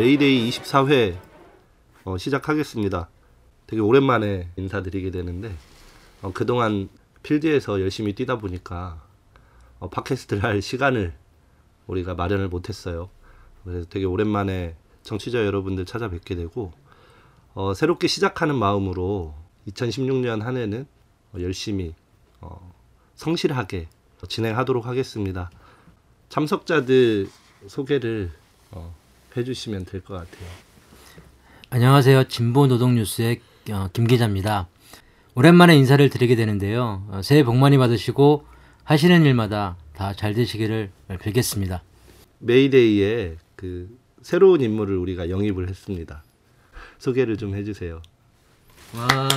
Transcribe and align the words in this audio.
메이데이 0.00 0.48
24회 0.48 1.18
어, 2.04 2.16
시작하겠습니다. 2.16 3.10
되게 3.66 3.82
오랜만에 3.82 4.48
인사드리게 4.56 5.10
되는데 5.10 5.54
어, 6.22 6.32
그동안 6.32 6.88
필드에서 7.22 7.82
열심히 7.82 8.14
뛰다 8.14 8.38
보니까 8.38 9.04
어, 9.78 9.90
팟캐스트를 9.90 10.42
할 10.42 10.62
시간을 10.62 11.12
우리가 11.86 12.14
마련을 12.14 12.48
못했어요. 12.48 13.10
그래서 13.62 13.86
되게 13.90 14.06
오랜만에 14.06 14.74
청취자 15.02 15.44
여러분들 15.44 15.84
찾아뵙게 15.84 16.34
되고 16.34 16.72
어, 17.52 17.74
새롭게 17.74 18.08
시작하는 18.08 18.54
마음으로 18.54 19.34
2016년 19.68 20.40
한 20.40 20.56
해는 20.56 20.86
어, 21.34 21.40
열심히 21.40 21.94
어, 22.40 22.72
성실하게 23.16 23.86
진행하도록 24.26 24.86
하겠습니다. 24.86 25.50
참석자들 26.30 27.28
소개를 27.66 28.30
어, 28.70 28.98
해주시면 29.44 29.84
될 29.86 30.00
것 30.02 30.14
같아요. 30.14 30.48
안녕하세요. 31.70 32.24
진보 32.24 32.66
노동 32.66 32.94
뉴스의 32.94 33.40
어, 33.70 33.88
김 33.92 34.06
기자입니다. 34.06 34.68
오랜만에 35.34 35.76
인사를 35.76 36.08
드리게 36.10 36.34
되는데요. 36.36 37.04
어, 37.10 37.20
새해 37.22 37.42
복 37.44 37.56
많이 37.56 37.78
받으시고 37.78 38.46
하시는 38.84 39.24
일마다 39.24 39.76
다 39.94 40.14
잘 40.14 40.34
되시기를 40.34 40.90
빌겠습니다. 41.20 41.82
메이데이에 42.38 43.36
그 43.56 43.88
새로운 44.22 44.60
인물을 44.60 44.96
우리가 44.96 45.30
영입을 45.30 45.68
했습니다. 45.68 46.22
소개를 46.98 47.36
좀 47.36 47.54
해주세요. 47.54 48.00
와. 48.96 49.28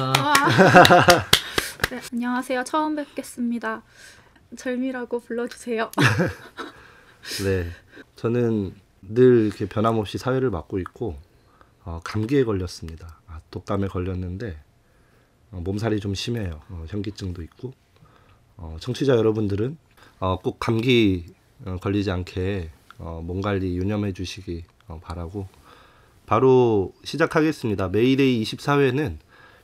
네, 1.91 1.99
안녕하세요. 2.11 2.63
처음 2.63 2.95
뵙겠습니다. 2.95 3.83
절미라고 4.57 5.19
불러주세요. 5.19 5.91
네, 7.43 7.69
저는 8.15 8.73
늘 9.09 9.45
이렇게 9.45 9.67
변함없이 9.67 10.17
사회를 10.17 10.49
맡고 10.49 10.79
있고 10.79 11.17
어, 11.83 11.99
감기에 12.03 12.43
걸렸습니다. 12.43 13.19
아, 13.27 13.39
독감에 13.51 13.87
걸렸는데 13.87 14.57
어, 15.51 15.61
몸살이 15.63 15.99
좀 15.99 16.15
심해요. 16.15 16.61
어, 16.69 16.85
현기증도 16.87 17.41
있고 17.43 17.73
어, 18.57 18.77
청취자 18.79 19.15
여러분들은 19.15 19.77
어, 20.19 20.37
꼭 20.39 20.59
감기 20.59 21.25
어, 21.65 21.77
걸리지 21.81 22.11
않게 22.11 22.69
어, 22.99 23.21
몸 23.23 23.41
관리 23.41 23.75
유념해 23.77 24.13
주시기 24.13 24.63
어, 24.87 24.99
바라고 25.03 25.47
바로 26.25 26.93
시작하겠습니다. 27.03 27.89
메이데이 27.89 28.41
24회는 28.43 29.17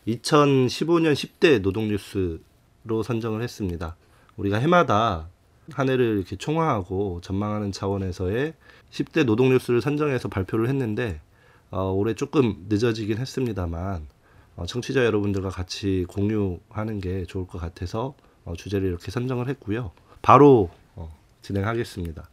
2015년 0.08 1.14
10대 1.14 1.62
노동뉴스로 1.62 3.04
선정을 3.04 3.42
했습니다. 3.42 3.96
우리가 4.36 4.58
해마다 4.58 5.30
한 5.72 5.90
해를 5.90 6.18
이렇게 6.18 6.36
총화하고 6.36 7.22
전망하는 7.22 7.72
차원에서의 7.72 8.54
10대 8.92 9.24
노동 9.26 9.50
뉴스를 9.50 9.82
선정해서 9.82 10.28
발표를 10.30 10.68
했는데 10.70 11.22
어, 11.72 11.92
올해 11.92 12.14
조금 12.16 12.66
늦어지긴 12.70 13.18
했습니다만 13.18 14.08
어, 14.56 14.66
청취자 14.66 15.06
여러분들과 15.06 15.50
같이 15.50 16.06
공유하는 16.10 17.00
게 17.00 17.26
좋을 17.26 17.48
것 17.48 17.60
같아서 17.60 18.16
어, 18.46 18.54
주제를 18.56 18.88
이렇게 18.88 19.12
선정을 19.12 19.48
했고요. 19.50 19.92
바로 20.22 20.70
어, 20.96 21.16
진행하겠습니다. 21.42 22.28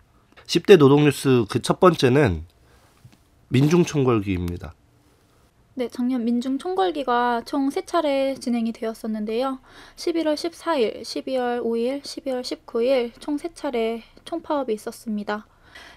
10대 0.46 0.78
노동 0.78 1.04
뉴스 1.04 1.44
그 1.50 1.60
첫 1.60 1.80
번째는 1.80 2.44
민중총궐기입니다. 3.48 4.74
네, 5.74 5.88
작년 5.88 6.24
민중 6.24 6.58
총궐기가 6.58 7.42
총 7.44 7.68
세 7.70 7.84
차례 7.84 8.34
진행이 8.34 8.72
되었었는데요. 8.72 9.58
11월 9.96 10.34
14일, 10.34 11.02
12월 11.02 11.62
5일, 11.62 12.00
12월 12.02 12.40
19일 12.42 13.12
총 13.20 13.36
세 13.36 13.52
차례 13.52 14.02
총파업이 14.24 14.72
있었습니다. 14.72 15.46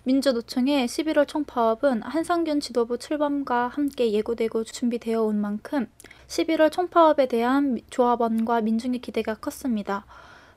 민주노총의 0.03 0.88
11월 0.88 1.28
총파업은 1.28 2.01
한상균 2.03 2.59
지도부 2.59 2.97
출범과 2.97 3.67
함께 3.67 4.12
예고되고 4.12 4.63
준비되어 4.63 5.23
온 5.23 5.40
만큼 5.40 5.88
11월 6.28 6.72
총파업에 6.72 7.28
대한 7.28 7.79
조합원과 7.90 8.62
민중의 8.62 9.01
기대가 9.01 9.35
컸습니다. 9.35 10.06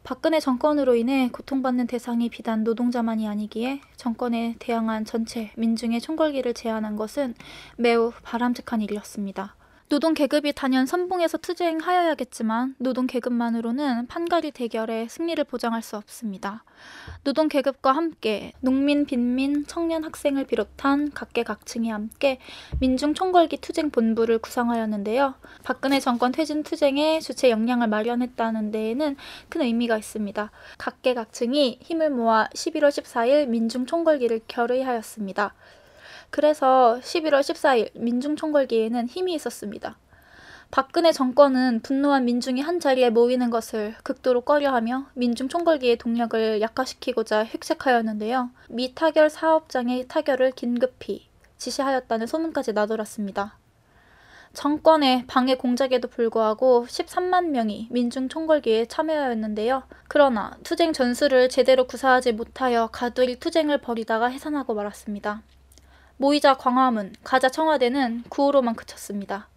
박근혜 0.04 0.40
정권으로 0.40 0.96
인해 0.96 1.28
고통받는 1.30 1.86
대상이 1.86 2.28
비단 2.28 2.64
노동자만이 2.64 3.28
아니기에 3.28 3.80
정권에 3.96 4.56
대항한 4.58 5.04
전체 5.04 5.52
민중의 5.56 6.00
총궐기를 6.00 6.54
제안한 6.54 6.96
것은 6.96 7.34
매우 7.76 8.12
바람직한 8.22 8.80
일이었습니다. 8.80 9.54
노동 9.92 10.14
계급이 10.14 10.54
단연 10.54 10.86
선봉에서 10.86 11.36
투쟁하여야겠지만 11.36 12.76
노동 12.78 13.06
계급만으로는 13.06 14.06
판가리 14.06 14.50
대결의 14.50 15.10
승리를 15.10 15.44
보장할 15.44 15.82
수 15.82 15.98
없습니다. 15.98 16.64
노동 17.24 17.48
계급과 17.48 17.92
함께 17.92 18.54
농민, 18.60 19.04
빈민, 19.04 19.66
청년, 19.66 20.02
학생을 20.02 20.46
비롯한 20.46 21.10
각계각층이 21.12 21.90
함께 21.90 22.38
민중 22.80 23.12
총궐기 23.12 23.58
투쟁 23.58 23.90
본부를 23.90 24.38
구성하였는데요. 24.38 25.34
박근혜 25.62 26.00
정권 26.00 26.32
퇴진 26.32 26.62
투쟁에 26.62 27.20
주체 27.20 27.50
역량을 27.50 27.88
마련했다는 27.88 28.70
데에는 28.70 29.16
큰 29.50 29.60
의미가 29.60 29.98
있습니다. 29.98 30.50
각계각층이 30.78 31.80
힘을 31.82 32.08
모아 32.08 32.48
11월 32.54 32.88
14일 32.88 33.46
민중 33.48 33.84
총궐기를 33.84 34.40
결의하였습니다. 34.48 35.52
그래서 36.32 36.98
11월 37.02 37.40
14일 37.40 37.90
민중총궐기에는 37.92 39.06
힘이 39.06 39.34
있었습니다. 39.34 39.98
박근혜 40.70 41.12
정권은 41.12 41.80
분노한 41.82 42.24
민중이 42.24 42.62
한 42.62 42.80
자리에 42.80 43.10
모이는 43.10 43.50
것을 43.50 43.94
극도로 44.02 44.40
꺼려하며 44.40 45.08
민중 45.12 45.48
총궐기의 45.48 45.98
동력을 45.98 46.62
약화시키고자 46.62 47.44
획책하였는데요. 47.44 48.48
미 48.70 48.94
타결 48.94 49.28
사업장의 49.28 50.08
타결을 50.08 50.52
긴급히 50.52 51.28
지시하였다는 51.58 52.26
소문까지 52.26 52.72
나돌았습니다. 52.72 53.58
정권의 54.54 55.26
방해 55.26 55.56
공작에도 55.56 56.08
불구하고 56.08 56.86
13만 56.88 57.48
명이 57.48 57.88
민중 57.90 58.30
총궐기에 58.30 58.86
참여하였는데요. 58.86 59.82
그러나 60.08 60.56
투쟁 60.62 60.94
전술을 60.94 61.50
제대로 61.50 61.86
구사하지 61.86 62.32
못하여 62.32 62.86
가두리 62.86 63.38
투쟁을 63.38 63.82
벌이다가 63.82 64.28
해산하고 64.28 64.72
말았습니다. 64.72 65.42
모이자 66.22 66.54
광화문, 66.54 67.16
가자 67.24 67.48
청와대는 67.48 68.22
구호로만 68.28 68.76
그쳤습니다. 68.76 69.48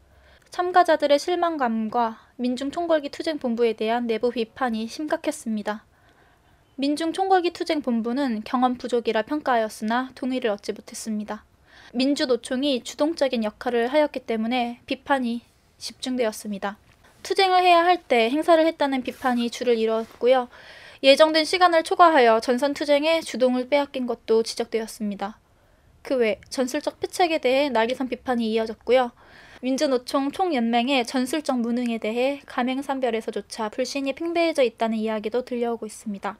참가자들의 0.49 1.19
실망감과 1.19 2.17
민중 2.37 2.71
총궐기 2.71 3.09
투쟁 3.09 3.37
본부에 3.37 3.73
대한 3.73 4.07
내부 4.07 4.31
비판이 4.31 4.87
심각했습니다. 4.87 5.85
민중 6.77 7.13
총궐기 7.13 7.53
투쟁 7.53 7.83
본부는 7.83 8.41
경험 8.45 8.79
부족이라 8.79 9.21
평가하였으나 9.21 10.09
동의를 10.15 10.49
얻지 10.49 10.73
못했습니다. 10.73 11.43
민주노총이 11.93 12.83
주동적인 12.83 13.43
역할을 13.43 13.93
하였기 13.93 14.21
때문에 14.21 14.79
비판이 14.87 15.41
집중되었습니다. 15.77 16.79
투쟁을 17.21 17.61
해야 17.61 17.85
할 17.85 18.01
때 18.07 18.27
행사를 18.31 18.65
했다는 18.65 19.03
비판이 19.03 19.51
주를 19.51 19.77
이뤘고요. 19.77 20.49
예정된 21.03 21.45
시간을 21.45 21.83
초과하여 21.83 22.39
전선 22.39 22.73
투쟁에 22.73 23.21
주동을 23.21 23.69
빼앗긴 23.69 24.07
것도 24.07 24.41
지적되었습니다. 24.41 25.44
그외 26.05 26.39
전술적 26.49 26.99
패착에 26.99 27.39
대해 27.39 27.69
날개선 27.69 28.07
비판이 28.09 28.51
이어졌고요. 28.51 29.11
민주노총 29.63 30.31
총연맹의 30.31 31.07
전술적 31.07 31.59
무능에 31.59 31.97
대해 31.97 32.41
가맹산별에서조차 32.45 33.69
불신이 33.69 34.13
팽배해져 34.13 34.61
있다는 34.61 34.99
이야기도 34.99 35.43
들려오고 35.43 35.87
있습니다. 35.87 36.37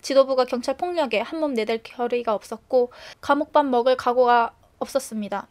지도부가 0.00 0.46
경찰 0.46 0.78
폭력에 0.78 1.20
한몸 1.20 1.52
내댈 1.52 1.82
결의가 1.82 2.34
없었고 2.34 2.90
감옥밥 3.20 3.66
먹을 3.66 3.98
각오가 3.98 4.54
없었습니다. 4.78 5.46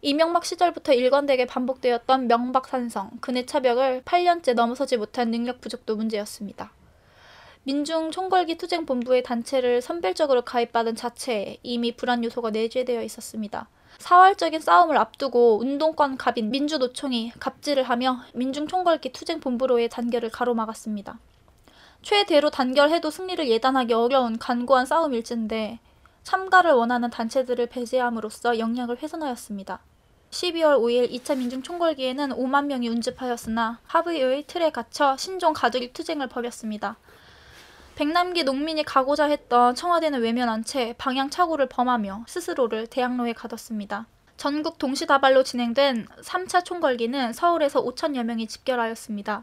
이명박 0.00 0.44
시절부터 0.44 0.92
일관되게 0.92 1.46
반복되었던 1.46 2.28
명박산성, 2.28 3.18
근해 3.20 3.44
차벽을 3.44 4.02
8년째 4.04 4.54
넘어서지 4.54 4.96
못한 4.96 5.32
능력 5.32 5.60
부족도 5.60 5.96
문제였습니다. 5.96 6.70
민중 7.68 8.12
총궐기 8.12 8.56
투쟁 8.56 8.86
본부의 8.86 9.22
단체를 9.22 9.82
선별적으로 9.82 10.40
가입받은 10.40 10.96
자체에 10.96 11.58
이미 11.62 11.94
불안 11.94 12.24
요소가 12.24 12.48
내재되어 12.48 13.02
있었습니다. 13.02 13.68
사활적인 13.98 14.58
싸움을 14.58 14.96
앞두고 14.96 15.58
운동권 15.60 16.16
갑인 16.16 16.50
민주노총이 16.50 17.32
갑질을 17.38 17.82
하며 17.82 18.20
민중 18.32 18.68
총궐기 18.68 19.12
투쟁 19.12 19.40
본부로의 19.40 19.90
단결을 19.90 20.30
가로막았습니다. 20.30 21.18
최대로 22.00 22.48
단결해도 22.48 23.10
승리를 23.10 23.46
예단하기 23.46 23.92
어려운 23.92 24.38
간고한 24.38 24.86
싸움일진데 24.86 25.78
참가를 26.22 26.72
원하는 26.72 27.10
단체들을 27.10 27.66
배제함으로써 27.66 28.58
역량을 28.58 29.02
훼손하였습니다. 29.02 29.80
12월 30.30 30.78
5일 30.78 31.10
2차 31.10 31.36
민중 31.36 31.62
총궐기에는 31.62 32.30
5만 32.30 32.64
명이 32.64 32.88
운집하였으나 32.88 33.80
합의의 33.84 34.44
틀에 34.46 34.70
갇혀 34.70 35.18
신종 35.18 35.52
가두리 35.52 35.92
투쟁을 35.92 36.28
벌였습니다. 36.28 36.96
백남기 37.98 38.44
농민이 38.44 38.84
가고자 38.84 39.24
했던 39.24 39.74
청와대는 39.74 40.20
외면한 40.20 40.62
채 40.62 40.94
방향착오를 40.98 41.66
범하며 41.68 42.26
스스로를 42.28 42.86
대학로에 42.86 43.32
가뒀습니다. 43.32 44.06
전국 44.36 44.78
동시다발로 44.78 45.42
진행된 45.42 46.06
3차 46.22 46.64
총궐기는 46.64 47.32
서울에서 47.32 47.84
5천여 47.84 48.22
명이 48.22 48.46
집결하였습니다. 48.46 49.42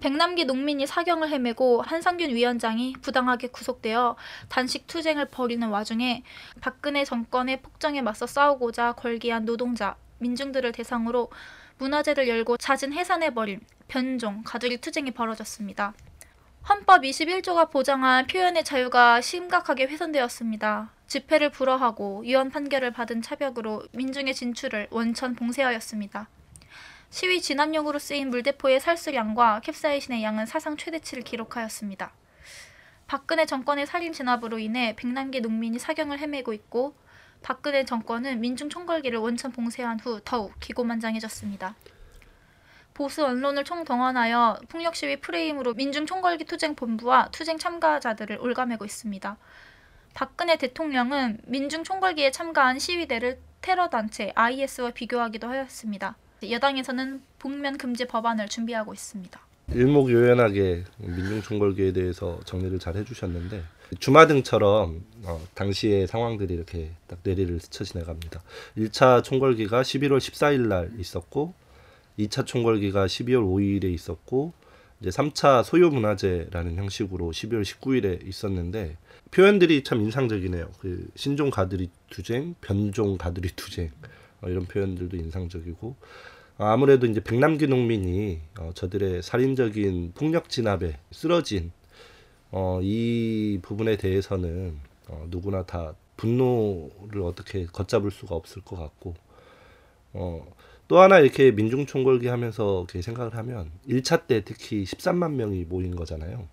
백남기 0.00 0.44
농민이 0.44 0.86
사경을 0.86 1.30
헤매고 1.30 1.80
한상균 1.80 2.34
위원장이 2.34 2.96
부당하게 3.00 3.46
구속되어 3.46 4.16
단식 4.50 4.86
투쟁을 4.86 5.28
벌이는 5.28 5.68
와중에 5.70 6.22
박근혜 6.60 7.02
정권의 7.02 7.62
폭정에 7.62 8.02
맞서 8.02 8.26
싸우고자 8.26 8.92
걸기한 8.92 9.46
노동자, 9.46 9.96
민중들을 10.18 10.70
대상으로 10.72 11.30
문화재를 11.78 12.28
열고 12.28 12.58
잦은 12.58 12.92
해산해버린 12.92 13.60
변종, 13.88 14.42
가두리 14.44 14.82
투쟁이 14.82 15.12
벌어졌습니다. 15.12 15.94
헌법 16.68 17.02
21조가 17.02 17.70
보장한 17.70 18.26
표현의 18.26 18.64
자유가 18.64 19.20
심각하게 19.20 19.84
훼손되었습니다. 19.84 20.90
집회를 21.06 21.50
불허하고 21.50 22.26
유언 22.26 22.50
판결을 22.50 22.90
받은 22.90 23.22
차벽으로 23.22 23.84
민중의 23.92 24.34
진출을 24.34 24.88
원천 24.90 25.36
봉쇄하였습니다. 25.36 26.28
시위 27.10 27.40
진압용으로 27.40 28.00
쓰인 28.00 28.30
물대포의 28.30 28.80
살수량과 28.80 29.60
캡사이신의 29.60 30.24
양은 30.24 30.46
사상 30.46 30.76
최대치를 30.76 31.22
기록하였습니다. 31.22 32.12
박근혜 33.06 33.46
정권의 33.46 33.86
살인 33.86 34.12
진압으로 34.12 34.58
인해 34.58 34.96
백남기 34.96 35.40
농민이 35.40 35.78
사경을 35.78 36.18
헤매고 36.18 36.52
있고 36.52 36.96
박근혜 37.42 37.84
정권은 37.84 38.40
민중 38.40 38.70
총궐기를 38.70 39.20
원천 39.20 39.52
봉쇄한 39.52 40.00
후 40.00 40.20
더욱 40.24 40.58
기고만장해졌습니다. 40.58 41.76
보수 42.96 43.26
언론을 43.26 43.64
총동원하여 43.64 44.58
폭력 44.70 44.96
시위 44.96 45.20
프레임으로 45.20 45.74
민중 45.74 46.06
총궐기 46.06 46.46
투쟁 46.46 46.74
본부와 46.74 47.28
투쟁 47.30 47.58
참가자들을 47.58 48.38
올가매고 48.40 48.86
있습니다. 48.86 49.36
박근혜 50.14 50.56
대통령은 50.56 51.40
민중 51.44 51.84
총궐기에 51.84 52.30
참가한 52.30 52.78
시위대를 52.78 53.38
테러 53.60 53.90
단체 53.90 54.32
IS와 54.34 54.92
비교하기도 54.92 55.46
하였습니다. 55.46 56.16
여당에서는 56.48 57.20
복면 57.38 57.76
금지 57.76 58.06
법안을 58.06 58.48
준비하고 58.48 58.94
있습니다. 58.94 59.38
일목요연하게 59.74 60.84
민중 60.96 61.42
총궐기에 61.42 61.92
대해서 61.92 62.40
정리를 62.46 62.78
잘 62.78 62.96
해주셨는데 62.96 63.62
주마등처럼 64.00 65.04
어, 65.24 65.40
당시의 65.54 66.06
상황들이 66.06 66.54
이렇게 66.54 66.92
딱 67.08 67.18
뇌리를 67.22 67.60
스쳐 67.60 67.84
지나갑니다. 67.84 68.42
1차 68.78 69.22
총궐기가 69.22 69.82
11월 69.82 70.16
14일 70.16 70.68
날 70.68 70.92
있었고 70.98 71.65
2차 72.18 72.46
총궐기가 72.46 73.06
12월 73.06 73.44
5일에 73.44 73.84
있었고 73.92 74.52
이제 75.00 75.10
3차 75.10 75.62
소요 75.62 75.90
문화제라는 75.90 76.76
형식으로 76.76 77.30
12월 77.30 77.62
19일에 77.62 78.26
있었는데 78.26 78.96
표현들이 79.30 79.84
참 79.84 80.00
인상적이네요. 80.00 80.70
그 80.80 81.08
신종 81.14 81.50
가두리 81.50 81.90
투쟁, 82.08 82.54
변종 82.60 83.18
가두리 83.18 83.50
투쟁 83.56 83.90
어, 84.40 84.48
이런 84.48 84.64
표현들도 84.64 85.16
인상적이고 85.16 85.96
아무래도 86.58 87.06
이제 87.06 87.20
백남기 87.22 87.66
농민이 87.66 88.40
어, 88.58 88.70
저들의 88.74 89.22
살인적인 89.22 90.12
폭력 90.14 90.48
진압에 90.48 90.98
쓰러진 91.10 91.72
어, 92.50 92.80
이 92.82 93.58
부분에 93.60 93.96
대해서는 93.96 94.78
어, 95.08 95.26
누구나 95.28 95.64
다 95.64 95.94
분노를 96.16 97.20
어떻게 97.22 97.66
걷잡을 97.66 98.10
수가 98.10 98.34
없을 98.34 98.62
것 98.62 98.76
같고 98.76 99.14
어, 100.14 100.46
또 100.88 101.00
하나 101.00 101.18
이렇게 101.18 101.50
민중총궐기 101.50 102.28
하면서 102.28 102.80
이렇게 102.80 103.02
생각을 103.02 103.34
하면 103.36 103.70
1차 103.88 104.26
때 104.26 104.42
특히 104.44 104.84
13만 104.84 105.32
명이 105.32 105.64
모인 105.64 105.96
거잖아요. 105.96 106.46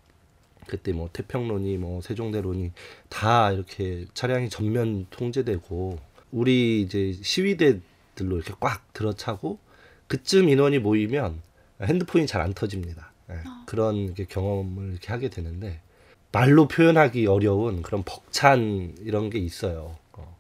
그때 0.66 0.92
뭐 0.92 1.10
태평론이 1.12 1.78
뭐 1.78 2.02
세종대론이 2.02 2.72
다 3.10 3.52
이렇게 3.52 4.06
차량이 4.14 4.50
전면 4.50 5.06
통제되고 5.12 6.00
우리 6.32 6.82
이제 6.82 7.14
시위대들로 7.22 8.38
이렇게 8.38 8.54
꽉 8.60 8.92
들어차고 8.94 9.60
그쯤 10.08 10.50
인원이 10.50 10.80
모이면 10.80 11.42
핸드폰이 11.82 12.26
잘 12.28 12.42
안 12.42 12.54
터집니다. 12.54 13.12
예, 13.30 13.36
그런 13.66 13.96
이렇게 13.98 14.26
경험을 14.26 14.92
이렇게 14.92 15.12
하게 15.12 15.30
되는데 15.30 15.82
말로 16.32 16.68
표현하기 16.68 17.28
어려운 17.28 17.82
그런 17.84 18.04
벅찬 18.04 18.96
이런 19.02 19.30
게 19.30 19.38
있어요. 19.38 19.98
어, 20.14 20.38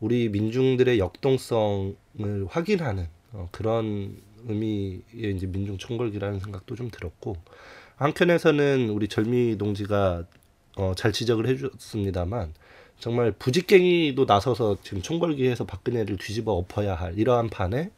우리 0.00 0.28
민중들의 0.28 0.98
역동성을 0.98 1.96
확인하는 2.48 3.08
어, 3.32 3.48
그런 3.50 4.16
의미의 4.46 5.02
이제 5.36 5.46
민중 5.46 5.78
총궐기라는 5.78 6.40
생각도 6.40 6.74
좀 6.74 6.90
들었고 6.90 7.36
한편에서는 7.96 8.90
우리 8.90 9.08
절미 9.08 9.58
동지가 9.58 10.24
어, 10.76 10.92
잘 10.96 11.12
지적을 11.12 11.46
해줬습니다만 11.48 12.54
정말 12.98 13.32
부직갱이도 13.32 14.24
나서서 14.24 14.78
지금 14.82 15.02
총궐기에서 15.02 15.66
박근혜를 15.66 16.16
뒤집어 16.18 16.52
엎어야 16.52 16.94
할 16.94 17.18
이러한 17.18 17.48
판에 17.50 17.90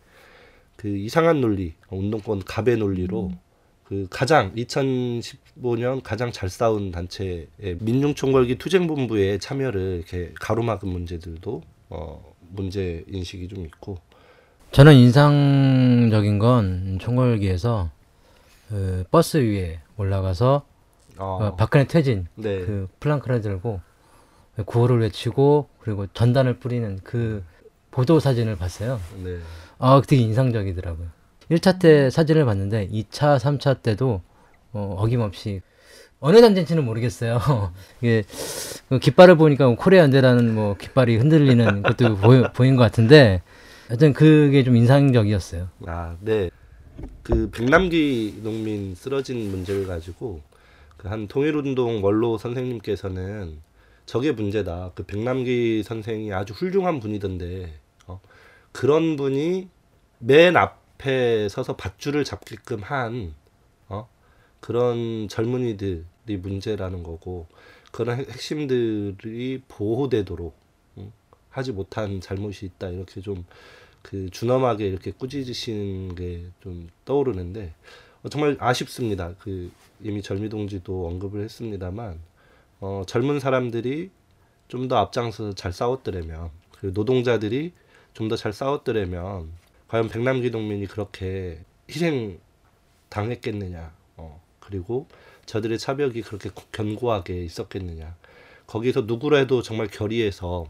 그 0.76 0.88
이상한 0.88 1.40
논리, 1.40 1.74
운동권 1.88 2.44
갑의 2.44 2.78
논리로 2.78 3.32
그 3.84 4.06
가장 4.10 4.52
2015년 4.54 6.02
가장 6.02 6.32
잘 6.32 6.48
싸운 6.48 6.90
단체의 6.90 7.48
민중총궐기 7.80 8.56
투쟁본부의 8.56 9.38
참여를 9.40 9.96
이렇게 9.98 10.32
가로막은 10.40 10.88
문제들도 10.88 11.62
어 11.90 12.34
문제 12.48 13.04
인식이 13.08 13.48
좀 13.48 13.66
있고 13.66 13.98
저는 14.74 14.94
인상적인 14.94 16.40
건 16.40 16.98
총궐기에서 17.00 17.90
그 18.68 19.04
버스 19.08 19.36
위에 19.36 19.78
올라가서 19.96 20.66
어, 21.16 21.24
어, 21.40 21.54
박근혜 21.54 21.86
퇴진 21.86 22.26
네. 22.34 22.58
그 22.58 22.88
플랑카드를 22.98 23.40
들고 23.40 23.80
구호를 24.66 25.00
외치고 25.02 25.68
그리고 25.78 26.08
전단을 26.08 26.58
뿌리는 26.58 26.98
그 27.04 27.44
보도 27.92 28.18
사진을 28.18 28.56
봤어요. 28.56 28.98
네. 29.22 29.38
아, 29.78 30.02
되게 30.04 30.22
인상적이더라고요. 30.22 31.06
1차 31.52 31.78
때 31.78 32.10
사진을 32.10 32.44
봤는데 32.44 32.88
2차, 32.88 33.38
3차 33.38 33.80
때도 33.80 34.22
어, 34.72 34.96
어김없이 34.98 35.60
어느 36.18 36.40
단체인지는 36.40 36.84
모르겠어요. 36.84 37.38
이게 38.02 38.24
그 38.88 38.98
깃발을 38.98 39.36
보니까 39.36 39.68
코리아 39.76 40.02
연대라는 40.02 40.52
뭐 40.52 40.76
깃발이 40.76 41.16
흔들리는 41.18 41.82
것도 41.84 42.16
보인 42.54 42.74
것 42.74 42.82
같은데 42.82 43.40
하여튼 43.88 44.12
그게 44.12 44.64
좀 44.64 44.76
인상적이었어요. 44.76 45.68
아, 45.86 46.16
네. 46.20 46.50
그 47.22 47.50
백남기 47.50 48.40
농민 48.42 48.94
쓰러진 48.94 49.50
문제를 49.50 49.86
가지고 49.86 50.40
그 50.96 51.08
한 51.08 51.28
통일운동 51.28 52.02
원로 52.02 52.38
선생님께서는 52.38 53.58
저게 54.06 54.32
문제다. 54.32 54.92
그 54.94 55.04
백남기 55.04 55.82
선생이 55.82 56.32
아주 56.32 56.54
훌륭한 56.54 56.98
분이던데 56.98 57.74
어? 58.06 58.20
그런 58.72 59.16
분이 59.16 59.68
맨 60.20 60.56
앞에 60.56 61.48
서서 61.50 61.76
밧줄을 61.76 62.24
잡게끔 62.24 62.80
한 62.82 63.34
어? 63.88 64.08
그런 64.60 65.28
젊은이들이 65.28 66.38
문제라는 66.40 67.02
거고 67.02 67.46
그런 67.92 68.18
핵- 68.20 68.30
핵심들이 68.30 69.60
보호되도록 69.68 70.54
응? 70.56 70.63
하지 71.54 71.72
못한 71.72 72.20
잘못이 72.20 72.66
있다 72.66 72.88
이렇게 72.90 73.20
좀 73.20 73.44
그 74.04 74.28
준엄하게 74.30 74.86
이렇게 74.86 75.10
꾸짖으시는 75.12 76.14
게 76.14 76.44
좀 76.60 76.88
떠오르는데 77.06 77.72
어, 78.22 78.28
정말 78.28 78.56
아쉽습니다. 78.60 79.34
그 79.38 79.70
이미 80.02 80.20
절미 80.22 80.50
동지도 80.50 81.06
언급을 81.08 81.42
했습니다만 81.44 82.20
어, 82.80 83.02
젊은 83.06 83.40
사람들이 83.40 84.10
좀 84.68 84.88
더 84.88 84.96
앞장서서 84.98 85.54
잘 85.54 85.72
싸웠더라면 85.72 86.50
그 86.72 86.92
노동자들이 86.94 87.72
좀 88.12 88.28
더 88.28 88.36
잘 88.36 88.52
싸웠더라면 88.52 89.50
과연 89.88 90.08
백남기 90.10 90.50
농민이 90.50 90.86
그렇게 90.86 91.60
희생 91.90 92.38
당했겠느냐 93.08 93.90
어, 94.18 94.42
그리고 94.60 95.06
저들의 95.46 95.78
차벽이 95.78 96.20
그렇게 96.22 96.50
견고하게 96.72 97.42
있었겠느냐 97.44 98.16
거기서 98.66 99.02
누구라도 99.02 99.62
정말 99.62 99.86
결의해서 99.88 100.66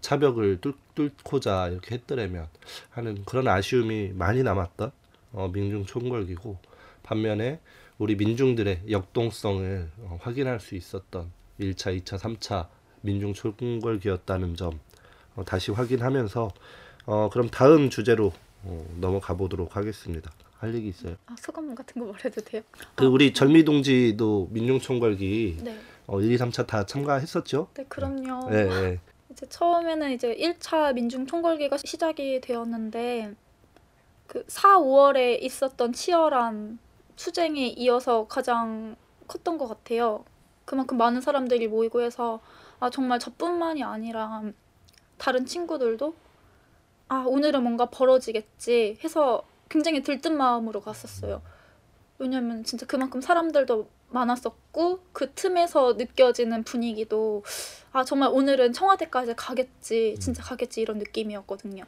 차벽을 0.00 0.60
뚫, 0.60 0.74
뚫고자 0.94 1.68
이렇게 1.68 1.94
했더라면 1.96 2.48
하는 2.90 3.24
그런 3.24 3.48
아쉬움이 3.48 4.12
많이 4.14 4.42
남았던 4.42 4.90
어, 5.32 5.48
민중 5.52 5.84
총궐기고 5.84 6.58
반면에 7.02 7.60
우리 7.98 8.16
민중들의 8.16 8.82
역동성을 8.90 9.90
어, 9.98 10.18
확인할 10.22 10.60
수 10.60 10.74
있었던 10.74 11.30
1차, 11.60 12.00
2차, 12.02 12.18
3차 12.18 12.68
민중 13.02 13.34
총궐기였다는 13.34 14.56
점 14.56 14.78
어, 15.34 15.44
다시 15.44 15.70
확인하면서 15.72 16.50
어, 17.06 17.30
그럼 17.30 17.48
다음 17.48 17.90
주제로 17.90 18.32
어, 18.62 18.86
넘어가 19.00 19.34
보도록 19.34 19.76
하겠습니다. 19.76 20.30
할 20.58 20.74
얘기 20.74 20.88
있어요? 20.88 21.14
아, 21.26 21.36
소감 21.38 21.72
같은 21.74 22.00
거 22.04 22.12
말해도 22.12 22.40
돼요? 22.40 22.62
그 22.96 23.06
우리 23.06 23.32
절미 23.32 23.64
동지도 23.64 24.48
민중 24.50 24.80
총궐기 24.80 25.58
네. 25.62 25.78
어, 26.06 26.20
1, 26.20 26.32
2, 26.32 26.36
3차 26.36 26.66
다 26.66 26.84
참가했었죠? 26.84 27.68
네, 27.74 27.84
그럼요. 27.88 28.50
네, 28.50 28.64
네. 28.64 29.00
이제 29.38 29.46
처음에는 29.50 30.10
이제 30.10 30.34
1차 30.34 30.92
민중 30.94 31.24
총궐기가 31.24 31.76
시작이 31.76 32.40
되었는데 32.40 33.36
그 34.26 34.44
4, 34.48 34.80
5월에 34.80 35.40
있었던 35.40 35.92
치열한 35.92 36.80
투쟁에 37.14 37.68
이어서 37.68 38.26
가장 38.26 38.96
컸던 39.28 39.58
것 39.58 39.68
같아요. 39.68 40.24
그만큼 40.64 40.98
많은 40.98 41.20
사람들이 41.20 41.68
모이고 41.68 42.02
해서 42.02 42.40
아 42.80 42.90
정말 42.90 43.20
저뿐만이 43.20 43.84
아니라 43.84 44.42
다른 45.18 45.46
친구들도 45.46 46.14
아 47.06 47.24
오늘은 47.24 47.62
뭔가 47.62 47.86
벌어지겠지 47.86 48.98
해서 49.04 49.44
굉장히 49.68 50.02
들뜬 50.02 50.36
마음으로 50.36 50.80
갔었어요. 50.80 51.42
왜냐면 52.18 52.64
진짜 52.64 52.86
그만큼 52.86 53.20
사람들도 53.20 53.88
많았었고 54.10 55.00
그 55.12 55.32
틈에서 55.34 55.94
느껴지는 55.94 56.64
분위기도 56.64 57.42
아 57.92 58.04
정말 58.04 58.30
오늘은 58.32 58.72
청와대까지 58.72 59.34
가겠지 59.36 60.16
진짜 60.20 60.42
가겠지 60.42 60.80
이런 60.80 60.98
느낌이었거든요. 60.98 61.84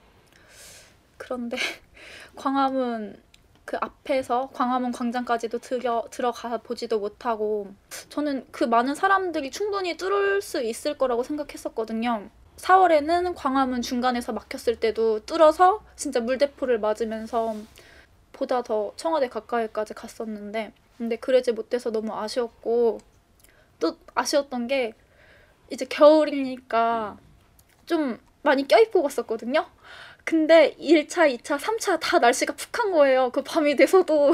그런데 1.17 1.57
광화문 2.37 3.21
그 3.65 3.77
앞에서 3.81 4.51
광화문 4.53 4.91
광장까지도 4.91 5.59
들여, 5.59 6.09
들어가 6.11 6.59
보지도 6.59 6.99
못하고 6.99 7.73
저는 8.09 8.47
그 8.51 8.65
많은 8.65 8.97
사람들이 8.97 9.51
충분히 9.53 9.97
뚫을 9.97 10.43
수 10.43 10.61
있을 10.61 10.99
거라고 10.99 11.23
생각했었거든요. 11.23 12.29
4월에는 12.57 13.35
광화문 13.37 13.81
중간에서 13.81 14.33
막혔을 14.33 14.81
때도 14.81 15.21
뚫어서 15.21 15.83
진짜 15.97 16.21
물대포를 16.21 16.81
맞으면서 16.81 17.55
보다 18.33 18.63
더 18.63 18.93
청와대 18.97 19.29
가까이까지 19.29 19.95
갔었는데 19.95 20.73
근데 21.01 21.17
그러지 21.17 21.53
못해서 21.53 21.91
너무 21.91 22.15
아쉬웠고 22.15 23.01
또 23.79 23.97
아쉬웠던 24.15 24.67
게 24.67 24.93
이제 25.71 25.87
겨울이니까 25.87 27.17
좀 27.87 28.19
많이 28.43 28.69
껴입고 28.69 29.03
갔었거든요. 29.05 29.67
근데 30.25 30.77
1차, 30.79 31.35
2차, 31.35 31.59
3차 31.59 31.99
다 32.01 32.19
날씨가 32.19 32.55
푹한 32.55 32.93
거예요. 32.93 33.31
그 33.31 33.43
밤이 33.43 33.77
돼서도 33.77 34.33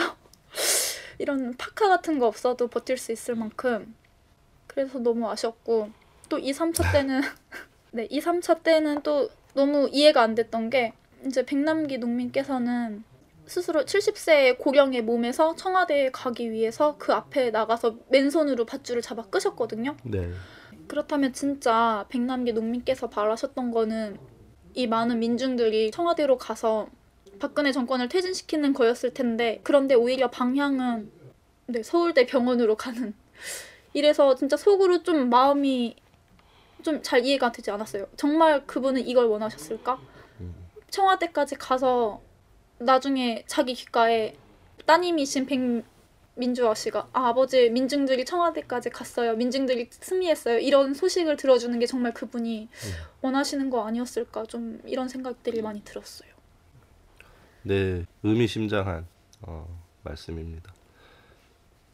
이런 1.19 1.55
파카 1.57 1.89
같은 1.89 2.19
거 2.19 2.27
없어도 2.27 2.67
버틸 2.67 2.97
수 2.97 3.13
있을 3.13 3.37
만큼 3.37 3.95
그래서 4.67 4.99
너무 4.99 5.31
아쉬웠고 5.31 5.91
또 6.29 6.37
2, 6.37 6.51
3차 6.51 6.91
때는 6.91 7.21
네, 7.93 8.09
2, 8.11 8.19
3차 8.19 8.65
때는 8.65 9.03
또 9.03 9.29
너무 9.55 9.89
이해가 9.93 10.21
안 10.21 10.35
됐던 10.35 10.71
게 10.71 10.95
이제 11.25 11.47
백남기 11.47 11.99
농민께서는 11.99 13.05
스스로 13.47 13.83
70세의 13.85 14.59
고령의 14.59 15.03
몸에서 15.03 15.55
청와대에 15.55 16.11
가기 16.11 16.51
위해서 16.51 16.97
그 16.99 17.13
앞에 17.13 17.51
나가서 17.51 17.97
맨손으로 18.09 18.65
밧줄을 18.67 19.03
잡아 19.03 19.23
끄셨거든요. 19.23 19.97
네. 20.03 20.31
그렇다면 20.89 21.33
진짜 21.33 22.07
백남기 22.09 22.53
농민께서 22.53 23.09
바라셨던 23.09 23.71
거는 23.71 24.19
이 24.75 24.87
많은 24.87 25.19
민중들이 25.21 25.91
청와대로 25.91 26.39
가서 26.39 26.89
박근혜 27.39 27.73
정권을 27.73 28.09
퇴진시키는 28.09 28.73
거였을 28.73 29.13
텐데 29.15 29.61
그런데 29.63 29.95
오히려 29.95 30.31
방향은 30.31 31.11
네, 31.67 31.83
서울대 31.83 32.27
병원으로 32.27 32.77
가는 32.77 33.15
이래서 33.93 34.35
진짜 34.35 34.57
속으로 34.57 35.03
좀 35.03 35.29
마음이 35.31 35.97
좀 36.83 37.03
잘 37.03 37.25
이해가 37.25 37.53
되지 37.53 37.71
않았어요. 37.71 38.07
정말 38.17 38.65
그분은 38.67 39.07
이걸 39.07 39.27
원하셨을까? 39.27 39.99
청와대까지 40.91 41.57
가서 41.57 42.21
나중에 42.79 43.45
자기 43.47 43.75
귓가에 43.75 44.37
따님이신 44.87 45.47
백민주아 46.37 46.75
씨가 46.75 47.09
아, 47.13 47.29
아버지 47.29 47.71
민중들이 47.71 48.25
청와대까지 48.25 48.91
갔어요. 48.91 49.35
민중들이 49.35 49.89
승리했어요. 49.91 50.59
이런 50.59 50.95
소식을 50.95 51.37
들어주는 51.37 51.79
게 51.79 51.87
정말 51.87 52.13
그분이 52.13 52.69
원하시는 53.23 53.71
거 53.71 53.87
아니었을까 53.87 54.45
좀 54.45 54.81
이런 54.87 55.09
생각들이 55.09 55.63
많이 55.63 55.83
들었어요. 55.83 56.31
네, 57.63 58.05
의미심장한 58.23 59.07
어, 59.43 59.83
말씀입니다. 60.05 60.73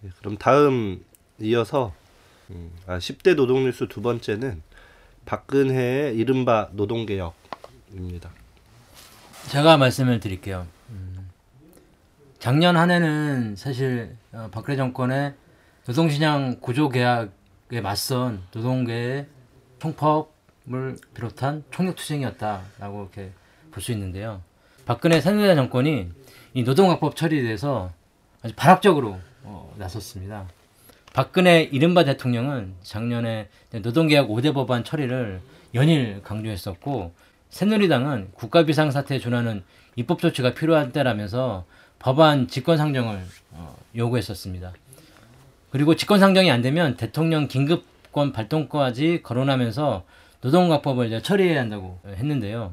네, 0.00 0.10
그럼 0.18 0.36
다음 0.36 1.04
이어서 1.40 1.94
음, 2.50 2.70
아, 2.86 2.98
10대 2.98 3.34
노동뉴스 3.34 3.88
두 3.88 4.02
번째는 4.02 4.62
박근혜의 5.24 6.16
이른바 6.16 6.68
노동개혁입니다. 6.72 8.32
제가 9.48 9.76
말씀을 9.76 10.20
드릴게요. 10.20 10.66
음, 10.90 11.28
작년 12.38 12.76
한 12.76 12.90
해는 12.90 13.54
사실 13.56 14.16
어, 14.32 14.48
박근혜 14.50 14.76
정권의 14.76 15.34
노동시장 15.86 16.56
구조 16.60 16.88
개혁에 16.88 17.80
맞선 17.82 18.42
노동계의 18.54 19.26
총파업을 19.78 20.96
비롯한 21.14 21.64
총력투쟁이었다라고 21.70 23.02
이렇게 23.02 23.32
볼 23.70 23.82
수 23.82 23.92
있는데요. 23.92 24.42
박근혜 24.84 25.20
새누리당 25.20 25.56
정권이 25.56 26.10
이 26.54 26.62
노동학법 26.62 27.16
처리에 27.16 27.42
대해서 27.42 27.90
아주 28.42 28.54
발악적으로 28.54 29.18
어, 29.44 29.74
나섰습니다. 29.78 30.46
박근혜 31.14 31.62
이른바 31.62 32.04
대통령은 32.04 32.74
작년에 32.82 33.48
노동개혁 33.82 34.28
5대 34.28 34.54
법안 34.54 34.82
처리를 34.84 35.40
연일 35.74 36.22
강조했었고 36.22 37.12
새누리당은 37.52 38.30
국가 38.32 38.64
비상사태에 38.64 39.18
준하는 39.18 39.62
입법 39.94 40.20
조치가 40.20 40.54
필요한 40.54 40.90
때라면서 40.90 41.66
법안 41.98 42.48
직권 42.48 42.78
상정을 42.78 43.22
어, 43.50 43.76
요구했었습니다. 43.94 44.72
그리고 45.70 45.94
직권 45.94 46.18
상정이 46.18 46.50
안 46.50 46.62
되면 46.62 46.96
대통령 46.96 47.48
긴급권 47.48 48.32
발동까지 48.32 49.20
거론하면서 49.22 50.04
노동각법을 50.40 51.22
처리해야 51.22 51.60
한다고 51.60 52.00
했는데요. 52.06 52.72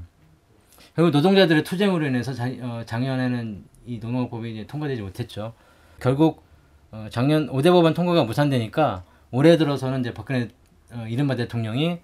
결국 0.95 1.11
노동자들의 1.11 1.65
투쟁으로 1.65 2.05
인해서 2.07 2.33
자, 2.33 2.49
어, 2.61 2.81
작년에는 2.85 3.65
이 3.85 3.95
노동각법이 3.95 4.49
이제 4.49 4.65
통과되지 4.65 5.01
못했죠. 5.01 5.53
결국 5.99 6.45
어, 6.91 7.07
작년 7.11 7.49
5대 7.49 7.65
법안 7.65 7.93
통과가 7.93 8.23
무산되니까 8.23 9.03
올해 9.31 9.57
들어서는 9.57 9.99
이제 9.99 10.13
박근혜 10.13 10.47
어, 10.93 11.05
이른바 11.09 11.35
대통령이 11.35 11.99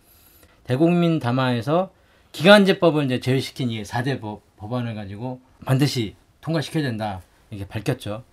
대국민 0.65 1.19
담화에서 1.19 1.94
기간제법을 2.35 3.05
이제 3.05 3.21
제외시킨 3.21 3.69
이 3.69 3.81
4대 3.83 4.19
법, 4.19 4.41
법안을 4.57 4.93
가지고 4.93 5.39
반드시 5.63 6.15
통과시켜야 6.41 6.83
된다 6.83 7.21
이렇게 7.49 7.65
밝혔죠. 7.65 8.23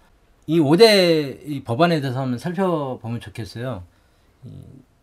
이 0.48 0.58
5대 0.58 1.38
이 1.46 1.62
법안에 1.62 2.00
대해서 2.00 2.20
한번 2.20 2.36
살펴보면 2.38 3.20
좋겠어요. 3.20 3.84
이, 4.44 4.50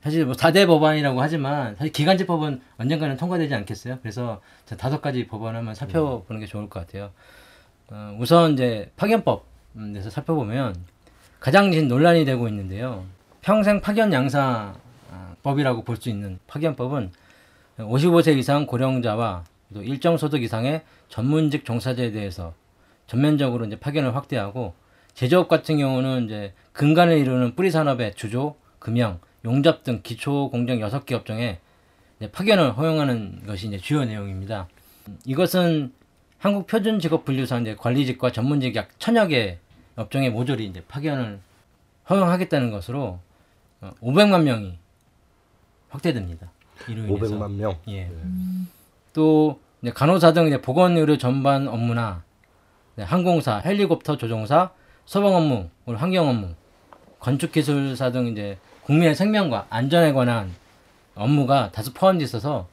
사실 0.03 0.25
뭐 0.25 0.35
4대 0.35 0.67
법안이라고 0.67 1.21
하지만 1.21 1.77
사실 1.77 1.93
기간제법은 1.93 2.61
언젠가는 2.77 3.15
통과되지 3.15 3.55
않겠어요. 3.55 3.99
그래서 4.01 4.41
저 4.65 4.75
다섯 4.75 5.01
가지 5.01 5.27
법안을 5.27 5.59
한번 5.59 5.75
살펴보는 5.75 6.41
게 6.41 6.45
좋을 6.45 6.67
것 6.69 6.81
같아요. 6.85 7.11
어, 7.91 8.17
우선 8.19 8.53
이제 8.53 8.91
파견법 8.97 9.45
음, 9.77 10.09
살펴보면 10.09 10.75
가장 11.39 11.71
지금 11.71 11.87
논란이 11.87 12.25
되고 12.25 12.49
있는데요. 12.49 13.05
평생 13.41 13.79
파견 13.79 14.11
양사법이라고 14.11 15.83
볼 15.83 15.95
수 15.95 16.09
있는 16.09 16.37
파견법은 16.47 17.11
55세 17.85 18.37
이상 18.37 18.65
고령자와 18.65 19.43
또 19.73 19.83
일정 19.83 20.17
소득 20.17 20.43
이상의 20.43 20.83
전문직 21.07 21.65
종사자에 21.65 22.11
대해서 22.11 22.53
전면적으로 23.07 23.65
이제 23.65 23.79
파견을 23.79 24.15
확대하고 24.15 24.73
제조업 25.13 25.47
같은 25.47 25.77
경우는 25.77 26.25
이제 26.25 26.53
근간을 26.73 27.17
이루는 27.17 27.55
뿌리 27.55 27.71
산업의 27.71 28.15
주조, 28.15 28.55
금형, 28.79 29.19
용접 29.45 29.83
등 29.83 30.01
기초 30.03 30.49
공정 30.49 30.79
6개 30.79 31.13
업종에 31.13 31.59
이제 32.17 32.31
파견을 32.31 32.77
허용하는 32.77 33.45
것이 33.45 33.67
이제 33.67 33.77
주요 33.77 34.03
내용입니다. 34.05 34.67
이것은 35.25 35.93
한국 36.37 36.67
표준 36.67 36.99
직업 36.99 37.25
분류상 37.25 37.61
이제 37.61 37.75
관리직과 37.75 38.31
전문직 38.31 38.75
약 38.75 38.89
천여 38.99 39.27
개 39.27 39.57
업종의 39.95 40.31
모조리 40.31 40.65
이제 40.65 40.83
파견을 40.87 41.39
허용하겠다는 42.09 42.71
것으로 42.71 43.19
어, 43.81 43.91
500만 44.01 44.43
명이 44.43 44.77
확대됩니다. 45.89 46.51
이로 46.87 47.03
인해서 47.03 47.35
500만 47.35 47.51
명. 47.55 47.77
예. 47.89 48.11
또 49.13 49.59
이제 49.81 49.91
간호사 49.91 50.33
등 50.33 50.47
이제 50.47 50.61
보건의료 50.61 51.17
전반 51.17 51.67
업무나 51.67 52.23
네, 52.95 53.03
항공사, 53.03 53.59
헬리콥터 53.59 54.17
조종사, 54.17 54.71
소방 55.05 55.33
업무, 55.33 55.69
환경 55.95 56.27
업무, 56.27 56.49
건축 57.19 57.51
기술사 57.51 58.11
등 58.11 58.27
이제 58.27 58.57
국민의 58.83 59.15
생명과 59.15 59.67
안전에 59.69 60.13
관한 60.13 60.53
업무가 61.15 61.71
다수 61.71 61.93
포함되어 61.93 62.25
있어서 62.25 62.67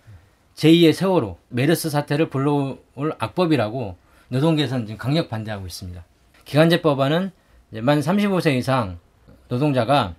제2의 0.54 0.92
세월호 0.92 1.36
메르스 1.48 1.90
사태를 1.90 2.30
불러올 2.30 2.78
악법이라고 3.18 3.96
노동계에서는 4.28 4.86
지금 4.86 4.98
강력 4.98 5.28
반대하고 5.28 5.66
있습니다. 5.66 6.04
기간제 6.44 6.82
법안은 6.82 7.32
만 7.82 8.00
35세 8.00 8.56
이상 8.56 8.98
노동자가 9.48 10.14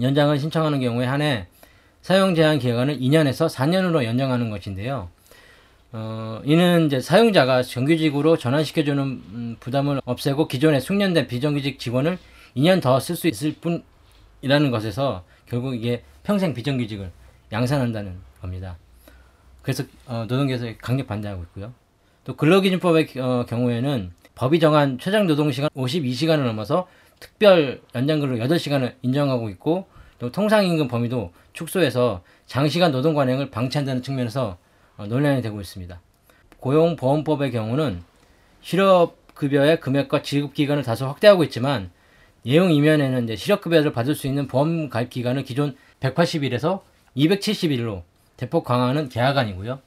연장을 0.00 0.38
신청하는 0.38 0.80
경우에 0.80 1.06
한해 1.06 1.48
사용 2.04 2.34
제한 2.34 2.58
기간을 2.58 2.98
2년에서 2.98 3.48
4년으로 3.48 4.04
연장하는 4.04 4.50
것인데요. 4.50 5.08
어, 5.90 6.42
이는 6.44 6.84
이제 6.84 7.00
사용자가 7.00 7.62
정규직으로 7.62 8.36
전환시켜주는 8.36 9.02
음, 9.02 9.56
부담을 9.58 10.02
없애고 10.04 10.46
기존에 10.46 10.80
숙련된 10.80 11.26
비정규직 11.28 11.78
직원을 11.78 12.18
2년 12.58 12.82
더 12.82 12.98
쓸 12.98 13.16
수 13.16 13.26
있을 13.26 13.54
뿐이라는 13.54 14.70
것에서 14.70 15.24
결국 15.46 15.74
이게 15.74 16.02
평생 16.24 16.52
비정규직을 16.52 17.10
양산한다는 17.52 18.18
겁니다. 18.42 18.76
그래서 19.62 19.84
어, 20.06 20.26
노동계에서 20.28 20.66
강력 20.82 21.06
반대하고 21.06 21.42
있고요. 21.44 21.72
또 22.24 22.36
근로기준법의 22.36 23.08
어, 23.16 23.46
경우에는 23.48 24.12
법이 24.34 24.60
정한 24.60 24.98
최장 24.98 25.26
노동시간 25.26 25.70
52시간을 25.70 26.44
넘어서 26.44 26.86
특별 27.18 27.80
연장근로 27.94 28.44
8시간을 28.44 28.96
인정하고 29.00 29.48
있고 29.48 29.86
또 30.24 30.32
통상임금 30.32 30.88
범위도 30.88 31.32
축소해서 31.52 32.22
장시간 32.46 32.92
노동 32.92 33.12
관행을 33.12 33.50
방치한다는 33.50 34.02
측면에서 34.02 34.56
어, 34.96 35.06
논란이 35.06 35.42
되고 35.42 35.60
있습니다. 35.60 36.00
고용보험법의 36.60 37.52
경우는 37.52 38.02
실업 38.62 39.18
실업급여의 39.34 39.80
금액과 39.80 40.22
지급 40.22 40.54
기간을 40.54 40.82
다소 40.82 41.06
확대하고 41.06 41.44
있지만 41.44 41.90
예용 42.46 42.72
이면에는 42.72 43.24
이제 43.24 43.36
실업급여를 43.36 43.92
받을 43.92 44.14
수 44.14 44.26
있는 44.26 44.46
보험 44.46 44.88
가입 44.88 45.10
기간을 45.10 45.44
기존 45.44 45.76
180일에서 46.00 46.80
270일로 47.16 48.02
대폭 48.36 48.64
강화하는 48.64 49.08
계약안이고요. 49.10 49.80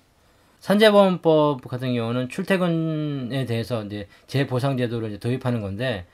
산재보험법 0.59 1.67
같은 1.67 1.95
경우는 1.95 2.29
출퇴근에 2.29 3.45
대해서 3.45 3.83
이제 3.85 4.07
재보상 4.27 4.77
제도를 4.77 5.09
이제 5.09 5.17
도입하는 5.17 5.61
건데 5.61 6.05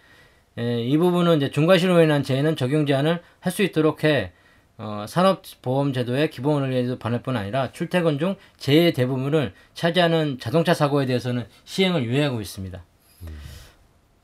에, 0.58 0.84
이 0.84 0.98
부분은 0.98 1.38
이제 1.38 1.52
중과실로 1.52 2.02
인한 2.02 2.24
재해는 2.24 2.56
적용 2.56 2.86
제한을 2.86 3.22
할 3.40 3.52
수 3.54 3.64
있도록 3.64 4.04
해 4.04 4.32
어, 4.78 5.06
산업보험제도의 5.08 6.30
기본 6.32 6.62
원리에도 6.62 6.98
반할 6.98 7.22
뿐 7.22 7.38
아니라 7.38 7.72
출퇴근 7.72 8.18
중 8.20 8.36
재해 8.58 8.92
대부분을 8.92 9.54
차지하는 9.76 10.40
자동차 10.40 10.74
사고에 10.74 11.06
대해서는 11.06 11.46
시행을 11.66 12.04
유예하고 12.06 12.42
있습니다. 12.42 12.84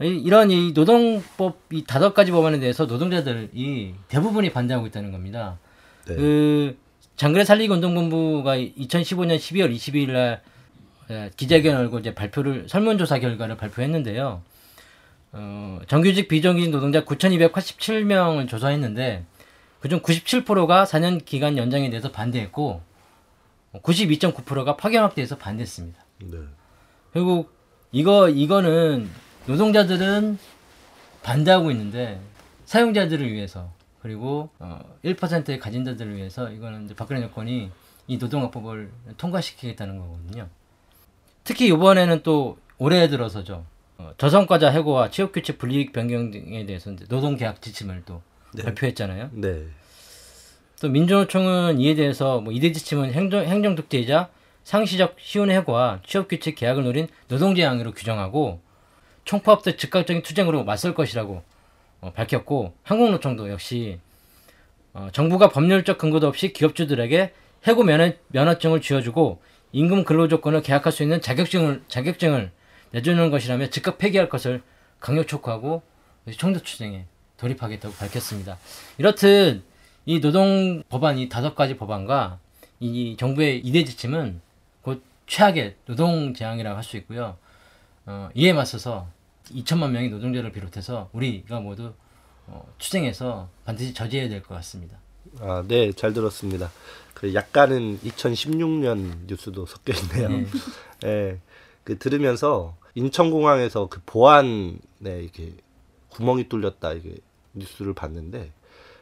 이, 0.01 0.07
이런 0.07 0.49
이 0.49 0.71
노동법 0.73 1.59
이 1.71 1.83
다섯 1.83 2.13
가지 2.13 2.31
법안에 2.31 2.59
대해서 2.59 2.85
노동자들이 2.85 3.95
대부분이 4.07 4.51
반대하고 4.51 4.87
있다는 4.87 5.11
겁니다. 5.11 5.59
네. 6.07 6.15
그 6.15 6.77
장그래 7.15 7.43
살리기 7.43 7.71
운동본부가 7.73 8.55
2015년 8.57 9.37
12월 9.37 9.75
22일 9.75 10.11
날 10.11 10.41
에, 11.11 11.29
기자회견을 11.35 11.81
열고 11.81 11.99
이제 11.99 12.15
발표를 12.15 12.67
설문조사 12.69 13.19
결과를 13.19 13.57
발표했는데요. 13.57 14.41
어, 15.31 15.79
정규직 15.87 16.27
비정규직 16.27 16.71
노동자 16.71 17.05
9,287명을 17.05 18.47
조사했는데 18.47 19.25
그중 19.79 20.01
97%가 20.01 20.83
4년 20.83 21.23
기간 21.23 21.57
연장에 21.57 21.89
대해서 21.89 22.11
반대했고 22.11 22.81
92.9%가 23.73 24.75
파견 24.75 25.03
확대에서 25.03 25.37
반대했습니다. 25.37 26.03
네. 26.23 26.37
결국 27.13 27.53
이거 27.91 28.29
이거는 28.29 29.09
노동자들은 29.45 30.37
반대하고 31.23 31.71
있는데 31.71 32.19
사용자들을 32.65 33.31
위해서 33.31 33.71
그리고 34.01 34.49
어, 34.59 34.79
1%의 35.03 35.59
가진 35.59 35.85
자들을 35.85 36.15
위해서 36.15 36.49
이거는 36.49 36.85
이제 36.85 36.95
박근혜 36.95 37.21
정권이 37.21 37.71
이 38.07 38.17
노동화법을 38.17 38.91
통과시키겠다는 39.17 39.99
거거든요. 39.99 40.47
특히 41.43 41.67
이번에는 41.67 42.21
또 42.23 42.57
올해 42.77 43.07
들어서죠. 43.07 43.65
어, 43.99 44.13
저성과자 44.17 44.69
해고와 44.69 45.09
취업규칙 45.11 45.57
불이익 45.57 45.91
변경 45.91 46.31
등에 46.31 46.65
대해서 46.65 46.95
노동계약 47.09 47.61
지침을 47.61 48.03
또 48.05 48.21
네. 48.53 48.63
발표했잖아요. 48.63 49.29
네. 49.33 49.65
또 50.81 50.87
민주노총은 50.87 51.79
이에 51.81 51.95
대해서 51.95 52.39
뭐 52.39 52.53
이대 52.53 52.71
지침은 52.71 53.11
행정 53.11 53.43
행정 53.43 53.75
독재이자 53.75 54.29
상시적 54.63 55.17
시운 55.19 55.51
해고와 55.51 55.99
취업 56.05 56.29
규칙 56.29 56.55
계약을 56.55 56.83
노린 56.83 57.09
노동제 57.27 57.65
항의로 57.65 57.91
규정하고 57.91 58.61
총파업 59.25 59.63
때 59.63 59.75
즉각적인 59.75 60.23
투쟁으로 60.23 60.63
맞설 60.63 60.93
것이라고 60.93 61.43
어, 61.99 62.13
밝혔고 62.13 62.73
한국노총도 62.83 63.49
역시 63.49 63.99
어, 64.93 65.09
정부가 65.11 65.49
법률적 65.49 65.97
근거도 65.97 66.25
없이 66.25 66.53
기업주들에게 66.53 67.33
해고 67.67 67.83
면허, 67.83 68.13
면허증을 68.29 68.79
쥐어주고 68.79 69.41
임금 69.73 70.05
근로 70.05 70.29
조건을 70.29 70.61
계약할 70.61 70.93
수 70.93 71.03
있는 71.03 71.19
자격증을 71.19 71.83
자격증을 71.89 72.51
내주는 72.91 73.29
것이라며 73.29 73.69
즉각 73.69 73.97
폐기할 73.97 74.29
것을 74.29 74.61
강력 74.99 75.27
촉구하고 75.27 75.81
총도 76.31 76.61
투쟁에 76.61 77.05
돌입하겠다고 77.37 77.95
밝혔습니다. 77.95 78.57
이렇듯 78.97 79.63
이 80.05 80.19
노동 80.21 80.83
법안 80.89 81.17
이 81.17 81.29
다섯 81.29 81.55
가지 81.55 81.77
법안과 81.77 82.39
이 82.79 83.15
정부의 83.17 83.59
이대 83.59 83.83
지침은 83.83 84.41
곧 84.81 85.03
최악의 85.27 85.75
노동 85.85 86.33
재앙이라고 86.33 86.75
할 86.77 86.83
수 86.83 86.97
있고요. 86.97 87.37
어, 88.05 88.29
이에 88.33 88.53
맞서서 88.53 89.07
2천만 89.51 89.91
명의 89.91 90.09
노동자를 90.09 90.51
비롯해서 90.51 91.09
우리가 91.13 91.59
모두 91.59 91.93
어, 92.47 92.67
투쟁해서 92.79 93.49
반드시 93.65 93.93
저지해야 93.93 94.29
될 94.29 94.41
것 94.41 94.55
같습니다. 94.55 94.97
아, 95.39 95.63
네, 95.67 95.91
잘 95.93 96.13
들었습니다. 96.13 96.71
그 97.13 97.33
약간은 97.35 97.99
2016년 97.99 99.27
뉴스도 99.27 99.65
섞여 99.67 99.93
있네요. 99.93 100.29
네. 100.29 100.45
예. 101.05 101.39
그 101.83 101.97
들으면서 101.99 102.75
인천공항에서 102.95 103.87
그 103.87 104.01
보안에 104.05 105.23
이게 105.23 105.53
구멍이 106.09 106.49
뚫렸다 106.49 106.93
이게 106.93 107.15
뉴스를 107.53 107.93
봤는데 107.93 108.51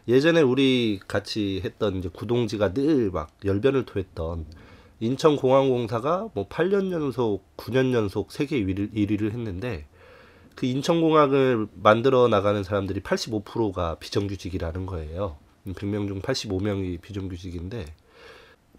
예전에 0.07 0.41
우리 0.41 0.99
같이 1.07 1.61
했던 1.63 1.97
이제 1.97 2.09
구동지가 2.09 2.73
늘 2.73 3.11
막 3.11 3.31
열변을 3.43 3.85
토했던 3.85 4.45
인천공항공사가 4.99 6.29
뭐 6.33 6.47
8년 6.47 6.91
연속, 6.91 7.43
9년 7.57 7.93
연속 7.93 8.31
세계 8.31 8.59
1위를, 8.59 8.93
1위를 8.93 9.31
했는데 9.31 9.85
그 10.55 10.65
인천공항을 10.65 11.67
만들어 11.75 12.27
나가는 12.27 12.63
사람들이 12.63 13.01
85%가 13.01 13.95
비정규직이라는 13.95 14.85
거예요. 14.87 15.37
100명 15.67 16.07
중 16.07 16.21
85명이 16.21 16.99
비정규직인데 17.01 17.85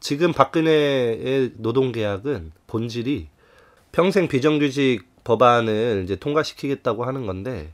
지금 0.00 0.32
박근혜의 0.32 1.52
노동계약은 1.58 2.52
본질이 2.66 3.28
평생 3.92 4.28
비정규직 4.28 5.06
법안을 5.24 6.02
이제 6.04 6.16
통과시키겠다고 6.16 7.04
하는 7.04 7.26
건데 7.26 7.72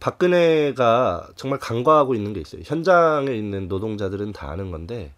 박근혜가 0.00 1.28
정말 1.36 1.58
간과하고 1.58 2.14
있는 2.14 2.32
게 2.32 2.40
있어요. 2.40 2.62
현장에 2.64 3.32
있는 3.34 3.68
노동자들은 3.68 4.32
다 4.32 4.50
아는 4.50 4.70
건데 4.70 5.12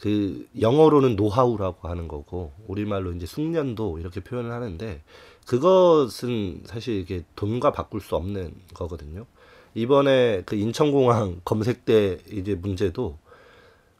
그 0.00 0.46
영어로는 0.60 1.16
노하우라고 1.16 1.88
하는 1.88 2.06
거고 2.06 2.52
우리말로 2.68 3.12
이제 3.12 3.26
숙련도 3.26 3.98
이렇게 3.98 4.20
표현을 4.20 4.52
하는데 4.52 5.02
그것은 5.46 6.62
사실 6.66 6.96
이게 6.96 7.24
돈과 7.34 7.72
바꿀 7.72 8.00
수 8.00 8.14
없는 8.14 8.54
거거든요. 8.74 9.26
이번에 9.74 10.42
그 10.46 10.56
인천공항 10.56 11.40
검색대 11.44 12.18
이제 12.30 12.54
문제도 12.54 13.18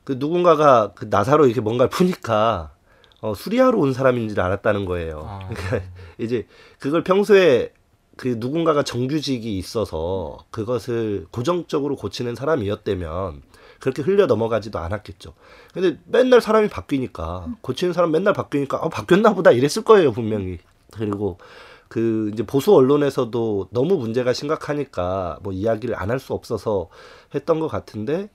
그 0.05 0.17
누군가가 0.19 0.93
그 0.95 1.07
나사로 1.07 1.47
이렇게 1.47 1.61
뭔가를 1.61 1.91
푸니까 1.91 2.73
어, 3.21 3.35
수리하러 3.35 3.79
온 3.79 3.93
사람인 3.93 4.29
줄 4.29 4.41
알았다는 4.41 4.85
거예요. 4.85 5.23
아. 5.27 5.49
그러니까 5.53 5.81
이제 6.19 6.47
그걸 6.79 7.03
평소에 7.03 7.73
그 8.17 8.37
누군가가 8.39 8.83
정규직이 8.83 9.59
있어서 9.59 10.39
그것을 10.51 11.27
고정적으로 11.31 11.97
고치는 11.97 12.35
사람이었다면 12.35 13.43
그렇게 13.81 14.03
흘려 14.03 14.27
넘어가지도 14.27 14.79
않았겠죠. 14.81 15.35
근데 15.73 15.99
맨날 16.07 16.41
사람이 16.41 16.69
바뀌니까 16.69 17.47
고치는 17.61 17.93
사람 17.93 18.11
맨날 18.11 18.35
바뀌니까 18.35 18.79
아 18.83 18.89
바뀌었나 18.89 19.35
보다 19.35 19.53
이랬을 19.53 19.85
거예요 19.85 20.13
분명히. 20.13 20.59
그리고 20.93 21.39
그 21.89 22.31
이제 22.35 22.45
보수 22.45 22.75
언론에서도 22.75 23.69
너무 23.71 23.97
문제가 23.97 24.33
심각하니까 24.33 25.39
뭐 25.43 25.53
이야기를 25.53 25.95
안 25.97 26.11
할 26.11 26.19
수 26.19 26.35
없어서 26.35 26.89
했던 27.35 27.61
것 27.61 27.69
같은데 27.69 28.29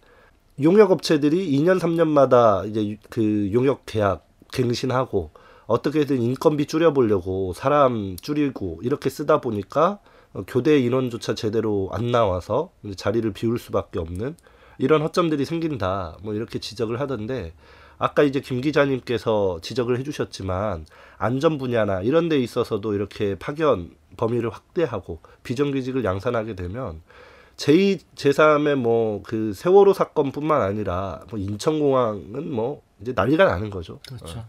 용역 0.61 0.91
업체들이 0.91 1.51
2년 1.59 1.79
3년마다 1.79 2.67
이제 2.69 2.97
그 3.09 3.49
용역 3.53 3.85
계약 3.85 4.25
갱신하고 4.53 5.31
어떻게든 5.65 6.21
인건비 6.21 6.65
줄여보려고 6.65 7.53
사람 7.53 8.15
줄이고 8.21 8.79
이렇게 8.83 9.09
쓰다 9.09 9.41
보니까 9.41 9.99
어, 10.33 10.43
교대 10.47 10.79
인원조차 10.79 11.35
제대로 11.35 11.89
안 11.91 12.07
나와서 12.07 12.71
자리를 12.95 13.31
비울 13.33 13.59
수밖에 13.59 13.99
없는 13.99 14.35
이런 14.77 15.01
허점들이 15.01 15.45
생긴다. 15.45 16.17
뭐 16.23 16.33
이렇게 16.33 16.59
지적을 16.59 16.99
하던데 16.99 17.53
아까 17.97 18.23
이제 18.23 18.39
김 18.39 18.59
기자님께서 18.59 19.59
지적을 19.61 19.99
해주셨지만 19.99 20.85
안전 21.17 21.57
분야나 21.57 22.01
이런 22.01 22.27
데 22.27 22.39
있어서도 22.39 22.93
이렇게 22.93 23.35
파견 23.35 23.91
범위를 24.17 24.49
확대하고 24.49 25.19
비정규직을 25.43 26.03
양산하게 26.03 26.55
되면 26.55 27.01
제2, 27.55 28.01
제3의 28.15 28.75
뭐 28.75 29.21
그 29.23 29.53
세월호 29.53 29.93
사건뿐만 29.93 30.61
아니라 30.61 31.21
뭐 31.29 31.39
인천공항은 31.39 32.51
뭐 32.51 32.81
이제 33.03 33.13
난리가 33.15 33.45
나는 33.45 33.69
거죠. 33.69 33.99
그렇죠. 34.07 34.39
어, 34.39 34.45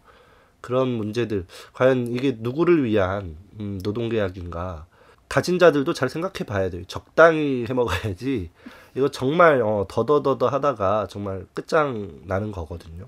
그런 0.60 0.88
문제들 0.88 1.46
과연 1.74 2.06
이게 2.08 2.36
누구를 2.38 2.84
위한 2.84 3.36
음, 3.60 3.78
노동계약인가 3.82 4.86
가진 5.28 5.58
자들도 5.58 5.92
잘 5.92 6.08
생각해 6.08 6.44
봐야 6.46 6.70
돼요. 6.70 6.84
적당히 6.86 7.66
해 7.68 7.74
먹어야지 7.74 8.50
이거 8.94 9.10
정말 9.10 9.60
어, 9.62 9.84
더더더더 9.88 10.48
하다가 10.48 11.08
정말 11.10 11.46
끝장 11.52 12.20
나는 12.24 12.52
거거든요. 12.52 13.06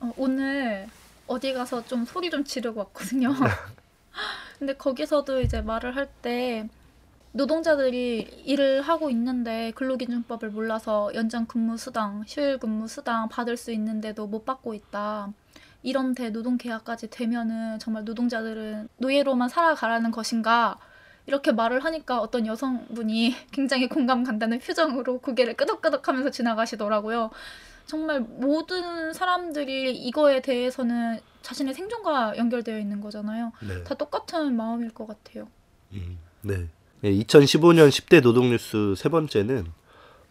어, 0.00 0.12
오늘 0.16 0.86
어디 1.26 1.52
가서 1.52 1.84
좀 1.84 2.04
소리 2.04 2.30
좀 2.30 2.44
지르고 2.44 2.80
왔거든요. 2.80 3.34
근데 4.58 4.74
거기서도 4.74 5.40
이제 5.40 5.60
말을 5.60 5.96
할 5.96 6.08
때 6.22 6.68
노동자들이 7.34 8.42
일을 8.44 8.80
하고 8.82 9.10
있는데 9.10 9.72
근로기준법을 9.72 10.50
몰라서 10.50 11.10
연장 11.14 11.46
근무 11.46 11.76
수당, 11.76 12.22
휴일 12.28 12.58
근무 12.58 12.86
수당 12.86 13.28
받을 13.28 13.56
수 13.56 13.72
있는데도 13.72 14.28
못 14.28 14.44
받고 14.44 14.72
있다. 14.72 15.32
이런 15.82 16.14
대 16.14 16.30
노동 16.30 16.56
계약까지 16.56 17.10
되면은 17.10 17.80
정말 17.80 18.04
노동자들은 18.04 18.88
노예로만 18.98 19.48
살아가라는 19.48 20.12
것인가? 20.12 20.78
이렇게 21.26 21.50
말을 21.50 21.84
하니까 21.84 22.20
어떤 22.20 22.46
여성분이 22.46 23.34
굉장히 23.50 23.88
공감 23.88 24.22
간다는 24.22 24.60
표정으로 24.60 25.18
고개를 25.18 25.54
끄덕끄덕 25.54 26.06
하면서 26.06 26.30
지나가시더라고요. 26.30 27.30
정말 27.86 28.20
모든 28.20 29.12
사람들이 29.12 29.96
이거에 29.96 30.40
대해서는 30.40 31.18
자신의 31.42 31.74
생존과 31.74 32.38
연결되어 32.38 32.78
있는 32.78 33.00
거잖아요. 33.00 33.50
네. 33.66 33.82
다 33.82 33.96
똑같은 33.96 34.56
마음일 34.56 34.94
것 34.94 35.08
같아요. 35.08 35.48
음. 35.94 36.18
네. 36.42 36.68
2015년 37.10 37.88
10대 37.88 38.22
노동뉴스 38.22 38.94
세 38.96 39.08
번째는 39.08 39.66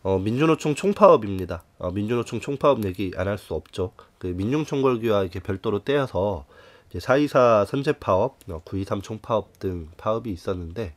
어, 0.02 0.18
민주노총 0.20 0.76
총파업입니다. 0.76 1.64
어, 1.80 1.92
민주노총 1.92 2.40
총파업 2.42 2.84
얘기 2.86 3.12
안 3.16 3.28
할 3.28 3.38
수 3.38 3.54
없죠. 3.54 3.94
그 4.18 4.28
민중총궐기와 4.28 5.22
이렇게 5.22 5.40
별도로 5.40 5.84
떼어서 5.84 6.46
이제 6.90 7.00
424 7.00 7.66
선제파업, 7.66 8.40
어, 8.50 8.62
923 8.66 9.02
총파업 9.02 9.60
등 9.60 9.90
파업이 9.98 10.32
있었는데 10.32 10.96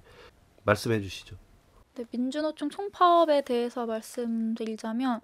말씀해 0.64 1.00
주시죠. 1.00 1.36
네, 1.94 2.04
민주노총 2.10 2.68
총파업에 2.70 3.42
대해서 3.42 3.86
말씀드리자면 3.86 5.20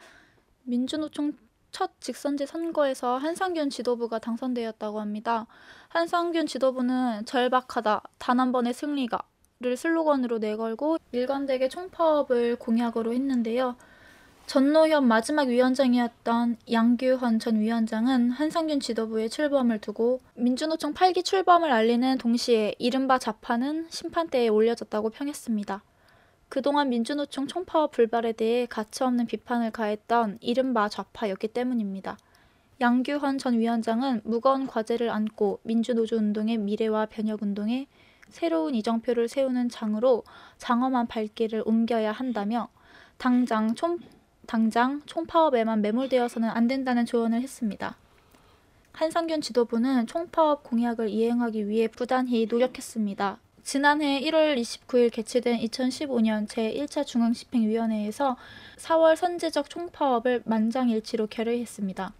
민주노총 0.64 1.32
첫 1.72 1.90
직선제 2.00 2.46
선거에서 2.46 3.16
한상균 3.16 3.70
지도부가 3.70 4.18
당선되었다고 4.18 5.00
합니다. 5.00 5.46
한상균 5.88 6.46
지도부는 6.46 7.24
절박하다, 7.24 8.02
단 8.18 8.38
한 8.40 8.52
번의 8.52 8.74
승리가 8.74 9.18
를 9.62 9.76
슬로건으로 9.76 10.38
내걸고 10.38 10.98
일관되게 11.12 11.68
총파업을 11.68 12.56
공약으로 12.56 13.12
했는데요. 13.12 13.76
전노현 14.46 15.06
마지막 15.06 15.48
위원장이었던 15.48 16.56
양규헌 16.70 17.38
전 17.38 17.60
위원장은 17.60 18.32
한상균 18.32 18.80
지도부의 18.80 19.30
출범을 19.30 19.78
두고 19.78 20.20
민주노총 20.34 20.94
8기 20.94 21.24
출범을 21.24 21.70
알리는 21.70 22.18
동시에 22.18 22.74
이른바 22.78 23.18
좌파는 23.18 23.86
심판대에 23.88 24.48
올려졌다고 24.48 25.10
평했습니다. 25.10 25.82
그동안 26.48 26.88
민주노총 26.90 27.46
총파업 27.46 27.92
불발에 27.92 28.32
대해 28.32 28.66
가차없는 28.66 29.26
비판을 29.26 29.70
가했던 29.70 30.38
이른바 30.40 30.88
좌파였기 30.88 31.48
때문입니다. 31.48 32.18
양규헌 32.80 33.38
전 33.38 33.58
위원장은 33.58 34.22
무거운 34.24 34.66
과제를 34.66 35.08
안고 35.08 35.60
민주노조 35.62 36.16
운동의 36.16 36.58
미래와 36.58 37.06
변혁 37.06 37.42
운동에 37.42 37.86
새로운 38.32 38.74
이정표를 38.74 39.28
세우는 39.28 39.68
장으로 39.68 40.24
장엄한 40.58 41.06
발길을 41.06 41.62
옮겨야 41.64 42.12
한다며 42.12 42.68
당장 43.18 43.74
총, 43.74 43.98
당장 44.46 45.00
총파업에만 45.06 45.82
매몰되어서는 45.82 46.48
안 46.48 46.66
된다는 46.66 47.06
조언을 47.06 47.40
했습니다. 47.40 47.96
한상균 48.92 49.40
지도부는 49.40 50.06
총파업 50.06 50.64
공약을 50.64 51.08
이행하기 51.08 51.68
위해 51.68 51.88
부단히 51.88 52.46
노력했습니다. 52.46 53.38
지난해 53.62 54.20
1월 54.20 54.60
29일 54.60 55.12
개최된 55.12 55.60
2015년 55.60 56.48
제1차 56.48 57.06
중앙집행위원회에서 57.06 58.36
4월 58.76 59.14
선제적 59.16 59.70
총파업을 59.70 60.42
만장일치로 60.44 61.28
결의했습니다. 61.28 62.12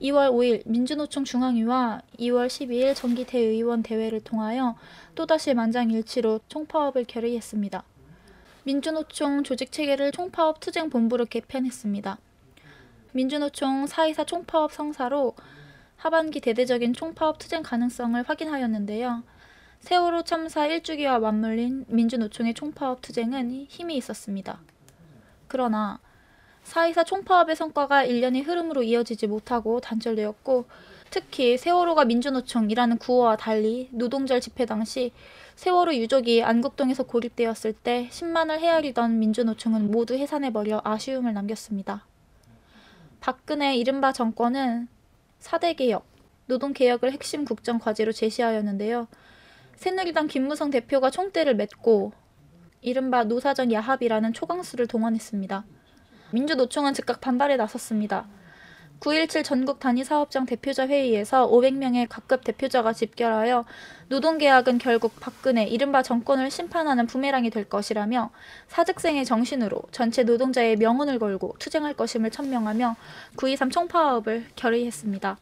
2월 0.00 0.30
5일 0.30 0.62
민주노총 0.66 1.24
중앙위와 1.24 2.02
2월 2.18 2.46
12일 2.46 2.94
정기대 2.94 3.38
의원 3.38 3.82
대회를 3.82 4.20
통하여 4.20 4.76
또다시 5.14 5.52
만장일치로 5.52 6.40
총파업을 6.48 7.04
결의했습니다. 7.04 7.84
민주노총 8.64 9.44
조직체계를 9.44 10.12
총파업 10.12 10.60
투쟁본부로 10.60 11.26
개편했습니다. 11.26 12.18
민주노총 13.12 13.86
424 13.86 14.24
총파업 14.24 14.72
성사로 14.72 15.34
하반기 15.96 16.40
대대적인 16.40 16.94
총파업 16.94 17.38
투쟁 17.38 17.62
가능성을 17.62 18.22
확인하였는데요. 18.22 19.22
세월호 19.80 20.22
참사 20.22 20.66
1주기와 20.68 21.20
맞물린 21.20 21.86
민주노총의 21.88 22.54
총파업 22.54 23.02
투쟁은 23.02 23.66
힘이 23.68 23.96
있었습니다. 23.96 24.60
그러나 25.48 25.98
4.24 26.64 27.06
총파업의 27.06 27.56
성과가 27.56 28.04
일련의 28.04 28.42
흐름으로 28.42 28.82
이어지지 28.82 29.26
못하고 29.26 29.80
단절되었고 29.80 30.66
특히 31.10 31.58
세월호가 31.58 32.04
민주노총이라는 32.04 32.98
구호와 32.98 33.36
달리 33.36 33.88
노동절 33.92 34.40
집회 34.40 34.64
당시 34.64 35.12
세월호 35.56 35.94
유족이 35.94 36.42
안국동에서 36.42 37.02
고립되었을 37.02 37.72
때 37.72 38.08
10만을 38.10 38.60
헤아리던 38.60 39.18
민주노총은 39.18 39.90
모두 39.90 40.14
해산해버려 40.14 40.82
아쉬움을 40.84 41.34
남겼습니다. 41.34 42.06
박근혜 43.20 43.76
이른바 43.76 44.12
정권은 44.12 44.88
4대 45.40 45.76
개혁, 45.76 46.06
노동개혁을 46.46 47.12
핵심 47.12 47.44
국정 47.44 47.78
과제로 47.78 48.12
제시하였는데요. 48.12 49.08
새누리당 49.76 50.28
김무성 50.28 50.70
대표가 50.70 51.10
총대를 51.10 51.54
맺고 51.56 52.12
이른바 52.82 53.24
노사정 53.24 53.72
야합이라는 53.72 54.32
초강수를 54.32 54.86
동원했습니다. 54.86 55.64
민주노총은 56.32 56.94
즉각 56.94 57.20
반발에 57.20 57.56
나섰습니다. 57.56 58.26
9.17 59.00 59.42
전국 59.42 59.80
단위 59.80 60.04
사업장 60.04 60.44
대표자 60.44 60.86
회의에서 60.86 61.48
500명의 61.48 62.06
각급 62.08 62.44
대표자가 62.44 62.92
집결하여 62.92 63.64
노동계약은 64.08 64.76
결국 64.76 65.18
박근혜 65.18 65.64
이른바 65.64 66.02
정권을 66.02 66.50
심판하는 66.50 67.06
부메랑이 67.06 67.48
될 67.48 67.64
것이라며 67.64 68.30
사직생의 68.68 69.24
정신으로 69.24 69.82
전체 69.90 70.22
노동자의 70.22 70.76
명운을 70.76 71.18
걸고 71.18 71.56
투쟁할 71.58 71.94
것임을 71.94 72.30
천명하며 72.30 72.96
9.23 73.36 73.72
총파업을 73.72 74.44
결의했습니다. 74.54 75.38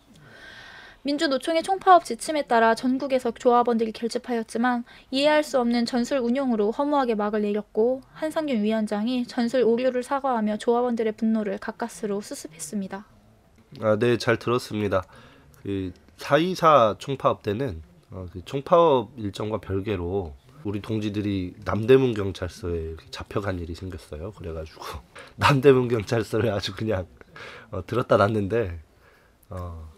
민주노총의 1.02 1.62
총파업 1.62 2.04
지침에 2.04 2.42
따라 2.42 2.74
전국에서 2.74 3.30
조합원들이 3.30 3.92
결집하였지만 3.92 4.84
이해할 5.10 5.44
수 5.44 5.60
없는 5.60 5.86
전술 5.86 6.18
운용으로 6.18 6.72
허무하게 6.72 7.14
막을 7.14 7.42
내렸고 7.42 8.02
한상균 8.12 8.62
위원장이 8.62 9.26
전술 9.26 9.62
오류를 9.62 10.02
사과하며 10.02 10.58
조합원들의 10.58 11.12
분노를 11.12 11.58
가까스로 11.58 12.20
수습했습니다. 12.20 13.06
아, 13.80 13.96
네, 13.98 14.16
잘 14.18 14.38
들었습니다. 14.38 15.04
그4.24 15.64 16.98
총파업 16.98 17.42
때는 17.42 17.82
어, 18.10 18.26
그 18.32 18.44
총파업 18.44 19.12
일정과 19.16 19.58
별개로 19.58 20.34
우리 20.64 20.80
동지들이 20.80 21.54
남대문 21.64 22.14
경찰서에 22.14 22.96
잡혀간 23.10 23.60
일이 23.60 23.74
생겼어요. 23.74 24.32
그래가지고 24.32 24.82
남대문 25.36 25.88
경찰서를 25.88 26.50
아주 26.50 26.74
그냥 26.74 27.06
어, 27.70 27.86
들었다 27.86 28.16
놨는데 28.16 28.80
어, 29.50 29.88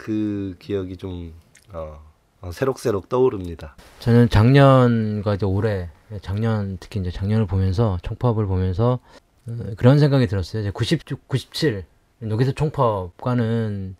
그 0.00 0.56
기억이 0.58 0.96
좀 0.96 1.34
어, 1.74 2.00
어, 2.40 2.50
새록새록 2.50 3.10
떠오릅니다. 3.10 3.76
저는 3.98 4.30
작년과 4.30 5.34
이제 5.34 5.44
올해 5.44 5.90
작년 6.22 6.78
특히 6.80 7.00
이제 7.00 7.10
작년을 7.10 7.46
보면서 7.46 7.98
총파업을 8.02 8.46
보면서 8.46 8.98
어, 9.46 9.56
그런 9.76 9.98
생각이 9.98 10.26
들었어요. 10.26 10.62
이제 10.62 10.70
96, 10.70 11.28
97 11.28 11.84
여기서 12.22 12.52
총파업과는 12.52 13.96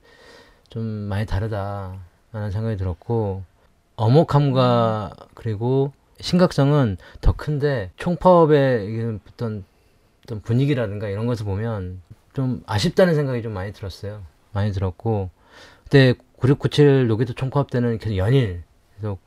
좀 0.70 0.82
많이 0.82 1.26
다르다라는 1.26 2.50
생각이 2.50 2.78
들었고 2.78 3.44
엄혹함과 3.96 5.12
그리고 5.34 5.92
심각성은 6.18 6.96
더 7.20 7.32
큰데 7.32 7.90
총파업의 7.96 9.20
어떤 9.28 9.64
어떤 10.24 10.40
분위기라든가 10.40 11.10
이런 11.10 11.26
것을 11.26 11.44
보면 11.44 12.00
좀 12.32 12.62
아쉽다는 12.64 13.14
생각이 13.14 13.42
좀 13.42 13.52
많이 13.52 13.74
들었어요. 13.74 14.22
많이 14.52 14.72
들었고 14.72 15.28
그때 15.90 16.14
9697 16.36 17.08
노기도 17.08 17.32
총파업 17.32 17.68
때는 17.68 17.98
계속 17.98 18.16
연일 18.16 18.62
계속 18.94 19.18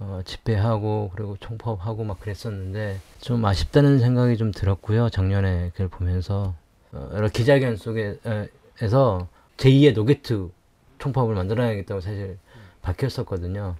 어, 0.00 0.22
집회하고 0.24 1.12
그리고 1.14 1.36
총파업하고 1.38 2.02
막 2.02 2.18
그랬었는데 2.18 2.98
좀 3.20 3.44
아쉽다는 3.44 4.00
생각이 4.00 4.36
좀 4.36 4.50
들었고요. 4.50 5.08
작년에 5.08 5.70
그걸 5.70 5.86
보면서 5.86 6.56
어, 6.90 7.10
여러 7.14 7.28
기자회견 7.28 7.76
속에서 7.76 9.28
제2의 9.56 9.94
노게트 9.94 10.50
총파업을 10.98 11.36
만들어야겠다고 11.36 12.00
사실 12.00 12.38
밝혔었거든요. 12.82 13.76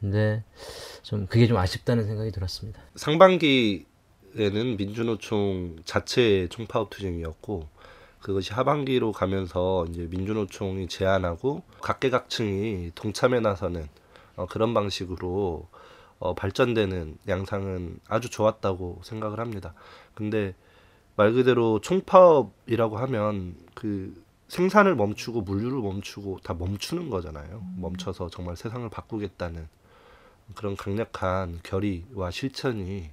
근데 0.00 0.44
좀 1.02 1.26
그게 1.28 1.46
좀 1.46 1.56
아쉽다는 1.56 2.04
생각이 2.04 2.30
들었습니다. 2.30 2.78
상반기에는 2.96 3.86
민주노총 4.76 5.76
자체의 5.86 6.50
총파업 6.50 6.90
투쟁이었고 6.90 7.68
그것이 8.20 8.52
하반기로 8.52 9.12
가면서 9.12 9.86
이제 9.88 10.06
민주노총이 10.10 10.88
제안하고 10.88 11.62
각계각층이 11.80 12.92
동참해 12.94 13.40
나서는 13.40 13.88
어, 14.36 14.46
그런 14.46 14.74
방식으로 14.74 15.66
어, 16.18 16.34
발전되는 16.34 17.18
양상은 17.28 17.98
아주 18.08 18.28
좋았다고 18.28 19.00
생각을 19.02 19.40
합니다. 19.40 19.74
근데 20.14 20.54
말 21.16 21.32
그대로 21.32 21.80
총파업이라고 21.80 22.98
하면 22.98 23.56
그 23.74 24.22
생산을 24.48 24.94
멈추고 24.96 25.42
물류를 25.42 25.80
멈추고 25.80 26.40
다 26.42 26.54
멈추는 26.54 27.08
거잖아요. 27.08 27.62
멈춰서 27.76 28.28
정말 28.30 28.56
세상을 28.56 28.88
바꾸겠다는 28.90 29.68
그런 30.56 30.76
강력한 30.76 31.60
결의와 31.62 32.30
실천이 32.30 33.10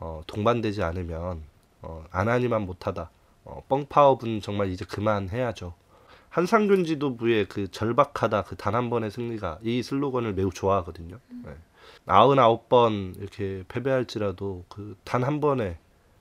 어, 0.00 0.22
동반되지 0.26 0.82
않으면 0.82 1.42
어, 1.82 2.04
안 2.10 2.28
하니만 2.28 2.62
못하다. 2.62 3.10
어, 3.44 3.62
뻥파업은 3.68 4.40
정말 4.40 4.70
이제 4.70 4.84
그만해야죠. 4.84 5.74
한상균 6.30 6.84
지도부의 6.84 7.46
그 7.48 7.70
절박하다 7.70 8.42
그 8.44 8.56
단 8.56 8.74
한 8.74 8.90
번의 8.90 9.10
승리가 9.10 9.60
이 9.62 9.82
슬로건을 9.82 10.34
매우 10.34 10.50
좋아하거든요. 10.50 11.18
네. 11.44 11.56
99번 12.06 13.16
이렇게 13.20 13.64
패배할지라도 13.68 14.64
그 14.68 14.96
단 15.04 15.22
한 15.24 15.40
번의 15.40 15.76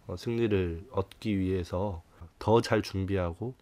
어, 0.08 0.16
승리를 0.18 0.86
얻기 0.92 1.40
위해서 1.40 2.02
더 2.40 2.62
잘 2.62 2.82
준비하고 2.82 3.56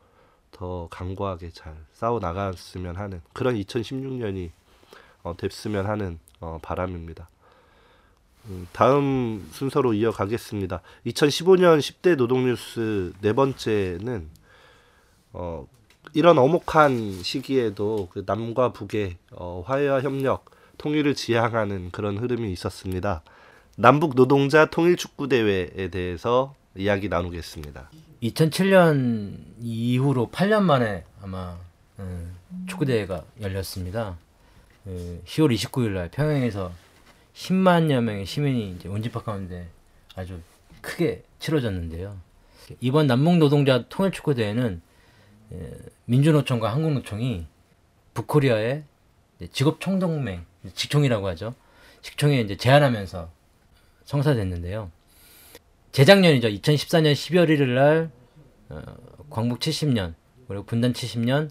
더 0.51 0.87
강고하게 0.89 1.51
잘 1.51 1.75
싸워 1.93 2.19
나갔으면 2.19 2.95
하는 2.97 3.21
그런 3.33 3.55
2016년이 3.55 4.49
어, 5.23 5.35
됐으면 5.37 5.85
하는 5.85 6.19
어, 6.39 6.57
바람입니다. 6.61 7.29
음, 8.45 8.67
다음 8.71 9.47
순서로 9.51 9.93
이어가겠습니다. 9.93 10.81
2015년 11.07 11.79
10대 11.79 12.15
노동뉴스 12.15 13.13
네 13.21 13.33
번째는 13.33 14.29
어, 15.33 15.67
이런 16.13 16.37
엄혹한 16.37 17.23
시기에도 17.23 18.09
그 18.11 18.23
남과 18.25 18.73
북의 18.73 19.17
어, 19.31 19.63
화해와 19.65 20.01
협력, 20.01 20.51
통일을 20.77 21.15
지향하는 21.15 21.91
그런 21.91 22.17
흐름이 22.17 22.51
있었습니다. 22.51 23.21
남북 23.77 24.15
노동자 24.15 24.65
통일 24.65 24.97
축구 24.97 25.27
대회에 25.27 25.89
대해서 25.89 26.55
이야기 26.75 27.09
나누겠습니다. 27.09 27.89
2007년 28.23 29.37
이후로 29.61 30.29
8년 30.31 30.63
만에 30.63 31.03
아마 31.21 31.57
음, 31.99 32.35
축구 32.67 32.85
대회가 32.85 33.23
열렸습니다. 33.39 34.17
그 34.83 35.21
10월 35.25 35.53
29일 35.55 35.89
날 35.91 36.09
평양에서 36.09 36.71
10만여 37.33 38.01
명의 38.01 38.25
시민이 38.25 38.75
이제 38.75 38.89
원집합 38.89 39.25
가운데 39.25 39.67
아주 40.15 40.39
크게 40.81 41.23
치러졌는데요. 41.39 42.17
이번 42.79 43.07
남북 43.07 43.37
노동자 43.37 43.85
통일 43.89 44.11
축구 44.11 44.35
대회는 44.35 44.81
예, 45.53 45.71
민주노총과 46.05 46.71
한국노총이 46.71 47.45
북코리아의 48.13 48.83
직업 49.51 49.79
총동맹 49.79 50.45
직총이라고 50.73 51.27
하죠. 51.29 51.53
직총에 52.01 52.41
이제 52.41 52.55
제안하면서 52.55 53.29
성사됐는데요. 54.05 54.91
재작년이죠. 55.91 56.47
2014년 56.49 57.13
12월 57.13 57.49
1일 57.49 57.67
날 57.75 58.11
어, 58.69 58.81
광복 59.29 59.59
70년 59.59 60.13
그리고 60.47 60.63
분단 60.63 60.93
70년 60.93 61.49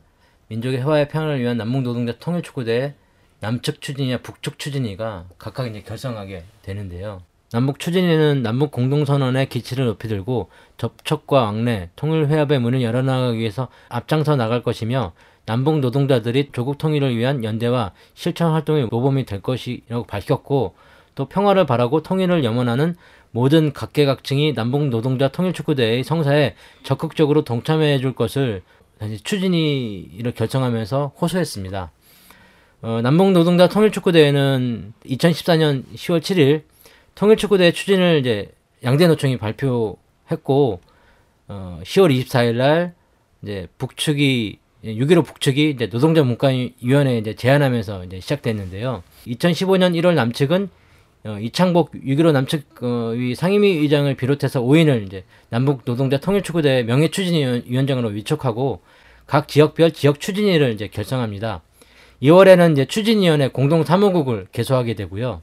민족의 0.48 0.78
해와의 0.78 1.08
평화를 1.08 1.40
위한 1.40 1.56
남북 1.56 1.82
노동자 1.82 2.16
통일 2.18 2.42
축구 2.42 2.64
대회 2.64 2.94
남측 3.40 3.80
추진이와 3.80 4.18
북측 4.18 4.58
추진이가 4.58 5.24
각각 5.38 5.66
이제 5.66 5.82
결성하게 5.82 6.44
되는데요. 6.62 7.22
남북 7.52 7.80
추진위는 7.80 8.42
남북 8.42 8.70
공동선언의 8.70 9.48
기치를 9.48 9.86
높이 9.86 10.06
들고 10.06 10.50
접촉과 10.76 11.42
왕래, 11.42 11.88
통일 11.96 12.28
회합의 12.28 12.60
문을 12.60 12.80
열어나가기 12.82 13.38
위해서 13.38 13.68
앞장서 13.88 14.36
나갈 14.36 14.62
것이며 14.62 15.12
남북 15.46 15.80
노동자들이 15.80 16.50
조국 16.52 16.78
통일을 16.78 17.16
위한 17.16 17.42
연대와 17.42 17.92
실천 18.14 18.52
활동의 18.52 18.86
모범이 18.90 19.24
될 19.24 19.40
것이라고 19.42 20.04
밝혔고 20.04 20.74
또 21.16 21.24
평화를 21.24 21.66
바라고 21.66 22.02
통일을 22.02 22.44
염원하는 22.44 22.94
모든 23.32 23.72
각계각층이 23.72 24.54
남북 24.54 24.88
노동자 24.88 25.28
통일 25.28 25.52
축구대회의 25.52 26.04
성사에 26.04 26.54
적극적으로 26.84 27.42
동참해 27.42 27.98
줄 27.98 28.14
것을 28.14 28.62
추진위를 29.24 30.32
결정하면서 30.32 31.14
호소했습니다. 31.20 31.90
어, 32.82 33.00
남북 33.02 33.32
노동자 33.32 33.68
통일축구대회는 33.68 34.94
2014년 35.04 35.84
10월 35.94 36.20
7일 36.20 36.62
통일축구대회 37.14 37.72
추진을 37.72 38.20
이제 38.20 38.50
양대노총이 38.82 39.36
발표했고 39.36 40.80
어, 41.48 41.80
10월 41.82 42.24
24일 42.24 42.54
날 42.54 42.94
이제 43.42 43.68
북측이 43.76 44.58
6.15 44.82 45.26
북측이 45.26 45.70
이제 45.70 45.90
노동자 45.90 46.22
문과위원회에 46.22 47.18
이제 47.18 47.34
제안하면서 47.34 48.04
이제 48.04 48.20
시작됐는데요. 48.20 49.02
2015년 49.26 49.94
1월 50.00 50.14
남측은 50.14 50.70
어, 51.24 51.38
이창복 51.38 51.92
6.15 51.92 52.32
남측 52.32 52.82
어, 52.82 53.12
상임위 53.36 53.76
의장을 53.76 54.14
비롯해서 54.14 54.62
5인을 54.62 55.06
이제 55.06 55.24
남북 55.50 55.84
노동자 55.84 56.18
통일축구대회 56.18 56.84
명예추진위원장으로 56.84 58.08
위촉하고 58.08 58.80
각 59.26 59.48
지역별 59.48 59.90
지역 59.90 60.18
추진위를 60.18 60.72
이제 60.72 60.88
결성합니다. 60.88 61.60
2월에는 62.22 62.72
이제 62.72 62.84
추진위원회 62.84 63.48
공동 63.48 63.82
사무국을 63.82 64.46
개소하게 64.52 64.94
되고요. 64.94 65.42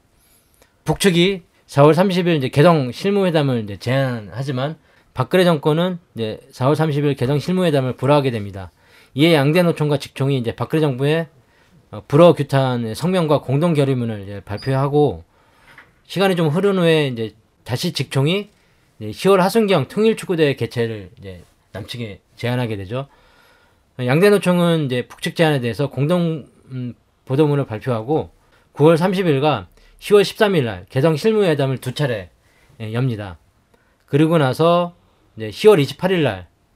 북측이 0.84 1.42
4월 1.66 1.92
30일 1.92 2.38
이제 2.38 2.48
개성 2.48 2.92
실무회담을 2.92 3.64
이제 3.64 3.76
제안하지만 3.76 4.76
박근혜 5.12 5.44
정권은 5.44 5.98
이제 6.14 6.40
4월 6.52 6.74
30일 6.74 7.16
개성 7.16 7.38
실무회담을 7.38 7.94
불허하게 7.94 8.30
됩니다. 8.30 8.70
이에 9.14 9.34
양대 9.34 9.62
노총과 9.62 9.98
직총이 9.98 10.38
이제 10.38 10.54
박근혜 10.54 10.80
정부의 10.80 11.26
어, 11.90 12.02
불허 12.06 12.34
규탄 12.34 12.94
성명과 12.94 13.40
공동 13.40 13.74
결의문을 13.74 14.22
이제 14.22 14.40
발표하고 14.44 15.24
시간이 16.06 16.36
좀 16.36 16.48
흐른 16.48 16.78
후에 16.78 17.08
이제 17.08 17.34
다시 17.64 17.92
직총이 17.92 18.50
이제 19.00 19.10
10월 19.10 19.38
하순경 19.38 19.88
통일축구대회 19.88 20.54
개최를 20.54 21.10
이제 21.18 21.42
남측에 21.72 22.20
제안하게 22.36 22.76
되죠. 22.76 23.08
양대 24.00 24.30
노총은 24.30 24.86
이제 24.86 25.08
북측 25.08 25.34
제안에 25.34 25.60
대해서 25.60 25.90
공동 25.90 26.46
음, 26.70 26.94
보도문을 27.24 27.66
발표하고 27.66 28.30
9월 28.74 28.96
30일과 28.96 29.66
10월 29.98 30.22
13일 30.22 30.64
날 30.64 30.86
개성 30.88 31.16
실무회담을 31.16 31.78
두 31.78 31.92
차례 31.92 32.30
예, 32.80 32.92
엽니다. 32.92 33.38
그리고 34.06 34.38
나서 34.38 34.94
이제 35.36 35.50
10월 35.50 35.82
28일 35.82 36.22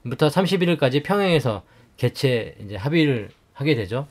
날부터 0.03 0.27
31일까지 0.27 1.03
평양에서 1.03 1.63
개최 1.97 2.55
이제 2.63 2.75
합의를 2.75 3.29
하게 3.53 3.75
되죠. 3.75 4.07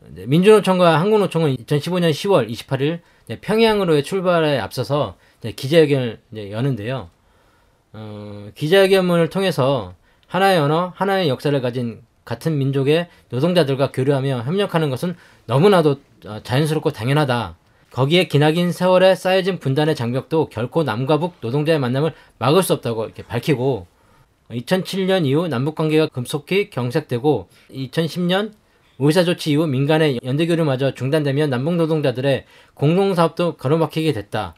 민주노총과 0.00 1.00
한국노총은 1.00 1.56
2015년 1.56 2.10
10월 2.10 2.48
28일 2.48 3.00
평양으로의 3.40 4.04
출발에 4.04 4.58
앞서서 4.58 5.16
기자회견을 5.54 6.20
여는데요. 6.34 7.10
어, 7.92 8.50
기자회견문을 8.54 9.28
통해서 9.30 9.94
하나의 10.26 10.58
언어, 10.60 10.92
하나의 10.94 11.28
역사를 11.28 11.58
가진 11.60 12.02
같은 12.28 12.58
민족의 12.58 13.08
노동자들과 13.30 13.90
교류하며 13.90 14.42
협력하는 14.42 14.90
것은 14.90 15.16
너무나도 15.46 15.96
어, 16.26 16.40
자연스럽고 16.42 16.90
당연하다. 16.90 17.56
거기에 17.90 18.24
기나긴 18.24 18.70
세월에 18.70 19.14
쌓여진 19.14 19.58
분단의 19.58 19.96
장벽도 19.96 20.50
결코 20.50 20.82
남과 20.82 21.20
북 21.20 21.36
노동자의 21.40 21.78
만남을 21.78 22.12
막을 22.38 22.62
수 22.62 22.74
없다고 22.74 23.06
이렇게 23.06 23.22
밝히고 23.22 23.86
2007년 24.50 25.24
이후 25.24 25.48
남북 25.48 25.74
관계가 25.74 26.08
급속히 26.08 26.68
경색되고 26.68 27.48
2010년 27.70 28.52
의사 28.98 29.24
조치 29.24 29.52
이후 29.52 29.66
민간의 29.66 30.20
연대 30.22 30.46
교류마저 30.46 30.92
중단되며 30.92 31.46
남북 31.46 31.76
노동자들의 31.76 32.44
공동 32.74 33.14
사업도 33.14 33.56
가로막히게 33.56 34.12
됐다. 34.12 34.54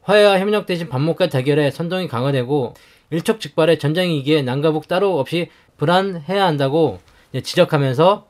화해와 0.00 0.38
협력 0.38 0.64
대신 0.64 0.88
반목과 0.88 1.28
대결에 1.28 1.70
선동이 1.70 2.08
강화되고 2.08 2.74
일촉즉발의 3.10 3.78
전쟁 3.78 4.10
위기에 4.10 4.40
남과 4.42 4.72
북 4.72 4.88
따로 4.88 5.18
없이 5.18 5.50
불안해야 5.76 6.44
한다고 6.44 7.00
지적하면서 7.32 8.26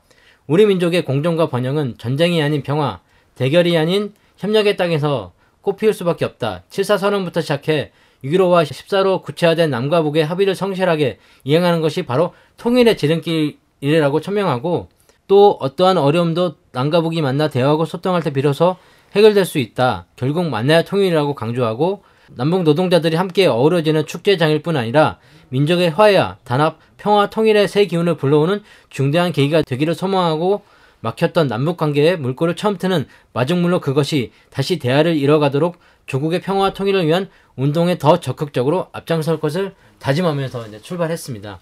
우리 0.47 0.65
민족의 0.65 1.03
공존과 1.03 1.49
번영은 1.49 1.97
전쟁이 1.97 2.41
아닌 2.41 2.63
평화, 2.63 2.99
대결이 3.35 3.77
아닌 3.77 4.13
협력의 4.37 4.77
땅에서 4.77 5.33
꽃피울 5.61 5.93
수밖에 5.93 6.25
없다. 6.25 6.63
7사 6.69 6.97
선언부터 6.97 7.41
시작해 7.41 7.91
6.15와 8.23 8.63
14로 8.63 9.21
구체화된 9.21 9.69
남과 9.69 10.01
북의 10.03 10.25
합의를 10.25 10.55
성실하게 10.55 11.19
이행하는 11.43 11.81
것이 11.81 12.03
바로 12.03 12.33
통일의 12.57 12.97
지름길이라고 12.97 14.21
천명하고 14.21 14.89
또 15.27 15.57
어떠한 15.59 15.97
어려움도 15.97 16.55
남과 16.71 17.01
북이 17.01 17.21
만나 17.21 17.49
대화하고 17.49 17.85
소통할 17.85 18.23
때 18.23 18.31
비로소 18.31 18.77
해결될 19.15 19.45
수 19.45 19.59
있다. 19.59 20.05
결국 20.15 20.49
만나야 20.49 20.83
통일이라고 20.83 21.35
강조하고 21.35 22.03
남북 22.31 22.63
노동자들이 22.63 23.15
함께 23.15 23.47
어우러지는 23.47 24.05
축제장일 24.05 24.61
뿐 24.61 24.77
아니라 24.77 25.19
민족의 25.49 25.91
화해와 25.91 26.37
단합, 26.43 26.79
평화, 26.97 27.29
통일의 27.29 27.67
새 27.67 27.85
기운을 27.85 28.17
불러오는 28.17 28.61
중대한 28.89 29.31
계기가 29.31 29.61
되기를 29.61 29.95
소망하고 29.95 30.63
막혔던 30.99 31.47
남북 31.47 31.77
관계의 31.77 32.17
물꼬를 32.17 32.55
처음 32.55 32.77
트는 32.77 33.07
마중물로 33.33 33.79
그것이 33.81 34.31
다시 34.49 34.79
대화를 34.79 35.15
이뤄가도록 35.15 35.77
조국의 36.05 36.41
평화와 36.41 36.73
통일을 36.73 37.05
위한 37.05 37.29
운동에 37.55 37.97
더 37.97 38.19
적극적으로 38.19 38.87
앞장설 38.91 39.39
것을 39.39 39.75
다짐하면서 39.99 40.67
이제 40.67 40.81
출발했습니다. 40.81 41.59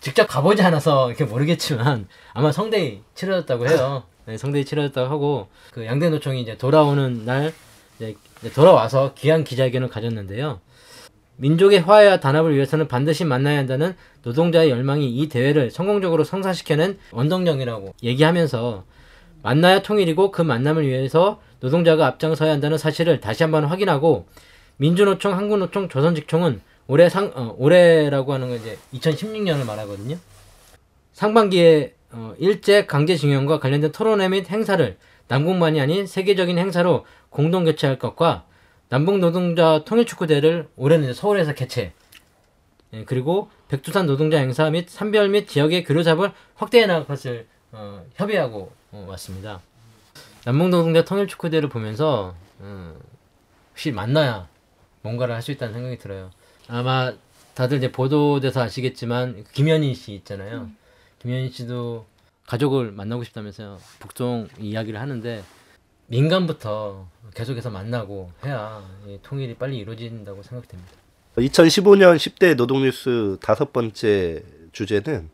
직접 0.00 0.26
가보지 0.26 0.62
않아서 0.62 1.08
이렇게 1.08 1.24
모르겠지만 1.24 2.08
아마 2.32 2.52
성대이 2.52 3.00
치러졌다고 3.14 3.68
해요. 3.68 4.04
네, 4.26 4.36
성대이 4.36 4.64
치러졌다고 4.64 5.10
하고 5.12 5.48
그 5.72 5.86
양대 5.86 6.08
노총이 6.08 6.40
이제 6.40 6.56
돌아오는 6.56 7.24
날 7.24 7.52
이제 7.96 8.14
돌아와서 8.48 9.12
귀한 9.14 9.44
기자회견을 9.44 9.88
가졌는데요. 9.88 10.60
민족의 11.36 11.80
화해와 11.80 12.20
단합을 12.20 12.54
위해서는 12.54 12.86
반드시 12.86 13.24
만나야 13.24 13.58
한다는 13.58 13.94
노동자의 14.22 14.70
열망이 14.70 15.10
이 15.10 15.28
대회를 15.28 15.70
성공적으로 15.70 16.24
성사시켜낸 16.24 16.98
원동력이라고 17.12 17.94
얘기하면서 18.02 18.84
만나야 19.42 19.82
통일이고 19.82 20.30
그 20.32 20.42
만남을 20.42 20.86
위해서 20.86 21.40
노동자가 21.60 22.06
앞장서야 22.06 22.52
한다는 22.52 22.76
사실을 22.76 23.20
다시 23.20 23.42
한번 23.42 23.64
확인하고 23.64 24.26
민주노총, 24.76 25.34
한국노총, 25.34 25.88
조선직총은 25.88 26.60
올해 26.86 27.08
상 27.08 27.32
어, 27.34 27.54
올해라고 27.58 28.32
하는 28.34 28.48
건 28.48 28.58
이제 28.58 28.76
2016년을 28.94 29.64
말하거든요. 29.64 30.16
상반기에 31.12 31.94
어, 32.12 32.34
일제 32.38 32.86
강제징용과 32.86 33.60
관련된 33.60 33.92
토론회 33.92 34.28
및 34.28 34.50
행사를 34.50 34.96
남북만이 35.30 35.80
아닌 35.80 36.08
세계적인 36.08 36.58
행사로 36.58 37.06
공동 37.30 37.62
개최할 37.62 38.00
것과 38.00 38.44
남북 38.88 39.18
노동자 39.20 39.84
통일 39.84 40.04
축구대를 40.04 40.68
올해는 40.74 41.14
서울에서 41.14 41.54
개최. 41.54 41.92
예, 42.92 43.04
그리고 43.04 43.48
백두산 43.68 44.06
노동자 44.06 44.38
행사 44.38 44.68
및 44.70 44.90
산별 44.90 45.28
및 45.28 45.46
지역의 45.46 45.84
교류사업을 45.84 46.32
확대해 46.56 46.86
나갈 46.86 47.06
것을 47.06 47.46
어, 47.70 48.04
협의하고 48.16 48.72
어, 48.90 49.06
왔습니다. 49.10 49.60
남북 50.44 50.70
노동자 50.70 51.04
통일 51.04 51.28
축구대를 51.28 51.68
보면서 51.68 52.34
음, 52.60 52.96
확실히 53.70 53.94
만나야 53.94 54.48
뭔가를 55.02 55.32
할 55.32 55.42
수 55.42 55.52
있다는 55.52 55.74
생각이 55.74 55.98
들어요. 55.98 56.32
아마 56.66 57.12
다들 57.54 57.78
이제 57.78 57.92
보도돼서 57.92 58.62
아시겠지만 58.62 59.44
김현희 59.52 59.94
씨 59.94 60.12
있잖아요. 60.14 60.68
김현희 61.20 61.50
씨도 61.52 62.04
가족을 62.50 62.90
만나고 62.90 63.22
싶다면서요. 63.22 63.78
북송 64.00 64.48
이야기를 64.58 65.00
하는데 65.00 65.44
민간부터 66.08 67.06
계속해서 67.32 67.70
만나고 67.70 68.32
해야 68.44 68.82
이 69.06 69.20
통일이 69.22 69.54
빨리 69.54 69.78
이루어진다고 69.78 70.42
생각됩니다. 70.42 70.90
2015년 71.36 72.16
10대 72.16 72.56
노동뉴스 72.56 73.38
다섯 73.40 73.72
번째 73.72 74.42
주제는 74.72 75.30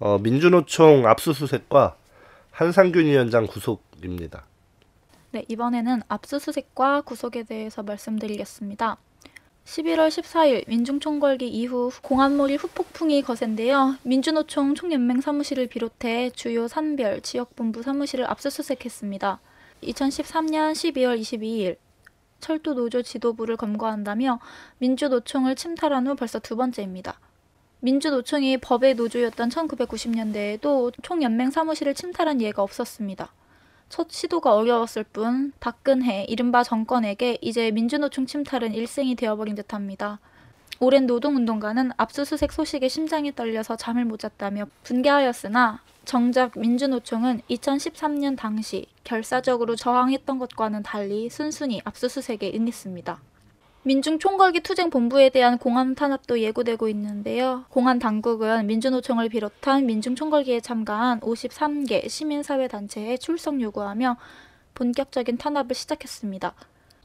어, 0.00 0.18
민주노총 0.18 1.06
압수수색과 1.06 1.96
한상균 2.50 3.06
위원장 3.06 3.46
구속입니다. 3.46 4.44
네, 5.30 5.44
이번에는 5.46 6.02
압수수색과 6.08 7.02
구속에 7.02 7.44
대해서 7.44 7.84
말씀드리겠습니다. 7.84 8.96
11월 9.64 10.08
14일 10.08 10.68
민중총궐기 10.68 11.48
이후 11.48 11.90
공안몰이 12.02 12.56
후폭풍이 12.56 13.22
거센데요. 13.22 13.96
민주노총 14.02 14.74
총연맹 14.74 15.22
사무실을 15.22 15.68
비롯해 15.68 16.30
주요 16.30 16.68
산별 16.68 17.22
지역본부 17.22 17.82
사무실을 17.82 18.30
압수수색했습니다. 18.30 19.40
2013년 19.82 20.72
12월 20.72 21.18
22일 21.18 21.76
철도 22.40 22.74
노조 22.74 23.00
지도부를 23.00 23.56
검거한다며 23.56 24.38
민주노총을 24.78 25.56
침탈한 25.56 26.06
후 26.06 26.14
벌써 26.14 26.38
두 26.38 26.56
번째입니다. 26.56 27.18
민주노총이 27.80 28.58
법의 28.58 28.94
노조였던 28.94 29.48
1990년대에도 29.48 30.92
총연맹 31.02 31.50
사무실을 31.50 31.94
침탈한 31.94 32.42
예가 32.42 32.62
없었습니다. 32.62 33.32
첫 33.94 34.10
시도가 34.10 34.56
어려웠을 34.56 35.04
뿐 35.04 35.52
박근혜 35.60 36.24
이른바 36.24 36.64
정권에게 36.64 37.38
이제 37.40 37.70
민주노총 37.70 38.26
침탈은 38.26 38.74
일생이 38.74 39.14
되어버린 39.14 39.54
듯합니다. 39.54 40.18
오랜 40.80 41.06
노동운동가는 41.06 41.92
압수수색 41.96 42.50
소식에 42.50 42.88
심장이 42.88 43.32
떨려서 43.32 43.76
잠을 43.76 44.04
못 44.04 44.18
잤다며 44.18 44.66
분개하였으나 44.82 45.80
정작 46.04 46.58
민주노총은 46.58 47.42
2013년 47.48 48.36
당시 48.36 48.86
결사적으로 49.04 49.76
저항했던 49.76 50.40
것과는 50.40 50.82
달리 50.82 51.30
순순히 51.30 51.80
압수수색에 51.84 52.50
응했습니다. 52.52 53.20
민중총궐기 53.86 54.60
투쟁본부에 54.60 55.28
대한 55.28 55.58
공안 55.58 55.94
탄압도 55.94 56.40
예고되고 56.40 56.88
있는데요. 56.88 57.66
공안 57.68 57.98
당국은 57.98 58.66
민주노총을 58.66 59.28
비롯한 59.28 59.84
민중총궐기에 59.84 60.60
참가한 60.60 61.20
53개 61.20 62.08
시민사회단체에 62.08 63.18
출석 63.18 63.60
요구하며 63.60 64.16
본격적인 64.74 65.36
탄압을 65.36 65.76
시작했습니다. 65.76 66.54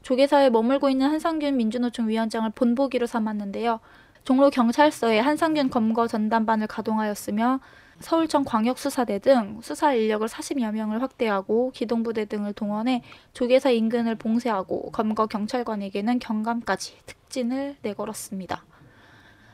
조계사에 0.00 0.48
머물고 0.48 0.88
있는 0.88 1.10
한상균 1.10 1.58
민주노총 1.58 2.08
위원장을 2.08 2.48
본보기로 2.54 3.06
삼았는데요. 3.06 3.80
종로 4.24 4.48
경찰서에 4.48 5.18
한상균 5.18 5.68
검거 5.68 6.06
전담반을 6.06 6.66
가동하였으며 6.66 7.60
서울청 8.00 8.44
광역수사대 8.44 9.18
등 9.18 9.60
수사 9.62 9.92
인력을 9.92 10.26
40여 10.26 10.72
명을 10.72 11.02
확대하고 11.02 11.70
기동부대 11.72 12.24
등을 12.24 12.54
동원해 12.54 13.02
조계사 13.34 13.70
인근을 13.70 14.14
봉쇄하고 14.14 14.90
검거 14.90 15.26
경찰관에게는 15.26 16.18
경감까지 16.18 16.96
특진을 17.04 17.76
내걸었습니다. 17.82 18.64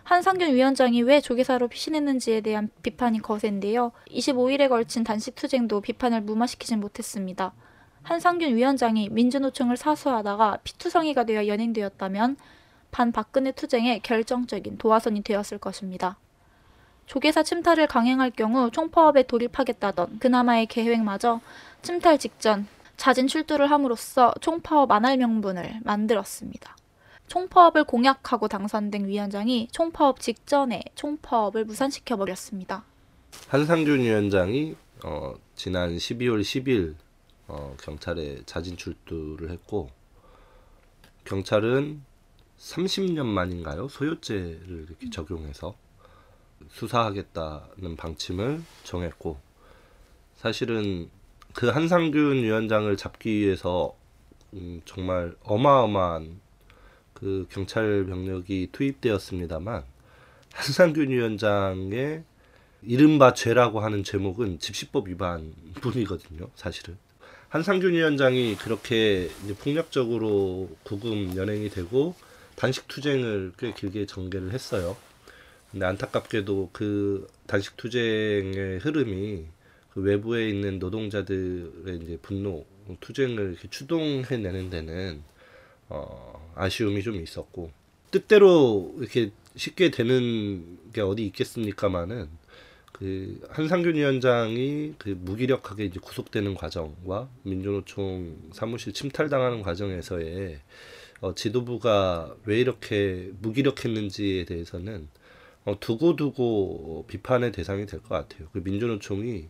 한상균 0.04 0.54
위원장이 0.54 1.02
왜 1.02 1.20
조계사로 1.20 1.66
피신했는지에 1.66 2.40
대한 2.40 2.70
비판이 2.85 3.20
거센데요. 3.20 3.90
25일에 4.09 4.68
걸친 4.68 5.02
단식 5.02 5.35
투쟁도 5.35 5.80
비판을 5.80 6.20
무마시키진 6.20 6.78
못했습니다. 6.78 7.52
한상균 8.04 8.54
위원장이 8.54 9.09
민주노총을 9.09 9.76
사수하다가 9.76 10.59
피투성이가 10.62 11.24
되어 11.24 11.48
연행되었다면 11.48 12.37
반박근혜 12.92 13.50
투쟁의 13.50 13.98
결정적인 14.00 14.78
도화선이 14.78 15.22
되었을 15.22 15.59
것입니다. 15.59 16.16
조계사 17.07 17.42
침탈을 17.42 17.87
강행할 17.87 18.31
경우 18.31 18.71
총파업에 18.71 19.25
돌입하겠다던 19.25 20.19
그나마의 20.19 20.66
계획마저 20.66 21.40
침탈 21.83 22.19
직전 22.19 22.66
자진 22.97 23.27
출두를 23.29 23.71
함으로써 23.71 24.33
총파업 24.40 24.90
안 24.90 25.05
할 25.05 25.16
명분을 25.19 25.81
만들었습니다. 25.85 26.77
총파업을 27.29 27.85
공약하고 27.85 28.49
당선된 28.49 29.07
위원장이 29.07 29.69
총파업 29.73 30.21
직전에 30.21 30.83
총파업을 30.95 31.64
무산시켜 31.64 32.16
버렸습니다. 32.16 32.85
한상균 33.49 34.01
위원장이 34.01 34.77
어, 35.05 35.35
지난 35.55 35.97
12월 35.97 36.40
10일 36.40 36.95
어, 37.49 37.77
경찰에 37.83 38.38
자진 38.47 38.77
출두를 38.77 39.51
했고 39.51 39.90
경찰은 41.25 42.03
30년 42.59 43.27
만인가요 43.27 43.88
소요죄를 43.88 44.87
이렇게 44.88 45.11
적용해서 45.11 45.75
수사하겠다는 46.71 47.97
방침을 47.97 48.62
정했고 48.85 49.38
사실은 50.37 51.09
그 51.53 51.69
한상균 51.69 52.42
위원장을 52.42 52.95
잡기 52.97 53.38
위해서 53.38 53.97
음, 54.53 54.81
정말 54.85 55.35
어마어마한 55.42 56.40
그 57.12 57.47
경찰 57.51 58.05
병력이 58.07 58.69
투입되었습니다만 58.73 59.85
한상균 60.53 61.11
위원장의 61.11 62.25
이른바 62.83 63.35
죄라고 63.35 63.81
하는 63.81 64.05
제목은 64.05 64.59
집시법 64.59 65.09
위반 65.09 65.55
뿐이거든요, 65.81 66.49
사실은. 66.55 66.97
한상균 67.49 67.95
위원장이 67.95 68.57
그렇게 68.57 69.31
폭력적으로 69.61 70.71
구금 70.83 71.37
연행이 71.37 71.69
되고 71.71 72.14
단식 72.55 72.87
투쟁을 72.88 73.53
꽤 73.59 73.73
길게 73.73 74.07
전개를 74.07 74.53
했어요. 74.53 74.97
근데 75.70 75.87
안타깝게도 75.87 76.70
그 76.72 77.26
단식 77.46 77.76
투쟁의 77.76 78.79
흐름이 78.79 79.44
그 79.90 80.00
외부에 80.00 80.48
있는 80.48 80.79
노동자들의 80.79 82.00
이제 82.02 82.18
분노, 82.22 82.64
투쟁을 83.00 83.52
이렇게 83.52 83.68
추동해내는 83.68 84.70
데는 84.70 85.22
어, 85.88 86.52
아쉬움이 86.55 87.02
좀 87.02 87.16
있었고 87.16 87.70
뜻대로 88.11 88.94
이렇게 88.98 89.31
쉽게 89.57 89.90
되는 89.90 90.79
게 90.92 91.00
어디 91.00 91.24
있겠습니까마는 91.26 92.29
그 92.92 93.40
한상균 93.50 93.94
위원장이 93.94 94.94
그 94.96 95.11
무기력하게 95.20 95.85
이제 95.85 96.00
구속되는 96.00 96.55
과정과 96.55 97.29
민주노총 97.42 98.50
사무실 98.52 98.94
침탈당하는 98.94 99.62
과정에서의 99.62 100.61
어, 101.20 101.35
지도부가 101.35 102.35
왜 102.44 102.59
이렇게 102.59 103.31
무기력했는지에 103.40 104.44
대해서는 104.44 105.09
어, 105.66 105.79
두고두고 105.81 107.05
비판의 107.09 107.52
대상이 107.52 107.87
될 107.87 108.00
것 108.00 108.09
같아요. 108.11 108.48
그 108.52 108.59
민주노총이 108.59 109.48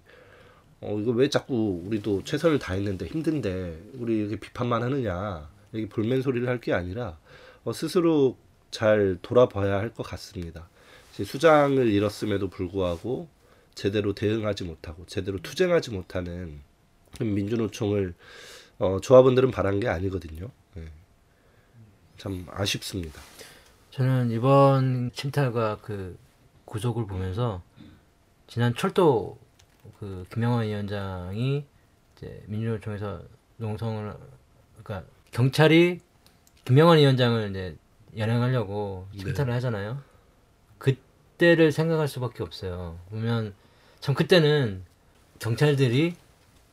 어, 0.80 0.98
이거 1.00 1.10
왜 1.12 1.28
자꾸 1.30 1.82
우리도 1.86 2.24
최선을 2.24 2.58
다했는데 2.58 3.06
힘든데 3.06 3.90
우리 3.94 4.18
이렇게 4.18 4.36
비판만 4.40 4.82
하느냐 4.82 5.48
이게 5.72 5.88
볼멘 5.88 6.22
소리를 6.22 6.46
할 6.48 6.60
게 6.60 6.72
아니라 6.72 7.18
어, 7.64 7.72
스스로 7.72 8.36
잘 8.70 9.18
돌아봐야 9.22 9.78
할 9.78 9.90
것 9.94 10.02
같습니다. 10.02 10.68
수장을 11.12 11.86
잃었음에도 11.88 12.48
불구하고 12.50 13.28
제대로 13.74 14.12
대응하지 14.14 14.64
못하고 14.64 15.06
제대로 15.06 15.38
투쟁하지 15.40 15.90
못하는 15.92 16.60
민주노총을 17.20 18.14
어, 18.78 19.00
조합원들은 19.00 19.50
바란 19.50 19.80
게 19.80 19.88
아니거든요. 19.88 20.50
네. 20.74 20.84
참 22.18 22.46
아쉽습니다. 22.50 23.20
저는 23.96 24.30
이번 24.30 25.10
침탈과 25.14 25.78
그 25.80 26.18
구속을 26.66 27.06
보면서 27.06 27.62
지난 28.46 28.74
철도 28.74 29.38
그 29.98 30.26
김영환 30.30 30.66
위원장이 30.66 31.64
이제 32.14 32.42
민주노총에서 32.44 33.22
농성을 33.56 34.14
그러니까 34.82 35.10
경찰이 35.30 36.00
김영환 36.66 36.98
위원장을 36.98 37.48
이제 37.48 37.74
연행하려고 38.18 39.08
침탈을 39.16 39.54
하잖아요. 39.54 40.02
그때를 40.76 41.72
생각할 41.72 42.06
수밖에 42.06 42.42
없어요. 42.42 42.98
보면 43.08 43.54
참 44.00 44.14
그때는 44.14 44.84
경찰들이 45.38 46.16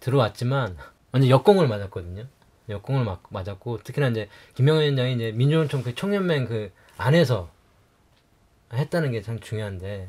들어왔지만 0.01 0.75
완전 1.13 1.29
역공을 1.29 1.69
맞았거든요. 1.69 2.25
역공을 2.67 3.05
막 3.05 3.23
맞았고 3.29 3.77
특히나 3.83 4.09
이제 4.09 4.27
김영환 4.55 4.83
위원장이 4.83 5.13
이제 5.13 5.31
민주노총 5.31 5.83
그 5.83 5.95
청년맹 5.95 6.47
그 6.47 6.73
안에서 6.97 7.49
했다는 8.73 9.11
게 9.11 9.21
참 9.21 9.39
중요한데 9.39 10.07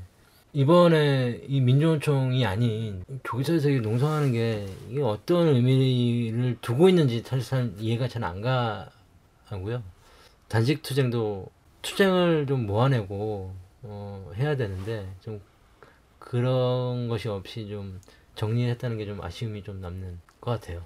이번에 0.52 1.40
이 1.48 1.60
민주노총이 1.60 2.46
아닌 2.46 3.04
조기사에서 3.24 3.68
농성하는 3.68 4.32
게 4.32 4.66
이게 4.88 5.02
어떤 5.02 5.48
의미를 5.48 6.56
두고 6.60 6.88
있는지 6.88 7.22
사실 7.22 7.74
이해가 7.78 8.06
잘 8.08 8.22
안 8.24 8.40
가고요. 8.40 9.82
단식 10.48 10.82
투쟁도 10.82 11.46
투쟁을 11.82 12.46
좀 12.46 12.66
모아내고 12.66 13.54
어, 13.82 14.32
해야 14.36 14.56
되는데 14.56 15.06
좀 15.22 15.40
그런 16.20 17.08
것이 17.08 17.28
없이 17.28 17.66
좀 17.68 18.00
정리했다는 18.36 18.96
게 18.98 19.06
좀 19.06 19.20
아쉬움이 19.22 19.62
좀 19.64 19.80
남는 19.80 20.20
것 20.40 20.52
같아요. 20.52 20.82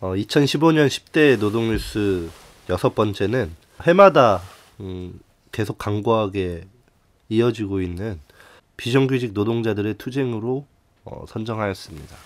어, 0.00 0.14
2015년 0.14 0.86
10대 0.86 1.38
노동뉴스 1.38 2.30
여섯 2.70 2.94
번째는 2.94 3.54
해마다 3.82 4.40
음, 4.80 5.20
계속 5.52 5.78
강고하게 5.78 6.64
이어지고 7.28 7.80
있는 7.80 8.20
비정규직 8.76 9.32
노동자들의 9.32 9.94
투쟁으로 9.94 10.66
어, 11.04 11.24
선정하였습니다. 11.28 12.16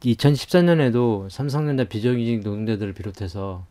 2014년에도 0.00 1.28
삼성전자 1.28 1.84
비정규직 1.84 2.40
노동자들을 2.40 2.92
비롯해서 2.92 3.66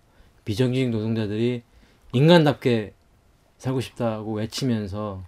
비정규직 0.45 0.89
노동자들이 0.89 1.63
인간답게 2.13 2.93
살고 3.57 3.81
싶다고 3.81 4.33
외치면서 4.33 5.23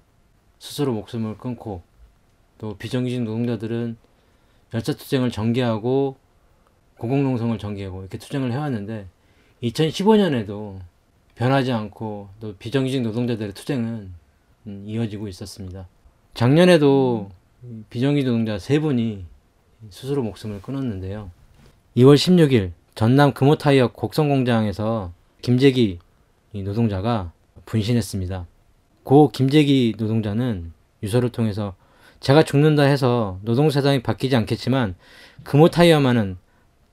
스스로 0.60 0.94
목숨을 0.94 1.38
끊고 1.38 1.82
또 2.58 2.76
비정규직 2.78 3.24
노동자들은 3.24 3.98
열차 4.74 4.94
투쟁을 4.94 5.32
전개하고 5.32 6.18
고공농성을 6.98 7.58
전개하고 7.58 8.02
이렇게 8.02 8.18
투쟁을 8.18 8.52
해왔는데 8.52 9.08
2015년에도 9.64 10.80
변하지 11.40 11.72
않고 11.72 12.28
또 12.42 12.54
비정규직 12.58 13.02
노동자들의 13.02 13.54
투쟁은 13.54 14.12
음, 14.68 14.84
이어지고 14.86 15.30
있었습니다. 15.30 15.88
작년에도 16.34 17.32
비정규직 17.90 18.26
노동자 18.26 18.60
세 18.60 18.78
분이 18.80 19.26
스스로 19.90 20.22
목숨을 20.22 20.62
끊었는데요. 20.62 21.32
2월 21.96 22.16
16일 22.16 22.72
전남 22.94 23.34
금호타이어 23.34 23.94
곡성공장에서 23.94 25.14
김재기 25.42 26.00
이 26.52 26.64
노동자가 26.64 27.32
분신했습니다. 27.66 28.46
고 29.06 29.30
김재기 29.30 29.96
노동자는 29.98 30.74
유서를 31.02 31.30
통해서 31.30 31.74
제가 32.20 32.44
죽는다 32.44 32.84
해서 32.84 33.40
노동 33.44 33.70
세상이 33.70 34.04
바뀌지 34.04 34.36
않겠지만 34.36 34.96
금호타이어만은 35.46 36.38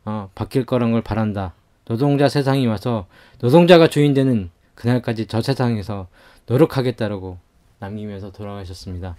어, 0.05 0.31
바뀔 0.37 0.65
거란 0.65 0.93
걸 0.93 1.03
바란다. 1.03 1.55
노동자 1.87 2.29
세상이 2.29 2.67
와서 2.67 3.07
노동자가 3.41 3.89
주인 3.89 4.13
되는 4.13 4.51
그날까지 4.75 5.27
저 5.27 5.41
세상에서 5.41 6.09
노력하겠다라고 6.47 7.39
남기면서 7.79 8.33
돌아가셨습니다. 8.33 9.17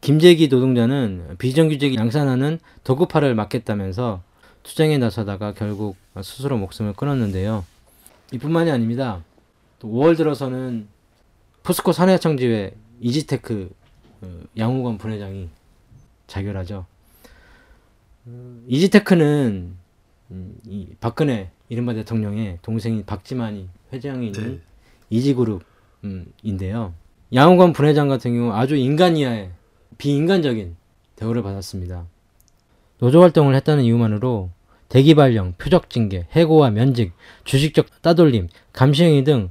김재기 0.00 0.48
노동자는 0.48 1.36
비정규직 1.38 1.94
양산하는 1.94 2.58
도급화를 2.84 3.34
막겠다면서 3.34 4.22
투쟁에 4.62 4.98
나서다가 4.98 5.52
결국 5.52 5.96
스스로 6.22 6.56
목숨을 6.56 6.94
끊었는데요. 6.94 7.64
이뿐만이 8.32 8.70
아닙니다. 8.70 9.22
또 9.78 9.88
5월 9.88 10.16
들어서는 10.16 10.88
포스코 11.62 11.92
사내하청지회 11.92 12.74
이지테크 13.00 13.70
어, 14.22 14.40
양우권 14.56 14.98
분회장이 14.98 15.48
자결하죠. 16.26 16.86
어, 18.26 18.60
이지테크는 18.68 19.26
음, 19.26 19.79
이 20.66 20.88
박근혜 21.00 21.50
이른바 21.68 21.92
대통령의 21.94 22.58
동생인 22.62 23.04
박지만이 23.04 23.68
회장이 23.92 24.26
있는 24.26 24.50
네. 24.56 24.60
이지그룹인데요. 25.10 26.94
양우권 27.32 27.72
분회장 27.72 28.08
같은 28.08 28.34
경우 28.34 28.52
아주 28.52 28.76
인간 28.76 29.16
이하의 29.16 29.50
비인간적인 29.98 30.76
대우를 31.16 31.42
받았습니다. 31.42 32.06
노조 32.98 33.20
활동을 33.20 33.54
했다는 33.54 33.84
이유만으로 33.84 34.50
대기 34.88 35.14
발령, 35.14 35.54
표적 35.56 35.88
징계, 35.88 36.26
해고와 36.32 36.70
면직, 36.70 37.12
주식적 37.44 38.02
따돌림, 38.02 38.48
감시행위 38.72 39.24
등 39.24 39.50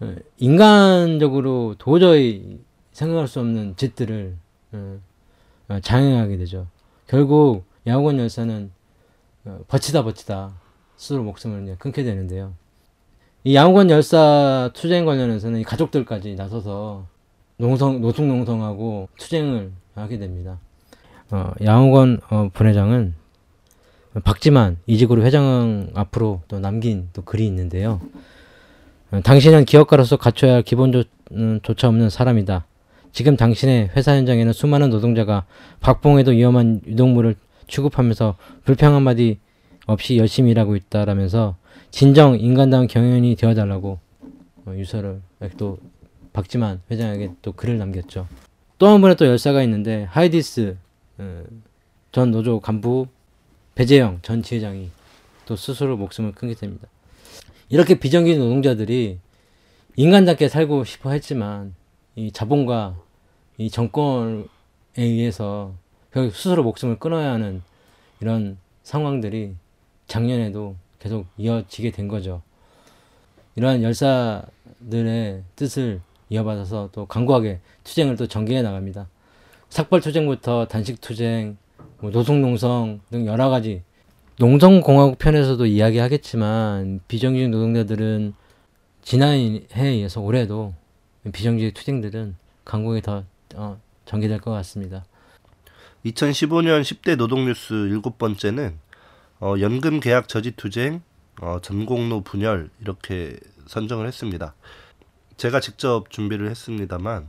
어, 0.00 0.14
인간적으로 0.38 1.74
도저히 1.78 2.60
생각할 2.92 3.28
수 3.28 3.40
없는 3.40 3.74
짓들을 3.76 4.36
어, 4.72 5.00
어, 5.68 5.80
장행하게 5.80 6.36
되죠. 6.38 6.66
결국 7.06 7.64
양호건 7.86 8.18
열사는 8.18 8.70
어, 8.70 8.81
버티다 9.68 10.04
버티다 10.04 10.52
스스로 10.96 11.22
목숨을 11.24 11.76
끊게 11.78 12.04
되는데요. 12.04 12.54
이 13.44 13.56
양호건 13.56 13.90
열사 13.90 14.70
투쟁 14.72 15.04
관련해서는 15.04 15.60
이 15.60 15.64
가족들까지 15.64 16.36
나서서 16.36 17.06
농성 17.56 18.00
노숙 18.00 18.24
농성하고 18.24 19.08
투쟁을 19.18 19.72
하게 19.94 20.18
됩니다. 20.18 20.58
어, 21.30 21.52
양호건 21.62 22.20
어, 22.30 22.50
분회장은 22.52 23.14
박지만 24.24 24.76
이직으로 24.86 25.22
회장 25.24 25.88
앞으로 25.94 26.42
또 26.46 26.60
남긴 26.60 27.08
또 27.12 27.22
글이 27.22 27.46
있는데요. 27.46 28.00
어, 29.10 29.20
당신은 29.22 29.64
기업가로서 29.64 30.16
갖춰야 30.18 30.54
할 30.54 30.62
기본조차 30.62 31.88
없는 31.88 32.10
사람이다. 32.10 32.66
지금 33.12 33.36
당신의 33.36 33.90
회사 33.96 34.14
현장에는 34.14 34.52
수많은 34.52 34.90
노동자가 34.90 35.44
박봉에도 35.80 36.30
위험한 36.30 36.80
유독물을 36.86 37.36
취급하면서 37.72 38.36
불평 38.64 38.94
한마디 38.94 39.38
없이 39.86 40.18
열심히 40.18 40.50
일하고 40.50 40.76
있다라면서 40.76 41.56
진정 41.90 42.38
인간다운 42.38 42.86
경영인이 42.86 43.34
되어달라고 43.36 43.98
어, 44.66 44.74
유서를 44.76 45.20
또 45.56 45.78
박지만 46.32 46.80
회장에게 46.90 47.32
또 47.42 47.52
글을 47.52 47.78
남겼죠. 47.78 48.28
또한 48.78 49.00
분의 49.00 49.16
또 49.16 49.26
열사가 49.26 49.62
있는데 49.64 50.04
하이디스 50.04 50.76
어, 51.18 51.44
전 52.12 52.30
노조 52.30 52.60
간부 52.60 53.06
배재영 53.74 54.20
전 54.22 54.42
지회장이 54.42 54.90
또 55.46 55.56
스스로 55.56 55.96
목숨을 55.96 56.32
끊게 56.32 56.54
됩니다. 56.54 56.88
이렇게 57.70 57.98
비정규직 57.98 58.38
노동자들이 58.38 59.18
인간답게 59.96 60.48
살고 60.48 60.84
싶어 60.84 61.10
했지만 61.10 61.74
이 62.16 62.30
자본과 62.30 62.96
이 63.58 63.70
정권에 63.70 64.44
의해서 64.96 65.74
스스로 66.14 66.62
목숨을 66.62 66.98
끊어야 66.98 67.32
하는 67.32 67.62
이런 68.20 68.58
상황들이 68.82 69.54
작년에도 70.06 70.76
계속 70.98 71.26
이어지게 71.38 71.90
된 71.90 72.08
거죠. 72.08 72.42
이러한 73.56 73.82
열사들의 73.82 75.42
뜻을 75.56 76.00
이어받아서 76.28 76.90
또 76.92 77.06
강구하게 77.06 77.60
투쟁을 77.84 78.16
또 78.16 78.26
전개해 78.26 78.62
나갑니다. 78.62 79.08
삭발 79.68 80.00
투쟁부터 80.00 80.66
단식 80.66 81.00
투쟁, 81.00 81.56
뭐 82.00 82.10
노숙농성 82.10 83.00
등 83.10 83.26
여러 83.26 83.48
가지 83.48 83.82
농성공화국 84.38 85.18
편에서도 85.18 85.64
이야기하겠지만 85.66 87.00
비정규직 87.08 87.50
노동자들은 87.50 88.34
지난해에 89.02 89.96
이어서 89.98 90.20
올해도 90.20 90.74
비정규직 91.32 91.74
투쟁들은 91.74 92.36
강국에 92.64 93.00
더 93.00 93.24
어, 93.54 93.78
전개될 94.04 94.40
것 94.40 94.50
같습니다. 94.52 95.04
2015년 96.06 96.82
10대 96.82 97.16
노동뉴스 97.16 97.72
일곱 97.72 98.18
번째는 98.18 98.78
어, 99.40 99.54
연금 99.60 100.00
계약 100.00 100.28
저지 100.28 100.52
투쟁, 100.52 101.02
어, 101.40 101.58
전공로 101.62 102.22
분열 102.22 102.70
이렇게 102.80 103.38
선정을 103.66 104.06
했습니다. 104.06 104.54
제가 105.36 105.60
직접 105.60 106.10
준비를 106.10 106.50
했습니다만 106.50 107.28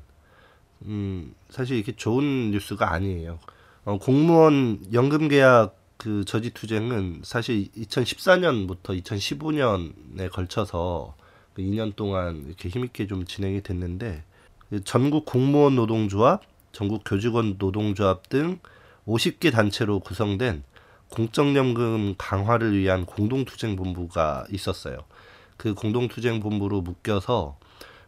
음, 0.86 1.34
사실 1.50 1.78
이게 1.78 1.92
좋은 1.96 2.52
뉴스가 2.52 2.92
아니에요. 2.92 3.40
어, 3.86 4.00
공무원 4.00 4.82
연금 4.92 5.28
계약 5.28 5.78
그 5.98 6.26
저지 6.26 6.50
투쟁은 6.50 7.22
사실 7.24 7.72
2014년부터 7.78 9.00
2015년에 9.02 10.32
걸쳐서 10.32 11.16
그 11.54 11.62
2년 11.62 11.96
동안 11.96 12.44
이렇게 12.48 12.70
힘있게 12.70 13.06
좀 13.06 13.26
진행이 13.26 13.62
됐는데 13.62 14.24
그 14.70 14.84
전국 14.84 15.26
공무원 15.26 15.76
노동조합, 15.76 16.42
전국 16.74 17.04
교직원 17.06 17.56
노동조합 17.58 18.28
등 18.28 18.60
50개 19.08 19.52
단체로 19.52 20.00
구성된 20.00 20.64
공적연금 21.10 22.16
강화를 22.18 22.76
위한 22.76 23.06
공동투쟁본부가 23.06 24.48
있었어요. 24.50 24.98
그 25.56 25.76
공동투쟁본부로 25.76 26.82
묶여서 26.82 27.58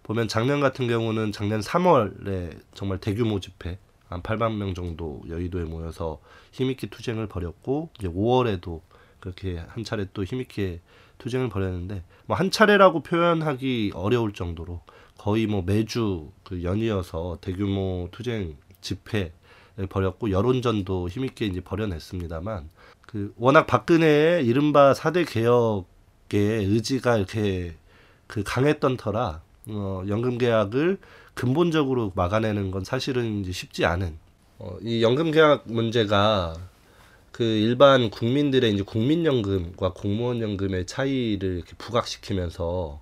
보면 0.03 0.27
작년 0.27 0.59
같은 0.59 0.87
경우는 0.87 1.31
작년 1.31 1.61
3월에 1.61 2.59
정말 2.73 2.97
대규모 2.97 3.39
집회 3.39 3.77
한 4.07 4.21
8만 4.21 4.55
명 4.55 4.73
정도 4.73 5.21
여의도에 5.29 5.63
모여서 5.65 6.19
힘있게 6.51 6.87
투쟁을 6.87 7.27
벌였고 7.27 7.89
이제 7.99 8.07
5월에도 8.07 8.81
그렇게 9.19 9.63
한 9.67 9.83
차례 9.83 10.07
또 10.13 10.23
힘있게 10.23 10.81
투쟁을 11.19 11.49
벌였는데 11.49 12.03
뭐 12.25 12.35
한 12.35 12.49
차례라고 12.49 13.03
표현하기 13.03 13.91
어려울 13.93 14.33
정도로 14.33 14.81
거의 15.25 15.47
뭐 15.47 15.63
매주 15.65 16.29
그 16.43 16.61
연이어서 16.61 17.39
대규모 17.41 18.09
투쟁 18.11 18.57
집회를 18.81 19.31
벌였고 19.89 20.29
여론전도 20.29 21.09
힘있게 21.09 21.47
이제 21.47 21.61
벌여냈습니다만 21.61 22.69
그 23.07 23.33
워낙 23.35 23.65
박근혜의 23.65 24.45
이른바 24.45 24.93
4대 24.93 25.27
개혁의 25.27 26.65
의지가 26.65 27.17
이렇게 27.17 27.73
그 28.27 28.43
강했던 28.43 28.97
터라 28.97 29.41
어, 29.69 30.03
연금 30.07 30.37
계약을 30.37 30.99
근본적으로 31.33 32.11
막아내는 32.13 32.69
건 32.69 32.83
사실은 32.83 33.41
이제 33.41 33.51
쉽지 33.51 33.83
않은 33.83 34.19
어, 34.59 34.77
이 34.83 35.01
연금 35.01 35.31
계약 35.31 35.63
문제가 35.65 36.55
그 37.31 37.43
일반 37.43 38.11
국민들의 38.11 38.71
이제 38.71 38.83
국민연금과 38.83 39.93
공무원연금의 39.93 40.85
차이를 40.85 41.55
이렇게 41.55 41.73
부각시키면서 41.79 43.01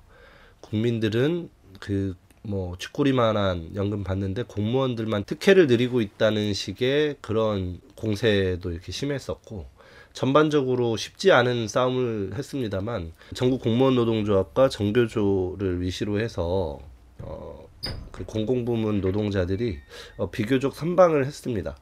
국민들은 0.62 1.50
그 1.84 2.16
뭐 2.46 2.76
쥐꼬리만한 2.78 3.72
연금 3.76 4.04
받는데 4.04 4.44
공무원들만 4.44 5.24
특혜를 5.24 5.68
누리고 5.68 6.02
있다는 6.02 6.54
식의 6.54 7.18
그런 7.22 7.80
공세도 7.96 8.72
이렇게 8.72 8.92
심했었고 8.92 9.66
전반적으로 10.12 10.98
쉽지 10.98 11.32
않은 11.32 11.70
싸움을 11.70 12.34
했습니다만 12.36 13.14
전국 13.34 13.62
공무원 13.62 13.96
노동조합과 13.96 14.70
정교조를 14.70 15.82
위시로 15.82 16.20
해서 16.20 16.80
어, 17.20 17.68
그 18.12 18.26
공공부문 18.26 19.00
노동자들이 19.00 19.80
어, 20.18 20.30
비교적 20.30 20.76
선방을 20.76 21.26
했습니다. 21.26 21.78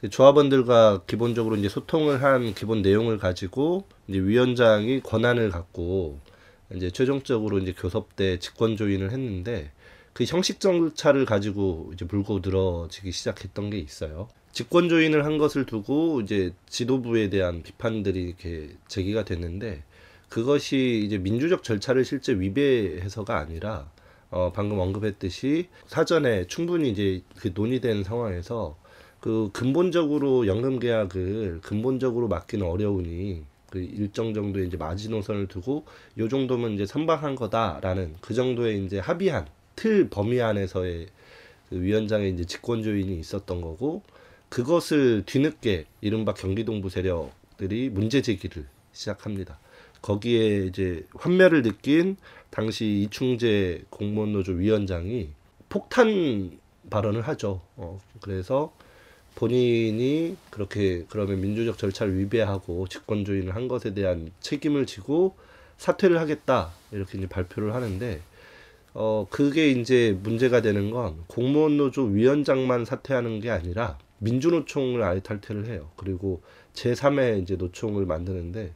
그 0.00 0.10
조합원들과 0.10 1.02
기본적으로 1.06 1.56
이제 1.56 1.68
소통을 1.68 2.22
한 2.22 2.52
기본 2.54 2.82
내용을 2.82 3.18
가지고 3.18 3.84
이제 4.08 4.18
위원장이 4.18 5.00
권한을 5.00 5.50
갖고 5.50 6.18
이제 6.74 6.90
최종적으로 6.90 7.58
이제 7.58 7.72
교섭대 7.72 8.38
직권 8.38 8.76
조인을 8.76 9.10
했는데 9.10 9.72
그 10.12 10.24
형식 10.24 10.60
절차를 10.60 11.24
가지고 11.24 11.90
이제 11.94 12.04
물고 12.04 12.40
늘어지기 12.42 13.12
시작했던 13.12 13.70
게 13.70 13.78
있어요. 13.78 14.28
직권 14.52 14.88
조인을 14.88 15.24
한 15.24 15.38
것을 15.38 15.64
두고 15.64 16.20
이제 16.20 16.52
지도부에 16.68 17.30
대한 17.30 17.62
비판들이 17.62 18.22
이렇게 18.22 18.70
제기가 18.88 19.24
됐는데 19.24 19.82
그것이 20.28 21.02
이제 21.04 21.18
민주적 21.18 21.62
절차를 21.62 22.04
실제 22.04 22.32
위배해서가 22.32 23.38
아니라 23.38 23.90
어 24.30 24.52
방금 24.52 24.78
언급했듯이 24.78 25.68
사전에 25.86 26.46
충분히 26.46 26.90
이제 26.90 27.22
그 27.36 27.50
논의된 27.52 28.04
상황에서 28.04 28.76
그 29.20 29.50
근본적으로 29.52 30.46
연금 30.46 30.78
계약을 30.78 31.60
근본적으로 31.62 32.28
막기는 32.28 32.64
어려우니 32.66 33.44
그 33.70 33.78
일정 33.78 34.34
정도의 34.34 34.66
이제 34.66 34.76
마지노선을 34.76 35.46
두고 35.46 35.84
요 36.18 36.28
정도면 36.28 36.72
이제 36.72 36.86
선방한 36.86 37.36
거다라는 37.36 38.16
그 38.20 38.34
정도의 38.34 38.84
이제 38.84 38.98
합의한 38.98 39.46
틀 39.76 40.10
범위 40.10 40.40
안에서의 40.42 41.06
그 41.70 41.80
위원장의 41.80 42.32
이제 42.32 42.44
직권 42.44 42.82
조인이 42.82 43.18
있었던 43.18 43.60
거고 43.60 44.02
그것을 44.48 45.22
뒤늦게 45.24 45.86
이른바 46.00 46.34
경기동부 46.34 46.90
세력들이 46.90 47.90
문제 47.90 48.20
제기를 48.20 48.66
시작합니다. 48.92 49.58
거기에 50.02 50.66
이제 50.66 51.06
환멸을 51.14 51.62
느낀 51.62 52.16
당시 52.50 53.02
이충재 53.02 53.84
공무원 53.90 54.32
노조 54.32 54.52
위원장이 54.52 55.30
폭탄 55.68 56.58
발언을 56.90 57.22
하죠. 57.22 57.60
어, 57.76 58.00
그래서 58.20 58.74
본인이 59.40 60.36
그렇게 60.50 61.06
그러면 61.08 61.40
민주적 61.40 61.78
절차를 61.78 62.18
위배하고 62.18 62.86
조인을 63.24 63.54
한 63.54 63.68
것에 63.68 63.94
대한 63.94 64.30
책임을 64.40 64.84
지고 64.84 65.34
사퇴를 65.78 66.20
하겠다 66.20 66.72
이렇게 66.92 67.16
이제 67.16 67.26
발표를 67.26 67.74
하는데 67.74 68.20
어 68.92 69.26
그게 69.30 69.70
이제 69.70 70.14
문제가 70.22 70.60
되는 70.60 70.90
건 70.90 71.24
공무원 71.26 71.78
노조 71.78 72.02
위원장만 72.02 72.84
사퇴하는 72.84 73.40
게 73.40 73.48
아니라 73.48 73.96
민주노총을 74.18 75.02
아예 75.02 75.20
탈퇴를 75.20 75.68
해요. 75.68 75.88
그리고 75.96 76.42
제3의 76.74 77.42
이제 77.42 77.56
노총을 77.56 78.04
만드는데 78.04 78.74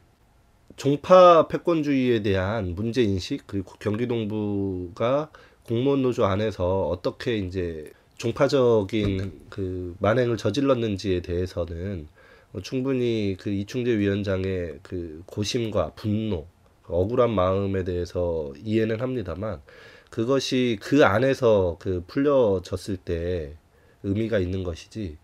종파 0.77 1.47
패권주의에 1.47 2.23
대한 2.23 2.73
문제 2.73 3.03
인식 3.03 3.45
그리고 3.45 3.73
경기동부가 3.77 5.29
공무원 5.67 6.01
노조 6.01 6.25
안에서 6.25 6.87
어떻게 6.87 7.37
이제 7.37 7.91
종파적인 8.17 9.47
그 9.49 9.95
만행을 9.99 10.37
저질렀는지에 10.37 11.21
대해서는 11.21 12.07
어, 12.53 12.61
충분히 12.61 13.35
그 13.39 13.49
이충재 13.49 13.97
위원장의 13.97 14.79
그 14.81 15.23
고심과 15.25 15.91
분노, 15.95 16.47
그 16.83 16.93
억울한 16.93 17.31
마음에 17.31 17.83
대해서 17.83 18.53
이해는 18.63 19.01
합니다만 19.01 19.61
그것이 20.09 20.77
그 20.81 21.03
안에서 21.03 21.77
그 21.79 22.03
풀려졌을 22.07 22.97
때 22.97 23.57
의미가 24.03 24.39
있는 24.39 24.63
것이지 24.63 25.17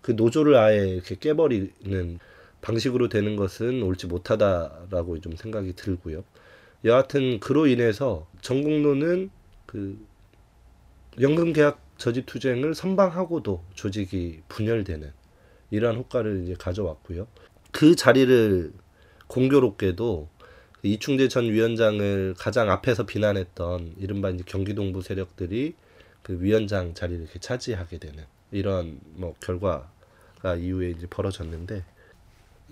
그 0.00 0.12
노조를 0.12 0.54
아예 0.56 0.86
이렇게 0.88 1.16
깨버리는 1.18 2.18
방식으로 2.60 3.08
되는 3.08 3.34
것은 3.34 3.82
옳지 3.82 4.06
못하다라고 4.06 5.20
좀 5.20 5.34
생각이 5.34 5.74
들고요. 5.74 6.22
여하튼 6.84 7.40
그로 7.40 7.66
인해서 7.66 8.28
전국로는 8.40 9.30
그 9.66 9.98
연금 11.20 11.52
계약 11.52 11.85
저지 11.98 12.22
투쟁을 12.22 12.74
선방하고도 12.74 13.62
조직이 13.74 14.40
분열되는 14.48 15.12
이러한 15.70 15.96
효과를 15.96 16.42
이제 16.42 16.54
가져왔고요. 16.58 17.26
그 17.72 17.96
자리를 17.96 18.72
공교롭게도 19.26 20.28
이충재 20.82 21.28
전 21.28 21.44
위원장을 21.44 22.34
가장 22.38 22.70
앞에서 22.70 23.06
비난했던 23.06 23.94
이른바 23.98 24.30
이제 24.30 24.44
경기동부 24.46 25.02
세력들이 25.02 25.74
그 26.22 26.40
위원장 26.40 26.94
자리를 26.94 27.22
이렇게 27.22 27.38
차지하게 27.38 27.98
되는 27.98 28.24
이런 28.52 29.00
뭐 29.14 29.34
결과가 29.40 30.56
이후에 30.58 30.90
이제 30.90 31.06
벌어졌는데 31.08 31.84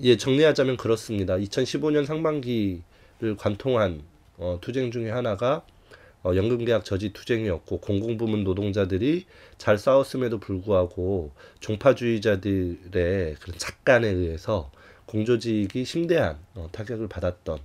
예 0.02 0.16
정리하자면 0.16 0.76
그렇습니다. 0.76 1.36
2015년 1.36 2.04
상반기를 2.04 3.36
관통한 3.38 4.02
어, 4.36 4.58
투쟁 4.60 4.90
중에 4.90 5.10
하나가 5.10 5.64
어, 6.24 6.34
연금계약 6.34 6.86
저지 6.86 7.12
투쟁이었고 7.12 7.80
공공부문 7.80 8.44
노동자들이 8.44 9.26
잘 9.58 9.76
싸웠음에도 9.76 10.40
불구하고 10.40 11.32
종파주의자들의 11.60 13.34
그런 13.34 13.58
착간에 13.58 14.08
의해서 14.08 14.72
공조직이 15.04 15.84
심대한 15.84 16.38
어, 16.54 16.68
타격을 16.72 17.08
받았던 17.08 17.58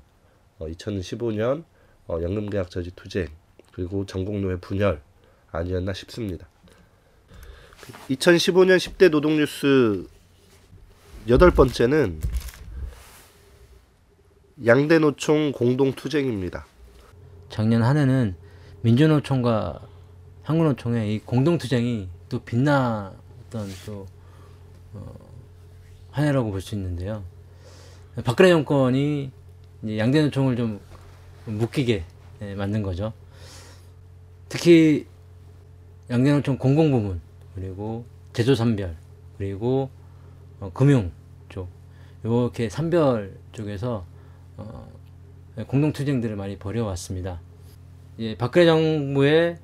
어, 0.60 0.68
2015년 0.68 1.64
어, 2.07 2.20
연금계약 2.22 2.70
저지 2.70 2.91
투쟁 2.95 3.30
그리고 3.72 4.05
전국노회 4.05 4.57
분열 4.57 5.01
아니었나 5.51 5.93
싶습니다. 5.93 6.49
2015년 8.10 8.76
10대 8.76 9.10
노동뉴스 9.10 10.05
여덟 11.30 11.49
번째는 11.51 12.20
양대노총 14.66 15.53
공동투쟁입니다. 15.53 16.66
작년 17.49 17.82
한 17.84 17.95
해는 17.95 18.36
민주노총과 18.82 19.82
한국노총의 20.44 21.14
이 21.14 21.20
공동투쟁이 21.20 22.08
또 22.30 22.40
빛났던 22.40 23.68
또 23.86 24.06
어, 24.94 25.14
한 26.12 26.26
해라고 26.28 26.50
볼 26.52 26.62
수 26.62 26.76
있는데요. 26.76 27.24
박근혜 28.24 28.50
정권이 28.50 29.32
이제 29.84 29.98
양대 29.98 30.22
노총을 30.24 30.56
좀 30.56 30.80
묶이게 31.46 32.04
예, 32.42 32.56
만든 32.56 32.82
거죠. 32.84 33.14
특히 34.48 35.06
양대 36.10 36.32
노총 36.32 36.58
공공부문 36.58 37.22
그리고 37.56 38.06
제조산별 38.34 38.96
그리고 39.38 39.90
어, 40.60 40.72
금융 40.74 41.12
쪽 41.50 41.70
이렇게 42.24 42.70
산별 42.70 43.38
쪽에서 43.52 44.06
어, 44.58 44.90
공동투쟁들을 45.68 46.36
많이 46.36 46.58
벌여왔습니다. 46.58 47.42
예, 48.22 48.36
박근혜 48.36 48.65
정부의 48.65 49.57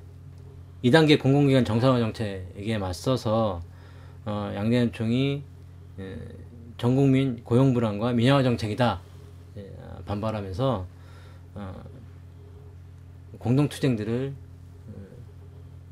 2단계 0.82 1.20
공공기관 1.20 1.66
정상화 1.66 1.98
정책에 1.98 2.78
맞서서 2.78 3.60
어, 4.24 4.52
양대노총이 4.54 5.42
예, 5.98 6.18
전국민 6.78 7.44
고용 7.44 7.74
불안과 7.74 8.12
민영화 8.12 8.42
정책이다 8.42 9.02
예, 9.58 9.72
반발하면서 10.06 10.86
어, 11.56 11.84
공동 13.38 13.68
투쟁들을 13.68 14.32
어, 14.88 14.92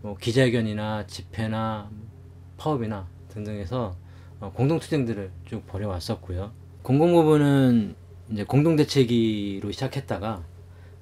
뭐 0.01 0.17
기자회견이나 0.17 1.07
집회나 1.07 1.91
파업이나 2.57 3.07
등등해서 3.29 3.95
어, 4.41 4.53
공동 4.55 4.79
투쟁들을 4.79 5.31
쭉 5.45 5.67
벌여왔었고요. 5.67 6.51
공공부문은 6.81 7.95
이제 8.31 8.45
공동대책위로 8.45 9.71
시작했다가 9.71 10.43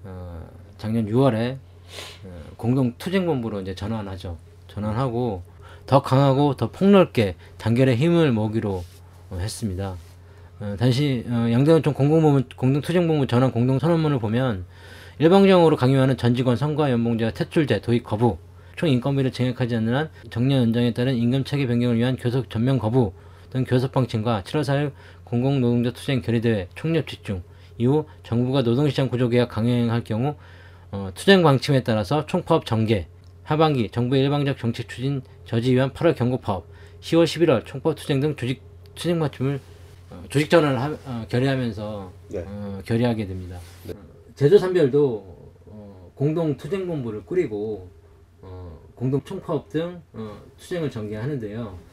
어, 0.03 0.52
작년 0.83 1.07
6월에 1.07 1.59
어, 2.25 2.43
공동 2.57 2.93
투쟁본부로 2.99 3.61
이제 3.61 3.73
전환하죠. 3.73 4.37
전환하고 4.67 5.45
더 5.87 6.03
강하고 6.03 6.57
더 6.57 6.73
폭넓게 6.73 7.37
단결의 7.57 7.95
힘을 7.95 8.33
모으기로 8.33 8.83
어, 9.31 9.39
했습니다. 9.39 9.95
어, 10.59 10.77
단시 10.77 11.25
어, 11.29 11.47
양대노총 11.53 11.95
공공부문 11.95 12.49
공동투쟁본부 12.57 13.29
전환 13.29 13.53
공동선언문을 13.53 14.19
보면 14.19 14.65
일방적으로 15.21 15.77
강요하는 15.77 16.17
전직원 16.17 16.57
선거 16.57 16.91
연봉제와 16.91 17.31
퇴출제 17.31 17.81
도입 17.81 18.03
거부 18.03 18.39
총 18.75 18.89
인건비를 18.89 19.31
증액하지 19.31 19.77
않는 19.77 19.95
한 19.95 20.11
정년 20.31 20.63
연장에 20.63 20.93
따른 20.95 21.15
임금 21.15 21.45
체계 21.45 21.69
변경을 21.69 21.97
위한 21.97 22.17
교섭 22.17 22.51
전면 22.51 22.81
거부 22.81 23.13
등 23.51 23.63
교섭 23.63 23.93
방침과 23.93 24.43
7월 24.43 24.63
4일 24.63 24.91
공공노동자 25.23 25.93
투쟁 25.93 26.23
결의대회 26.23 26.67
총력 26.75 27.07
집중 27.07 27.45
이후 27.79 28.07
정부가 28.25 28.63
노동시장 28.63 29.09
구조 29.09 29.29
개혁 29.29 29.49
강행할 29.49 30.03
경우 30.03 30.35
어, 30.93 31.11
투쟁 31.15 31.43
방침에 31.43 31.83
따라서 31.83 32.27
총파업 32.27 32.67
전개 32.67 33.07
하반기 33.45 33.89
정부의 33.91 34.23
일방적 34.25 34.59
정책 34.59 34.89
추진 34.91 35.23
저지 35.47 35.75
위한 35.75 35.91
8월 35.91 36.15
경고 36.15 36.39
파업 36.39 36.67
10월 37.01 37.25
11월 37.25 37.65
총파업 37.65 37.97
투쟁 37.97 38.21
등 38.21 38.37
조직 38.37 38.63
투쟁 38.95 39.19
맞춤을 39.19 39.59
어, 40.11 40.23
조직 40.29 40.51
전환을 40.51 40.81
하, 40.81 40.91
어, 41.07 41.27
결의하면서 41.29 42.13
네. 42.29 42.45
어, 42.47 42.81
결의하게 42.85 43.27
됩니다. 43.27 43.59
제조 44.35 44.59
산별도 44.59 45.25
어, 45.67 46.13
공동 46.15 46.59
투쟁 46.59 46.87
본부를 46.87 47.25
꾸리고 47.25 47.89
어, 48.43 48.79
공동 48.95 49.25
총파업 49.25 49.71
등 49.71 50.03
어, 50.13 50.37
투쟁을 50.59 50.91
전개하는데요. 50.91 51.93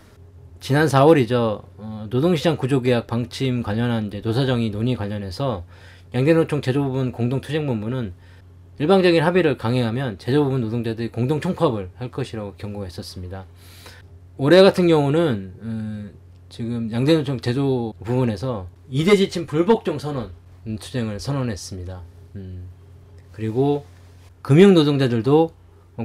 지난 0.60 0.88
4월이죠. 0.88 1.64
어, 1.78 2.08
노동시장 2.10 2.58
구조계약 2.58 3.08
방침 3.08 3.64
관련한 3.64 4.08
이제 4.08 4.20
노사정의 4.20 4.72
논의 4.72 4.96
관련해서 4.96 5.64
양대노총 6.14 6.62
제조부분 6.62 7.14
공동투쟁본부는 7.14 8.14
일방적인 8.80 9.22
합의를 9.22 9.58
강행하면 9.58 10.18
제조부분 10.20 10.62
노동자들이 10.62 11.10
공동 11.10 11.42
총파업을 11.42 11.90
할 11.98 12.10
것이라고 12.12 12.54
경고했었습니다. 12.58 13.46
올해 14.38 14.62
같은 14.62 14.88
경우는 14.88 15.54
음, 15.62 16.12
지금 16.48 16.90
양대노총 16.92 17.42
제조 17.42 17.94
부분에서 18.04 18.68
이대 18.90 19.16
지침 19.18 19.46
불복종 19.46 20.00
선언 20.00 20.32
음, 20.66 20.78
투쟁을 20.78 21.20
선언했습니다. 21.20 22.02
음, 22.38 22.64
그리고 23.34 23.84
금융 24.42 24.74
노동자들도 24.74 25.52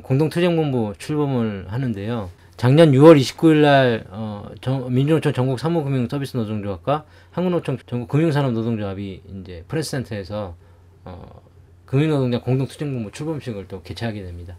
공동 0.03 0.29
투쟁본부 0.29 0.95
출범을 0.99 1.66
하는데요. 1.68 2.29
작년 2.57 2.91
6월 2.91 3.16
29일 3.20 3.57
날 3.62 4.05
어, 4.11 4.49
정- 4.61 4.93
민주노총 4.93 5.33
전국 5.33 5.61
사무금융서비스 5.61 6.37
노동조합과 6.37 7.05
한국노총 7.31 7.79
전국 7.87 8.09
금융산업 8.09 8.53
노동조합이 8.53 9.22
이제 9.43 9.64
프레스센터에서 9.68 10.57
어, 11.05 11.41
금융노동자 11.87 12.41
공동투쟁본부 12.41 13.12
출범식을 13.12 13.68
또 13.68 13.82
개최하게 13.82 14.22
됩니다. 14.22 14.57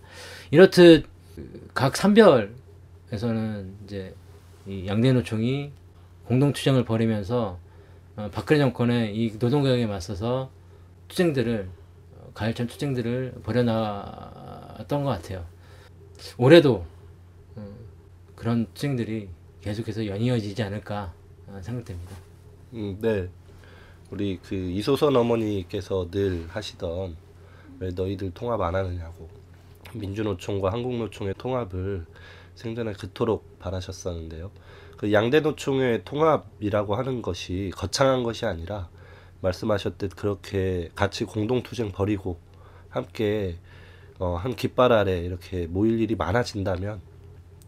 이렇듯 0.51 1.05
그각 1.73 1.97
산별에서는 1.97 3.75
이제 3.83 4.13
이 4.67 4.87
양대노총이 4.87 5.71
공동투쟁을 6.27 6.85
벌이면서 6.85 7.59
어, 8.15 8.29
박근혜 8.31 8.59
정권의 8.59 9.15
이 9.15 9.35
노동개혁에 9.37 9.85
맞서서 9.85 10.49
투쟁들을 11.09 11.69
어, 12.17 12.31
가열찬 12.33 12.67
투쟁들을 12.67 13.41
벌여나왔던 13.43 15.03
것 15.03 15.09
같아요. 15.09 15.45
올해도 16.37 16.85
어, 17.55 17.75
그런 18.35 18.67
투쟁들이 18.73 19.29
계속해서 19.61 20.07
연이어지지 20.07 20.63
않을까 20.63 21.13
어, 21.47 21.59
생각됩니다. 21.61 22.15
음, 22.73 22.97
네. 23.01 23.27
우리 24.15 24.39
그 24.41 24.55
이소선 24.55 25.13
어머니께서 25.13 26.09
늘 26.09 26.47
하시던 26.47 27.17
왜 27.79 27.89
너희들 27.89 28.31
통합 28.31 28.61
안 28.61 28.73
하느냐고 28.73 29.27
민주노총과 29.93 30.71
한국노총의 30.71 31.33
통합을 31.37 32.05
생전에 32.55 32.93
그토록 32.93 33.59
바라셨었는데요. 33.59 34.51
그 34.95 35.11
양대 35.11 35.41
노총의 35.41 36.05
통합이라고 36.05 36.95
하는 36.95 37.21
것이 37.21 37.73
거창한 37.75 38.23
것이 38.23 38.45
아니라 38.45 38.87
말씀하셨듯 39.41 40.15
그렇게 40.15 40.91
같이 40.95 41.25
공동 41.25 41.61
투쟁 41.61 41.91
벌이고 41.91 42.39
함께 42.87 43.57
어, 44.17 44.35
한 44.37 44.55
깃발 44.55 44.93
아래 44.93 45.19
이렇게 45.19 45.67
모일 45.67 45.99
일이 45.99 46.15
많아진다면 46.15 47.01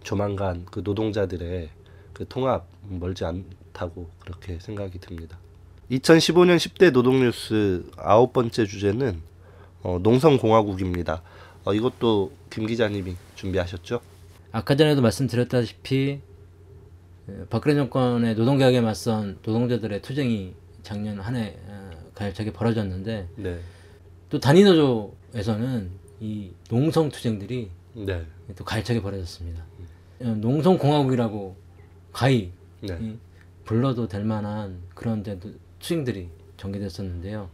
조만간 0.02 0.64
그 0.72 0.80
노동자들의 0.82 1.70
그 2.14 2.26
통합 2.30 2.70
멀지 2.84 3.26
않다고 3.26 4.10
그렇게 4.20 4.60
생각이 4.60 5.00
듭니다. 5.00 5.38
2015년 5.92 6.58
10대 6.58 6.92
노동뉴스 6.92 7.90
아홉 7.98 8.34
번째 8.34 8.66
주제는 8.66 9.22
어, 9.84 10.00
농성공화국입니다. 10.02 11.22
어, 11.64 11.74
이것도 11.74 12.32
김 12.50 12.66
기자님이 12.66 13.16
준비하셨죠? 13.36 14.02
아까 14.52 14.76
전에도 14.76 15.02
말씀드렸다시피 15.02 16.20
에, 17.30 17.46
박근혜 17.50 17.76
정권의 17.76 18.36
노동개혁에 18.36 18.82
맞선 18.82 19.40
노동자들의 19.44 20.02
투쟁이 20.02 20.54
작년 20.84 21.20
한해 21.20 21.58
어, 21.68 21.92
가열차게 22.16 22.52
벌어졌는데 22.52 23.30
네, 23.36 23.60
또 24.30 24.40
단위노조에서는 24.40 25.92
이 26.20 26.52
농성 26.70 27.10
투쟁들이 27.10 27.70
네, 27.94 28.26
또 28.58 28.66
가열차게 28.66 29.02
벌어졌습니다. 29.02 29.64
어, 30.22 30.26
농성공화국이라고 30.26 31.56
가히 32.12 32.52
네, 32.82 32.98
이 33.00 33.18
불러도 33.64 34.08
될 34.08 34.26
만한 34.26 34.82
그런 34.94 35.24
투쟁들이 35.88 36.30
전개됐었는데요. 36.58 37.50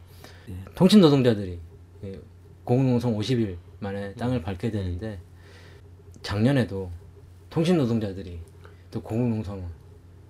통신 0.74 1.02
노동자들이 1.02 1.60
예, 2.04 2.20
공공농성 2.64 3.16
50일 3.16 3.58
만에 3.80 4.14
땅을 4.16 4.42
밟게 4.42 4.72
되는데 4.72 5.20
작년에도 6.24 6.90
통신 7.52 7.78
노동자들이 7.78 8.40
또 8.90 9.02
공공농성을 9.04 9.64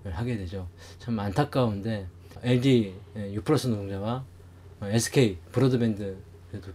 하게 0.04 0.36
되죠. 0.36 0.68
참 0.98 1.18
안타까운데 1.18 2.06
LG 2.42 2.94
예, 3.16 3.32
유플러스 3.32 3.68
노동자와 3.68 4.24
어, 4.80 4.86
SK 4.86 5.38
브로드밴드 5.50 6.16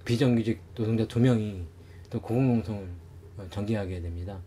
비정규직 0.03 0.59
노동자 0.73 1.07
두 1.07 1.19
명이 1.19 1.63
또 2.09 2.19
공공농성을 2.21 2.87
어, 3.37 3.47
전개하게 3.51 4.01
됩니다. 4.01 4.39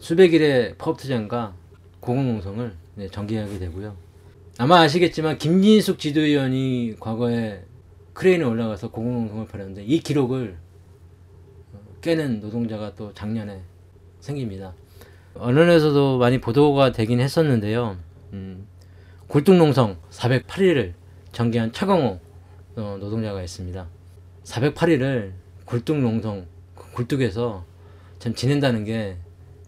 수백일의 0.00 0.74
파업투쟁과 0.78 1.54
공공농성을 2.00 2.74
네, 2.96 3.08
전개하게 3.08 3.60
되고요. 3.60 4.07
아마 4.60 4.80
아시겠지만 4.80 5.38
김진숙 5.38 6.00
지도위원이 6.00 6.96
과거에 6.98 7.62
크레인에 8.12 8.44
올라가서 8.44 8.90
공공농성을 8.90 9.46
벌였는데 9.46 9.84
이 9.84 10.00
기록을 10.00 10.56
어, 11.72 11.78
깨는 12.00 12.40
노동자가 12.40 12.92
또 12.96 13.14
작년에 13.14 13.62
생깁니다. 14.18 14.74
언론에서도 15.34 16.18
많이 16.18 16.40
보도가 16.40 16.90
되긴 16.90 17.20
했었는데요. 17.20 17.98
음, 18.32 18.66
굴뚝농성 19.28 19.98
408일을 20.10 20.94
전개한 21.30 21.72
차광호 21.72 22.18
어, 22.74 22.96
노동자가 22.98 23.40
있습니다. 23.40 23.86
408일을 24.42 25.34
굴뚝농성 25.66 26.46
그 26.74 26.90
굴뚝에서 26.94 27.64
참 28.18 28.34
지낸다는 28.34 28.84
게 28.84 29.18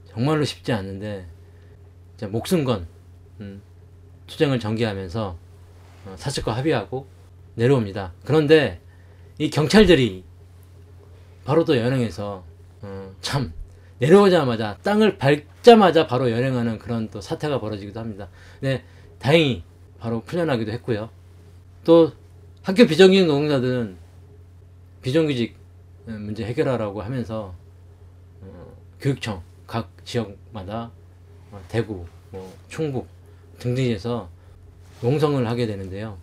정말로 0.09 0.43
쉽지 0.43 0.73
않은데 0.73 1.29
목숨 2.33 2.65
건 2.65 2.89
음, 3.39 3.63
투쟁을 4.31 4.61
전개하면서 4.61 5.37
어, 6.07 6.15
사측과 6.17 6.57
합의하고 6.57 7.07
내려옵니다. 7.57 8.13
그런데 8.25 8.81
이 9.39 9.51
경찰들이 9.51 10.25
바로 11.45 11.65
또 11.65 11.77
연행해서 11.77 12.45
어, 12.83 13.13
참 13.21 13.53
내려오자마자 13.99 14.79
땅을 14.83 15.19
밟자마자 15.19 16.07
바로 16.07 16.31
연행하는 16.31 16.79
그런 16.79 17.11
또 17.11 17.21
사태가 17.21 17.61
벌어지기도 17.61 18.01
합니다. 18.01 18.29
네, 18.61 18.85
다행히 19.19 19.63
바로 19.99 20.23
풀려나기도 20.23 20.73
했고요. 20.73 21.11
또 21.85 22.13
학교 22.63 22.87
비정규직 22.87 23.27
노동자들은 23.27 23.97
비정규직 25.03 25.57
어, 26.07 26.13
문제 26.13 26.45
해결하라고 26.47 27.03
하면서 27.03 27.55
어, 28.41 28.77
교육청 29.01 29.43
각 29.67 29.91
지역마다 30.05 30.93
어, 31.51 31.61
대구, 31.69 32.07
뭐 32.31 32.55
충북 32.69 33.09
등등에서 33.61 34.29
농성을 35.03 35.47
하게 35.47 35.67
되는데요. 35.67 36.19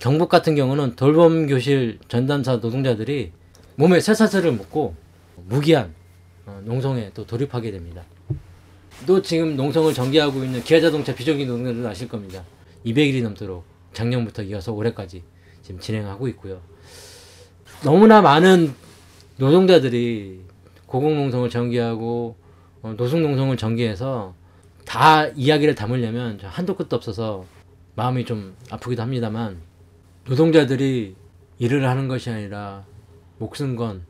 경북 0.00 0.28
같은 0.28 0.54
경우는 0.54 0.96
돌봄 0.96 1.46
교실 1.46 1.98
전담사 2.08 2.56
노동자들이 2.56 3.32
몸에 3.76 4.00
쇠사슬을 4.00 4.52
묶고 4.52 4.94
무기한 5.46 5.94
어, 6.46 6.60
농성에 6.64 7.10
또 7.14 7.26
돌입하게 7.26 7.70
됩니다. 7.70 8.02
또 9.06 9.22
지금 9.22 9.56
농성을 9.56 9.92
전개하고 9.94 10.44
있는 10.44 10.62
기아자동차 10.62 11.14
비정규직 11.14 11.48
노동자들도 11.48 11.88
아실 11.88 12.08
겁니다. 12.08 12.44
200일이 12.84 13.22
넘도록 13.22 13.64
작년부터 13.92 14.42
이어서 14.42 14.72
올해까지 14.72 15.22
지금 15.62 15.80
진행하고 15.80 16.28
있고요. 16.28 16.60
너무나 17.82 18.20
많은 18.20 18.74
노동자들이 19.36 20.40
고공농성을 20.86 21.48
전개하고 21.48 22.36
어, 22.82 22.94
노숙농성을 22.96 23.56
전개해서 23.56 24.34
다 24.84 25.26
이야기를 25.28 25.74
담으려면 25.74 26.38
저 26.38 26.48
한도 26.48 26.76
끝도 26.76 26.96
없어서 26.96 27.46
마음이 27.96 28.24
좀 28.24 28.56
아프기도 28.70 29.02
합니다만 29.02 29.60
노동자들이 30.26 31.16
일을 31.58 31.88
하는 31.88 32.08
것이 32.08 32.30
아니라 32.30 32.84
목숨 33.38 33.76
건 33.76 34.06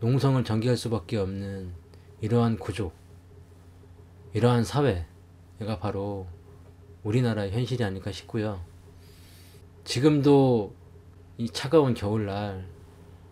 농성을 0.00 0.42
전개할 0.44 0.76
수밖에 0.76 1.16
없는 1.16 1.72
이러한 2.20 2.58
구조, 2.58 2.92
이러한 4.32 4.64
사회가 4.64 5.78
바로 5.80 6.26
우리나라의 7.02 7.52
현실이 7.52 7.82
아닐까 7.84 8.12
싶고요. 8.12 8.60
지금도 9.84 10.74
이 11.36 11.48
차가운 11.48 11.94
겨울날 11.94 12.66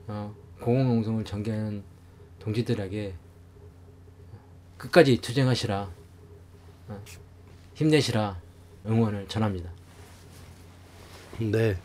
어, 0.06 0.34
공공농성을 0.60 1.24
전개하는 1.24 1.82
동지들에게 2.38 3.14
끝까지 4.78 5.20
투쟁하시라, 5.20 5.80
어, 5.82 5.95
힘내시라 7.74 8.36
응원을 8.86 9.26
전합니다. 9.28 9.70
네. 11.38 11.76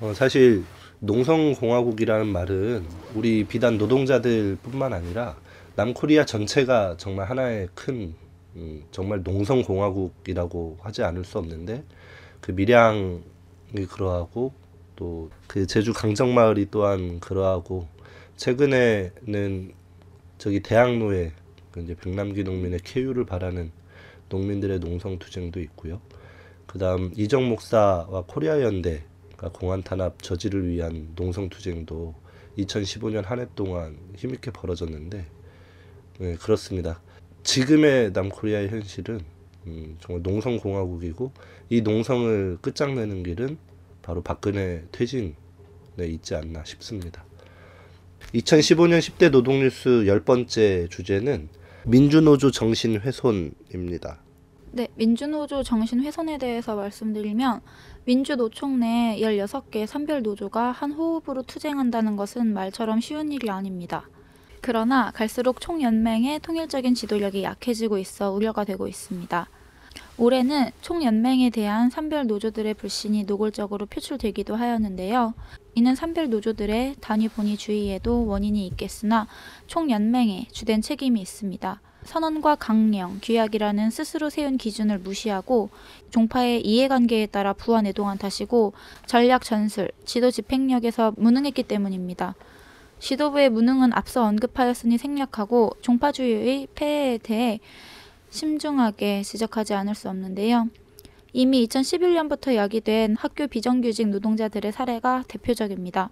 어, 0.00 0.12
사실 0.14 0.64
농성공화국이라는 1.00 2.26
말은 2.26 2.86
우리 3.14 3.44
비단 3.44 3.78
노동자들뿐만 3.78 4.92
아니라 4.92 5.36
남코리아 5.76 6.24
전체가 6.24 6.96
정말 6.98 7.28
하나의 7.28 7.68
큰 7.74 8.14
음, 8.56 8.84
정말 8.90 9.22
농성공화국이라고 9.22 10.78
하지 10.80 11.02
않을 11.02 11.24
수 11.24 11.38
없는데 11.38 11.82
그 12.40 12.52
밀양이 12.52 13.20
그러하고 13.88 14.52
또 14.96 15.30
그 15.54 15.68
제주 15.68 15.92
강정마을이 15.92 16.66
또한 16.72 17.20
그러하고 17.20 17.86
최근에는 18.36 19.72
저기 20.36 20.58
대학로에 20.58 21.30
그 21.70 21.80
이제 21.80 21.94
백남기 21.94 22.42
농민의 22.42 22.80
쾌유를 22.82 23.24
바라는 23.24 23.70
농민들의 24.28 24.80
농성 24.80 25.18
투쟁도 25.18 25.60
있고요. 25.60 26.00
그다음 26.66 27.12
이정 27.16 27.48
목사와 27.48 28.24
코리아 28.26 28.60
연대가 28.62 29.50
공안 29.52 29.82
탄압 29.82 30.22
저지를 30.22 30.68
위한 30.68 31.10
농성 31.14 31.48
투쟁도 31.48 32.14
2015년 32.58 33.24
한 33.24 33.40
해 33.40 33.46
동안 33.54 33.98
힘있게 34.16 34.50
벌어졌는데 34.50 35.26
네, 36.18 36.36
그렇습니다. 36.36 37.00
지금의 37.42 38.12
남코리아의 38.12 38.68
현실은 38.68 39.20
음, 39.66 39.96
정말 40.00 40.22
농성 40.22 40.58
공화국이고 40.58 41.32
이 41.70 41.80
농성을 41.80 42.58
끝장내는 42.60 43.22
길은 43.22 43.58
바로 44.02 44.22
박근혜 44.22 44.84
퇴진에 44.92 45.34
있지 46.06 46.34
않나 46.34 46.64
싶습니다. 46.64 47.24
2015년 48.34 48.98
10대 49.00 49.30
노동뉴스 49.30 50.06
열 50.06 50.20
번째 50.24 50.88
주제는 50.90 51.48
민주노조 51.86 52.50
정신 52.50 52.98
훼손입니다. 52.98 54.18
네, 54.72 54.88
민주노조 54.96 55.62
정신 55.62 56.02
훼손에 56.02 56.38
대해서 56.38 56.74
말씀드리면 56.74 57.60
민주노총 58.06 58.80
내 58.80 59.18
16개 59.20 59.86
산별 59.86 60.22
노조가 60.22 60.72
한 60.72 60.92
호흡으로 60.92 61.42
투쟁한다는 61.42 62.16
것은 62.16 62.54
말처럼 62.54 63.00
쉬운 63.00 63.30
일이 63.30 63.50
아닙니다. 63.50 64.08
그러나 64.62 65.10
갈수록 65.10 65.60
총연맹의 65.60 66.40
통일적인 66.40 66.94
지도력이 66.94 67.42
약해지고 67.42 67.98
있어 67.98 68.32
우려가 68.32 68.64
되고 68.64 68.88
있습니다. 68.88 69.48
올해는 70.16 70.70
총연맹에 70.80 71.50
대한 71.50 71.90
산별 71.90 72.28
노조들의 72.28 72.74
불신이 72.74 73.24
노골적으로 73.24 73.86
표출되기도 73.86 74.54
하였는데요. 74.54 75.34
이는 75.74 75.96
산별 75.96 76.30
노조들의 76.30 76.96
단위 77.00 77.28
본위 77.28 77.56
주의에도 77.56 78.24
원인이 78.26 78.64
있겠으나 78.68 79.26
총연맹에 79.66 80.46
주된 80.52 80.82
책임이 80.82 81.20
있습니다. 81.20 81.80
선언과 82.04 82.56
강령, 82.56 83.18
규약이라는 83.22 83.90
스스로 83.90 84.30
세운 84.30 84.56
기준을 84.56 84.98
무시하고 84.98 85.70
종파의 86.10 86.60
이해관계에 86.64 87.26
따라 87.26 87.52
부안해동한 87.52 88.18
탓이고 88.18 88.72
전략 89.06 89.42
전술, 89.42 89.90
지도 90.04 90.30
집행력에서 90.30 91.14
무능했기 91.16 91.64
때문입니다. 91.64 92.36
지도부의 93.00 93.50
무능은 93.50 93.92
앞서 93.94 94.24
언급하였으니 94.24 94.96
생략하고 94.96 95.72
종파주의의 95.80 96.68
폐해에 96.74 97.18
대해 97.18 97.58
심중하게 98.34 99.22
지적하지 99.22 99.74
않을 99.74 99.94
수 99.94 100.08
없는데요. 100.08 100.68
이미 101.32 101.64
2011년부터 101.68 102.56
야기된 102.56 103.14
학교 103.16 103.46
비정규직 103.46 104.08
노동자들의 104.08 104.72
사례가 104.72 105.22
대표적입니다. 105.28 106.10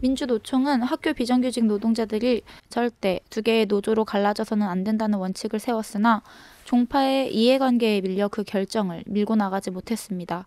민주노총은 0.00 0.82
학교 0.82 1.14
비정규직 1.14 1.64
노동자들이 1.64 2.42
절대 2.68 3.20
두 3.30 3.40
개의 3.40 3.64
노조로 3.64 4.04
갈라져서는 4.04 4.66
안 4.66 4.84
된다는 4.84 5.18
원칙을 5.18 5.60
세웠으나 5.60 6.22
종파의 6.64 7.34
이해관계에 7.34 8.02
밀려 8.02 8.28
그 8.28 8.44
결정을 8.44 9.04
밀고 9.06 9.34
나가지 9.34 9.70
못했습니다. 9.70 10.46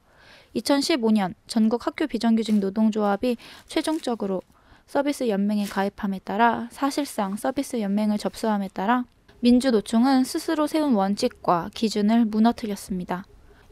2015년 0.55 1.33
전국 1.47 1.87
학교 1.87 2.05
비정규직 2.05 2.59
노동조합이 2.59 3.37
최종적으로 3.65 4.43
서비스 4.85 5.27
연맹에 5.27 5.65
가입함에 5.65 6.19
따라 6.23 6.67
사실상 6.71 7.35
서비스 7.35 7.81
연맹을 7.81 8.19
접수함에 8.19 8.69
따라 8.73 9.05
민주노총은 9.39 10.23
스스로 10.23 10.65
세운 10.65 10.95
원칙과 10.95 11.69
기준을 11.75 12.25
무너뜨렸습니다. 12.25 13.25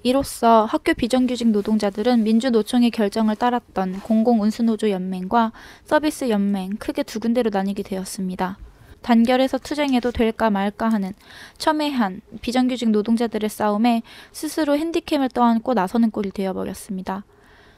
이로써 0.04 0.66
학교 0.66 0.94
비정규직 0.94 1.48
노동자들은 1.48 2.24
민주노총의 2.24 2.92
결정을 2.92 3.36
따랐던 3.36 4.02
공공운수노조 4.02 4.92
연맹과 4.92 5.52
서비스 5.84 6.30
연맹 6.30 6.78
크게 6.78 7.02
두 7.02 7.20
군데로 7.20 7.50
나뉘게 7.52 7.82
되었습니다. 7.82 8.60
단결해서 9.02 9.58
투쟁해도 9.58 10.12
될까 10.12 10.52
말까 10.52 10.90
하는 10.90 11.14
첨예한 11.58 12.22
비정규직 12.42 12.92
노동자들의 12.92 13.50
싸움에 13.50 14.04
스스로 14.32 14.78
핸디캠을 14.78 15.30
떠안고 15.30 15.74
나서는 15.74 16.12
꼴이 16.12 16.30
되어버렸습니다. 16.32 17.24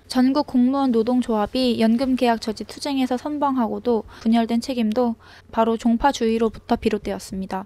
전국 0.08 0.48
공무원 0.48 0.92
노동조합이 0.92 1.80
연금계약 1.80 2.40
저지 2.40 2.64
투쟁에서 2.64 3.18
선방하고도 3.18 4.04
분열된 4.22 4.62
책임도 4.62 5.16
바로 5.52 5.78
종파주의로부터 5.78 6.78
비롯되었습니다. 6.78 7.66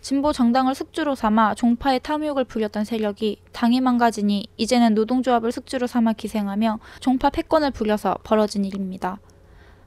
진보 0.00 0.32
정당을 0.32 0.74
숙주로 0.74 1.14
삼아 1.14 1.54
종파의 1.56 2.00
탐욕을 2.00 2.44
부렸던 2.44 2.84
세력이 2.84 3.42
당이 3.52 3.80
망가지니 3.80 4.48
이제는 4.56 4.94
노동조합을 4.94 5.52
숙주로 5.52 5.86
삼아 5.86 6.14
기생하며 6.14 6.78
종파 7.00 7.30
패권을 7.30 7.72
부려서 7.72 8.16
벌어진 8.22 8.64
일입니다. 8.64 9.18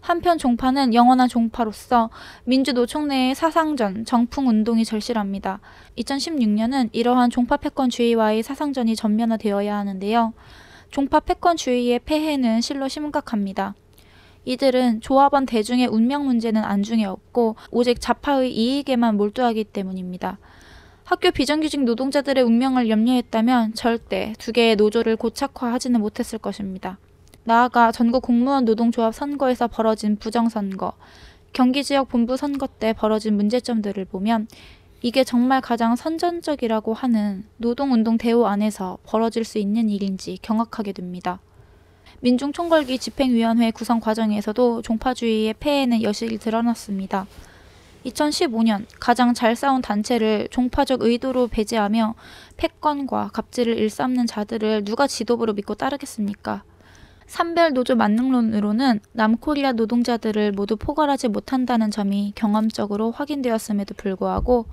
한편 0.02 0.38
종파는 0.38 0.94
영원한 0.94 1.30
종파로서 1.30 2.10
민주노총 2.44 3.08
내의 3.08 3.34
사상전, 3.34 4.04
정풍운동이 4.04 4.84
절실합니다. 4.84 5.62
2016년은 5.98 6.90
이러한 6.92 7.30
종파 7.30 7.56
패권주의와의 7.56 8.44
사상전이 8.44 8.98
전면화되어야 8.98 9.76
하는데요. 9.78 10.34
종파 10.94 11.22
패권 11.22 11.58
주의의 11.58 11.98
폐해는 12.06 12.62
실로 12.62 12.88
심각합니다. 12.88 13.74
이들은 14.46 15.02
조합원 15.02 15.48
대중의 15.48 15.88
운명 15.88 16.28
문제는 16.28 16.64
안중에 16.64 17.04
없고 17.06 17.56
오직 17.72 18.00
자파의 18.00 18.56
이익에만 18.56 19.18
몰두하기 19.18 19.64
때문입니다. 19.64 20.38
학교 21.04 21.32
비정규직 21.32 21.84
노동자들의 21.84 22.44
운명을 22.44 22.90
염려했다면 22.90 23.74
절대 23.74 24.36
두 24.38 24.52
개의 24.52 24.76
노조를 24.76 25.16
고착화하지는 25.16 26.00
못했을 26.00 26.38
것입니다. 26.38 27.00
나아가 27.44 27.92
전국 27.92 28.22
공무원 28.22 28.64
노동조합 28.64 29.16
선거에서 29.16 29.68
벌어진 29.68 30.18
부정선거, 30.18 30.94
경기 31.54 31.84
지역 31.84 32.08
본부 32.08 32.38
선거 32.38 32.68
때 32.68 32.94
벌어진 32.94 33.36
문제점들을 33.36 34.06
보면 34.06 34.48
이게 35.06 35.26
정말 35.26 35.60
가장 35.60 35.98
선전적이라고 35.98 36.94
하는 36.94 37.44
노동운동 37.58 38.18
대우 38.18 38.46
안에서 38.46 39.00
벌어질 39.04 39.44
수 39.44 39.58
있는 39.58 39.90
일인지 39.90 40.40
경악하게 40.42 40.94
됩니다. 40.94 41.42
민중총궐기 42.22 42.98
집행위원회 43.00 43.72
구성 43.72 44.00
과정에서도 44.00 44.82
종파주의의 44.82 45.56
폐해는 45.60 46.04
여실히 46.04 46.38
드러났습니다. 46.38 47.28
2015년 48.06 48.86
가장 48.98 49.34
잘 49.34 49.58
싸운 49.58 49.82
단체를 49.82 50.48
종파적 50.50 51.02
의도로 51.02 51.48
배제하며 51.48 52.16
패권과 52.56 53.32
갑질을 53.34 53.78
일삼는 53.78 54.26
자들을 54.26 54.86
누가 54.86 55.06
지도부로 55.06 55.52
믿고 55.52 55.76
따르겠습니까? 55.76 56.64
산별 57.28 57.74
노조 57.74 57.96
만능론으로는 57.98 59.02
남코리아 59.12 59.74
노동자들을 59.74 60.54
모두 60.54 60.78
포괄하지 60.78 61.28
못한다는 61.28 61.92
점이 61.92 62.32
경험적으로 62.36 63.12
확인되었음에도 63.12 63.96
불구하고 63.96 64.66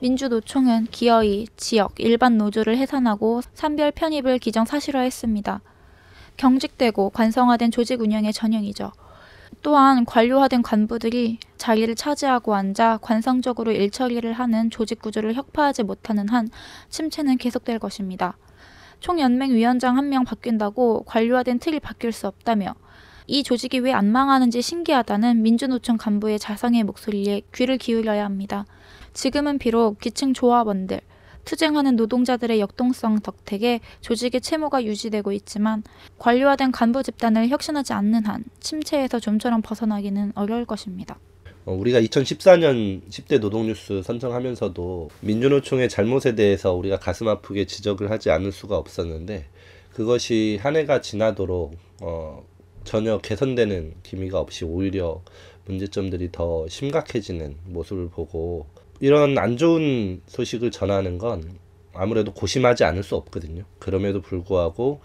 민주노총은 0.00 0.88
기어이 0.90 1.46
지역 1.56 1.94
일반 1.98 2.36
노조를 2.36 2.76
해산하고 2.76 3.40
산별 3.54 3.92
편입을 3.92 4.38
기정 4.38 4.64
사실화했습니다. 4.66 5.60
경직되고 6.36 7.10
관성화된 7.10 7.70
조직 7.70 8.00
운영의 8.02 8.32
전형이죠. 8.34 8.92
또한 9.62 10.04
관료화된 10.04 10.60
간부들이 10.60 11.38
자리를 11.56 11.94
차지하고 11.94 12.54
앉아 12.54 12.98
관성적으로 13.00 13.72
일처리를 13.72 14.30
하는 14.34 14.70
조직 14.70 15.00
구조를 15.00 15.34
혁파하지 15.34 15.84
못하는 15.84 16.28
한 16.28 16.50
침체는 16.90 17.38
계속될 17.38 17.78
것입니다. 17.78 18.36
총연맹 19.00 19.52
위원장 19.52 19.96
한 19.96 20.08
명 20.10 20.24
바뀐다고 20.24 21.04
관료화된 21.04 21.58
틀이 21.58 21.80
바뀔 21.80 22.12
수 22.12 22.26
없다며 22.26 22.74
이 23.26 23.42
조직이 23.42 23.78
왜 23.78 23.92
안 23.92 24.12
망하는지 24.12 24.60
신기하다는 24.62 25.42
민주노총 25.42 25.96
간부의 25.96 26.38
자성의 26.38 26.84
목소리에 26.84 27.42
귀를 27.54 27.78
기울여야 27.78 28.24
합니다. 28.24 28.66
지금은 29.16 29.56
비록 29.56 29.98
기층 29.98 30.34
조합원들, 30.34 31.00
투쟁하는 31.46 31.96
노동자들의 31.96 32.60
역동성 32.60 33.20
덕택에 33.20 33.80
조직의 34.02 34.42
채무가 34.42 34.84
유지되고 34.84 35.32
있지만 35.32 35.82
관료화된 36.18 36.70
간부 36.70 37.02
집단을 37.02 37.48
혁신하지 37.48 37.94
않는 37.94 38.26
한 38.26 38.44
침체에서 38.60 39.18
좀처럼 39.18 39.62
벗어나기는 39.62 40.32
어려울 40.34 40.66
것입니다. 40.66 41.18
어, 41.64 41.72
우리가 41.72 41.98
2014년 42.02 43.08
10대 43.08 43.40
노동뉴스 43.40 44.02
선정하면서도 44.02 45.08
민주노총의 45.20 45.88
잘못에 45.88 46.34
대해서 46.34 46.74
우리가 46.74 46.98
가슴 46.98 47.28
아프게 47.28 47.64
지적을 47.64 48.10
하지 48.10 48.30
않을 48.30 48.52
수가 48.52 48.76
없었는데 48.76 49.46
그것이 49.94 50.58
한 50.60 50.76
해가 50.76 51.00
지나도록 51.00 51.74
어, 52.02 52.44
전혀 52.84 53.16
개선되는 53.16 53.94
기미가 54.02 54.38
없이 54.40 54.66
오히려 54.66 55.22
문제점들이 55.64 56.32
더 56.32 56.68
심각해지는 56.68 57.56
모습을 57.64 58.10
보고 58.10 58.66
이런 59.00 59.38
안 59.38 59.56
좋은 59.56 60.22
소식을 60.26 60.70
전하는 60.70 61.18
건 61.18 61.58
아무래도 61.92 62.32
고심하지 62.32 62.84
않을 62.84 63.02
수 63.02 63.16
없거든요. 63.16 63.64
그럼에도 63.78 64.20
불구하고 64.20 65.00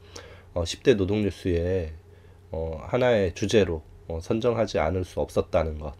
어, 0.53 0.63
10대 0.63 0.95
노동뉴스에 0.95 1.93
어, 2.51 2.81
하나의 2.83 3.33
주제로 3.33 3.81
어, 4.07 4.19
선정하지 4.21 4.79
않을 4.79 5.05
수 5.05 5.19
없었다는 5.19 5.79
것. 5.79 5.93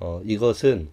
어, 0.00 0.20
이것은 0.24 0.88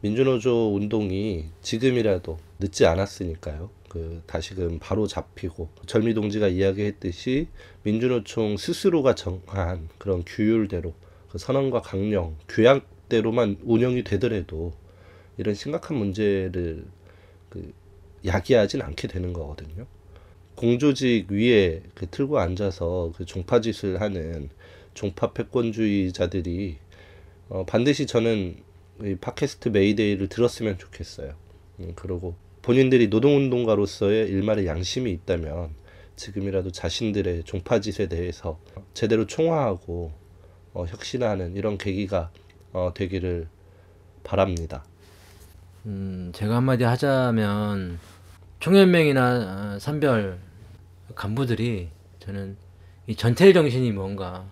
민주노조 0.00 0.74
운동이 0.74 1.46
지금이라도 1.60 2.38
늦지 2.58 2.86
않았으니까요. 2.86 3.70
그 3.88 4.22
다시금 4.26 4.78
바로 4.78 5.06
잡히고 5.06 5.68
절미 5.86 6.14
동지가 6.14 6.48
이야기했듯이 6.48 7.48
민주노총 7.82 8.56
스스로가 8.56 9.14
정한 9.14 9.88
그런 9.98 10.22
규율대로 10.24 10.94
그 11.28 11.38
선언과 11.38 11.82
강령, 11.82 12.36
규약대로만 12.48 13.58
운영이 13.62 14.04
되더라도 14.04 14.72
이런 15.40 15.54
심각한 15.54 15.96
문제를 15.96 16.84
그 17.48 17.72
야기하진 18.26 18.82
않게 18.82 19.08
되는 19.08 19.32
거거든요. 19.32 19.86
공조직 20.54 21.32
위에 21.32 21.80
그 21.94 22.06
틀고 22.10 22.38
앉아서 22.38 23.14
그 23.16 23.24
종파짓을 23.24 24.02
하는 24.02 24.50
종파 24.92 25.32
패권주의자들이 25.32 26.76
어, 27.48 27.64
반드시 27.64 28.06
저는 28.06 28.56
이 29.02 29.14
팟캐스트 29.18 29.70
메이데이를 29.70 30.28
들었으면 30.28 30.76
좋겠어요. 30.76 31.32
음, 31.78 31.92
그리고 31.96 32.34
본인들이 32.60 33.08
노동운동가로서의 33.08 34.28
일말의 34.28 34.66
양심이 34.66 35.10
있다면 35.10 35.70
지금이라도 36.16 36.70
자신들의 36.70 37.44
종파짓에 37.44 38.08
대해서 38.08 38.60
제대로 38.92 39.26
총화하고 39.26 40.12
어, 40.74 40.84
혁신하는 40.84 41.56
이런 41.56 41.78
계기가 41.78 42.30
어, 42.74 42.92
되기를 42.94 43.48
바랍니다. 44.22 44.84
음, 45.86 46.30
제가 46.34 46.56
한마디 46.56 46.84
하자면 46.84 47.98
총연맹이나 48.60 49.74
어, 49.74 49.78
산별 49.78 50.38
간부들이 51.14 51.88
저는 52.20 52.56
이 53.06 53.16
전태일 53.16 53.54
정신이 53.54 53.92
뭔가 53.92 54.46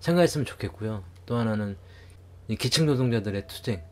생각했으면 0.00 0.46
좋겠고요. 0.46 1.02
또 1.26 1.36
하나는 1.36 1.76
이 2.46 2.56
기층 2.56 2.86
노동자들의 2.86 3.46
투쟁. 3.48 3.82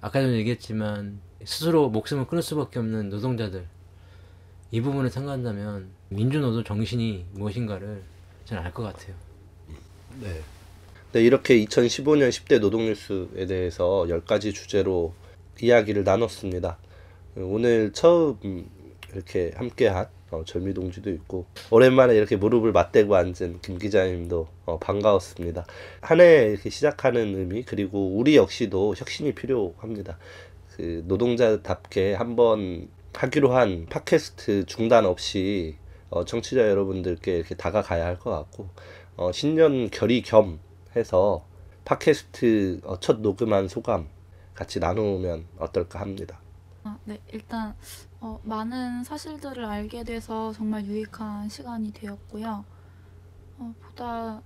아까 0.00 0.20
전에 0.20 0.34
얘기했지만 0.38 1.20
스스로 1.44 1.88
목숨을 1.90 2.26
끊을 2.26 2.42
수밖에 2.42 2.78
없는 2.78 3.10
노동자들 3.10 3.66
이 4.70 4.80
부분을 4.80 5.10
생각한다면 5.10 5.90
민주노동 6.08 6.64
정신이 6.64 7.26
무엇인가를 7.32 8.02
저는 8.46 8.62
알 8.64 8.72
것 8.72 8.82
같아요. 8.82 9.14
네. 10.20 10.40
네, 11.12 11.20
이렇게 11.22 11.62
2015년 11.64 12.30
10대 12.30 12.58
노동뉴스에 12.58 13.46
대해서 13.46 14.06
10가지 14.08 14.54
주제로 14.54 15.14
이야기를 15.66 16.04
나눴습니다. 16.04 16.76
오늘 17.36 17.92
처음 17.92 18.68
이렇게 19.12 19.52
함께한 19.54 20.06
어, 20.32 20.42
절미 20.44 20.74
동지도 20.74 21.10
있고 21.10 21.46
오랜만에 21.70 22.14
이렇게 22.16 22.36
무릎을 22.36 22.72
맞대고 22.72 23.14
앉은 23.14 23.60
김 23.62 23.78
기자님도 23.78 24.48
어, 24.66 24.78
반가웠습니다. 24.78 25.64
한 26.00 26.20
해 26.20 26.48
이렇게 26.50 26.68
시작하는 26.70 27.36
의미 27.36 27.62
그리고 27.62 28.16
우리 28.16 28.36
역시도 28.36 28.94
혁신이 28.96 29.34
필요합니다. 29.34 30.18
그 30.76 31.04
노동자답게 31.06 32.14
한번 32.14 32.88
하기로 33.14 33.52
한 33.54 33.86
팟캐스트 33.88 34.64
중단 34.66 35.04
없이 35.06 35.76
어, 36.10 36.24
청취자 36.24 36.68
여러분들께 36.68 37.36
이렇게 37.36 37.54
다가가야 37.54 38.04
할 38.04 38.18
것 38.18 38.30
같고 38.30 38.68
어, 39.16 39.30
신년 39.32 39.90
결의 39.90 40.22
겸 40.22 40.58
해서 40.96 41.44
팟캐스트 41.84 42.80
어, 42.84 42.98
첫 43.00 43.20
녹음한 43.20 43.68
소감 43.68 44.08
같이 44.54 44.78
나누면 44.78 45.46
어떨까 45.58 46.00
합니다. 46.00 46.38
아, 46.84 46.98
네, 47.04 47.20
일단 47.32 47.74
어, 48.20 48.40
많은 48.42 49.04
사실들을 49.04 49.64
알게 49.64 50.04
돼서 50.04 50.52
정말 50.52 50.84
유익한 50.84 51.48
시간이 51.48 51.92
되었고요. 51.92 52.64
어, 53.58 53.74
보다 53.80 54.42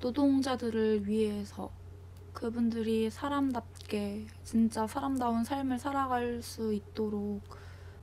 노동자들을 0.00 1.06
위해서 1.06 1.70
그분들이 2.32 3.10
사람답게 3.10 4.26
진짜 4.44 4.86
사람다운 4.86 5.44
삶을 5.44 5.78
살아갈 5.78 6.42
수 6.42 6.72
있도록 6.72 7.42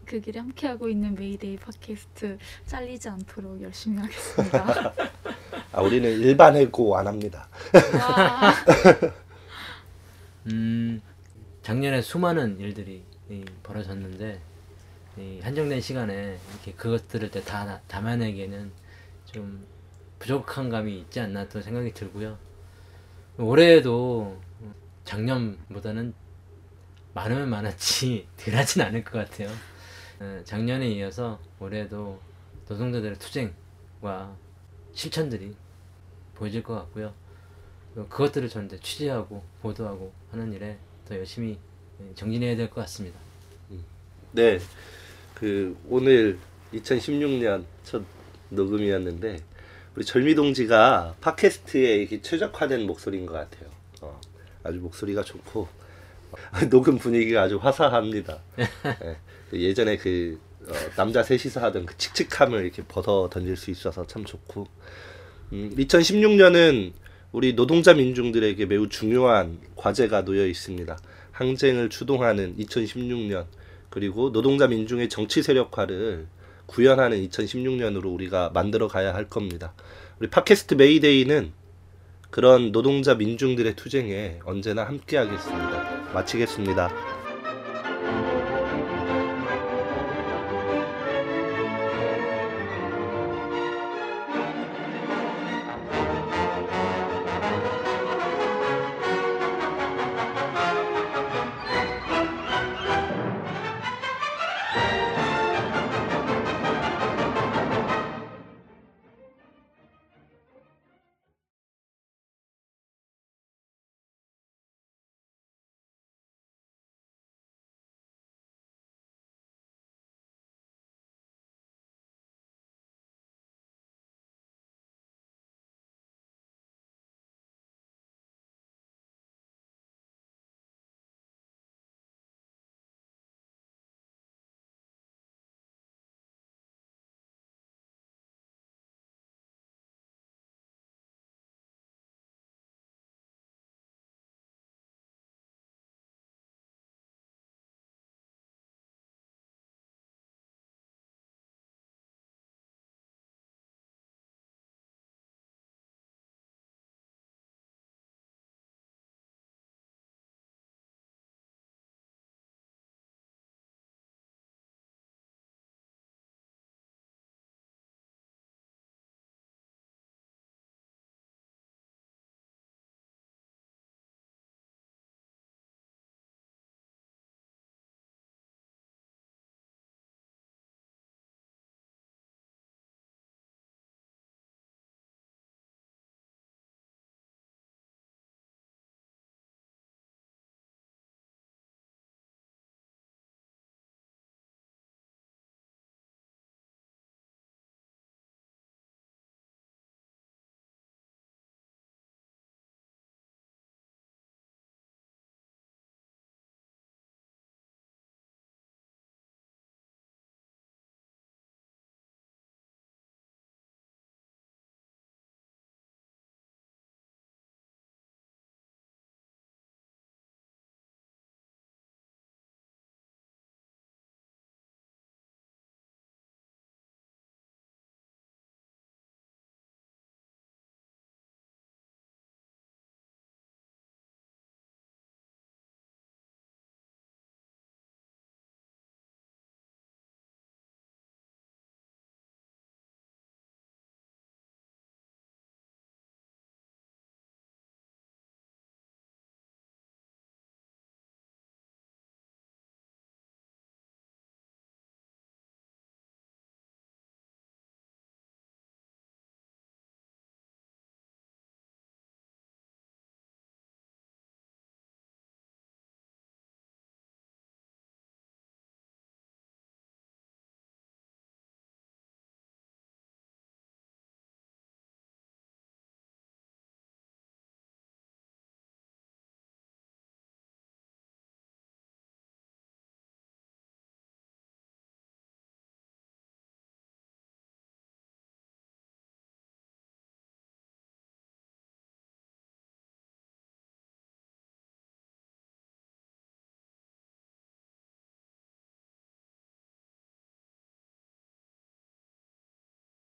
그 0.06 0.20
길에 0.22 0.40
함께하고 0.40 0.90
있는 0.90 1.14
메이데이 1.14 1.58
팟캐스트 1.58 2.38
잘리지 2.66 3.10
않도록 3.10 3.62
열심히 3.62 3.98
하겠습니다. 4.00 4.94
아, 5.72 5.82
우리는 5.82 6.10
일반 6.10 6.56
해고 6.56 6.98
안 6.98 7.08
합니다. 7.08 7.48
와, 8.00 8.54
음, 10.52 11.02
작년에 11.62 12.02
수많은 12.02 12.60
일들이 12.60 13.04
이, 13.30 13.46
벌어졌는데 13.64 14.42
이, 15.18 15.40
한정된 15.42 15.82
시간에 15.82 16.40
이렇게 16.52 16.74
그것들을 16.74 17.32
다 17.32 17.82
담아내기에는 17.88 18.72
좀 19.26 19.66
부족한 20.20 20.70
감이 20.70 21.00
있지 21.00 21.20
않나 21.20 21.48
또 21.48 21.62
생각이 21.62 21.94
들고요. 21.94 22.38
올해에도 23.38 24.40
작년보다는 25.06 26.14
많으면 27.14 27.50
많았지 27.50 28.28
덜하진 28.38 28.82
않을 28.82 29.04
것 29.04 29.14
같아요. 29.14 29.50
어, 30.20 30.42
작년에 30.44 30.88
이어서 30.90 31.40
올해도 31.60 32.20
노동자들의 32.68 33.18
투쟁과 33.18 34.36
실천들이 34.94 35.56
보여질 36.36 36.64
것 36.64 36.76
같고요. 36.76 37.14
어, 37.96 38.06
그것들을 38.10 38.50
저는 38.50 38.70
취재하고 38.82 39.44
보도하고 39.62 40.14
하는 40.32 40.54
일에 40.54 40.78
더 41.10 41.16
열심히 41.18 41.58
예, 42.02 42.14
정진해야 42.16 42.56
될 42.56 42.70
것 42.70 42.82
같습니다. 42.82 43.20
네, 44.32 44.60
그 45.34 45.76
오늘 45.90 46.38
2016년 46.74 47.64
첫 47.84 48.04
녹음이었는데 48.50 49.40
우리 49.96 50.06
절미 50.06 50.36
동지가 50.36 51.16
팟캐스트에 51.20 51.96
이렇게 51.96 52.22
최적화된 52.22 52.86
목소리인 52.86 53.26
것 53.26 53.34
같아요. 53.34 53.70
어, 54.02 54.22
아주 54.64 54.78
목소리가 54.78 55.24
좋고 55.24 55.68
녹음 56.70 57.00
분위기가 57.00 57.42
아주 57.42 57.58
화사합니다. 57.58 58.40
예, 59.04 59.18
그 59.50 59.60
예전에 59.60 59.98
그 59.98 60.40
어, 60.68 60.74
남자 60.96 61.24
셋이서 61.24 61.60
하던 61.60 61.88
그 61.88 61.98
칙칙함을 61.98 62.64
이렇게 62.64 62.84
벗어 62.88 63.28
던질 63.32 63.58
수 63.58 63.72
있어서 63.72 64.06
참 64.06 64.24
좋고 64.26 64.68
음, 65.54 65.72
2016년은 65.76 66.94
우리 67.32 67.56
노동자 67.56 67.96
민중들에게 67.96 68.64
매우 68.68 68.88
중요한 68.90 69.60
과제가 69.80 70.26
놓여 70.26 70.46
있습니다. 70.46 70.98
항쟁을 71.32 71.90
추동하는 71.90 72.56
2016년 72.58 73.46
그리고 73.90 74.32
노동자 74.32 74.68
민중의 74.68 75.10
정치 75.10 75.42
세력화를 75.42 76.28
구현하는 76.68 77.18
2016년으로 77.30 78.14
우리가 78.14 78.52
만들어 78.54 78.88
가야 78.88 79.14
할 79.14 79.28
겁니다. 79.28 79.74
우리 80.20 80.30
팟캐스트 80.30 80.76
메이데이는 80.76 81.54
그런 82.30 82.72
노동자 82.72 83.16
민중들의 83.16 83.76
투쟁에 83.76 84.40
언제나 84.44 84.84
함께 84.84 85.18
하겠습니다. 85.18 86.12
마치겠습니다. 86.14 87.19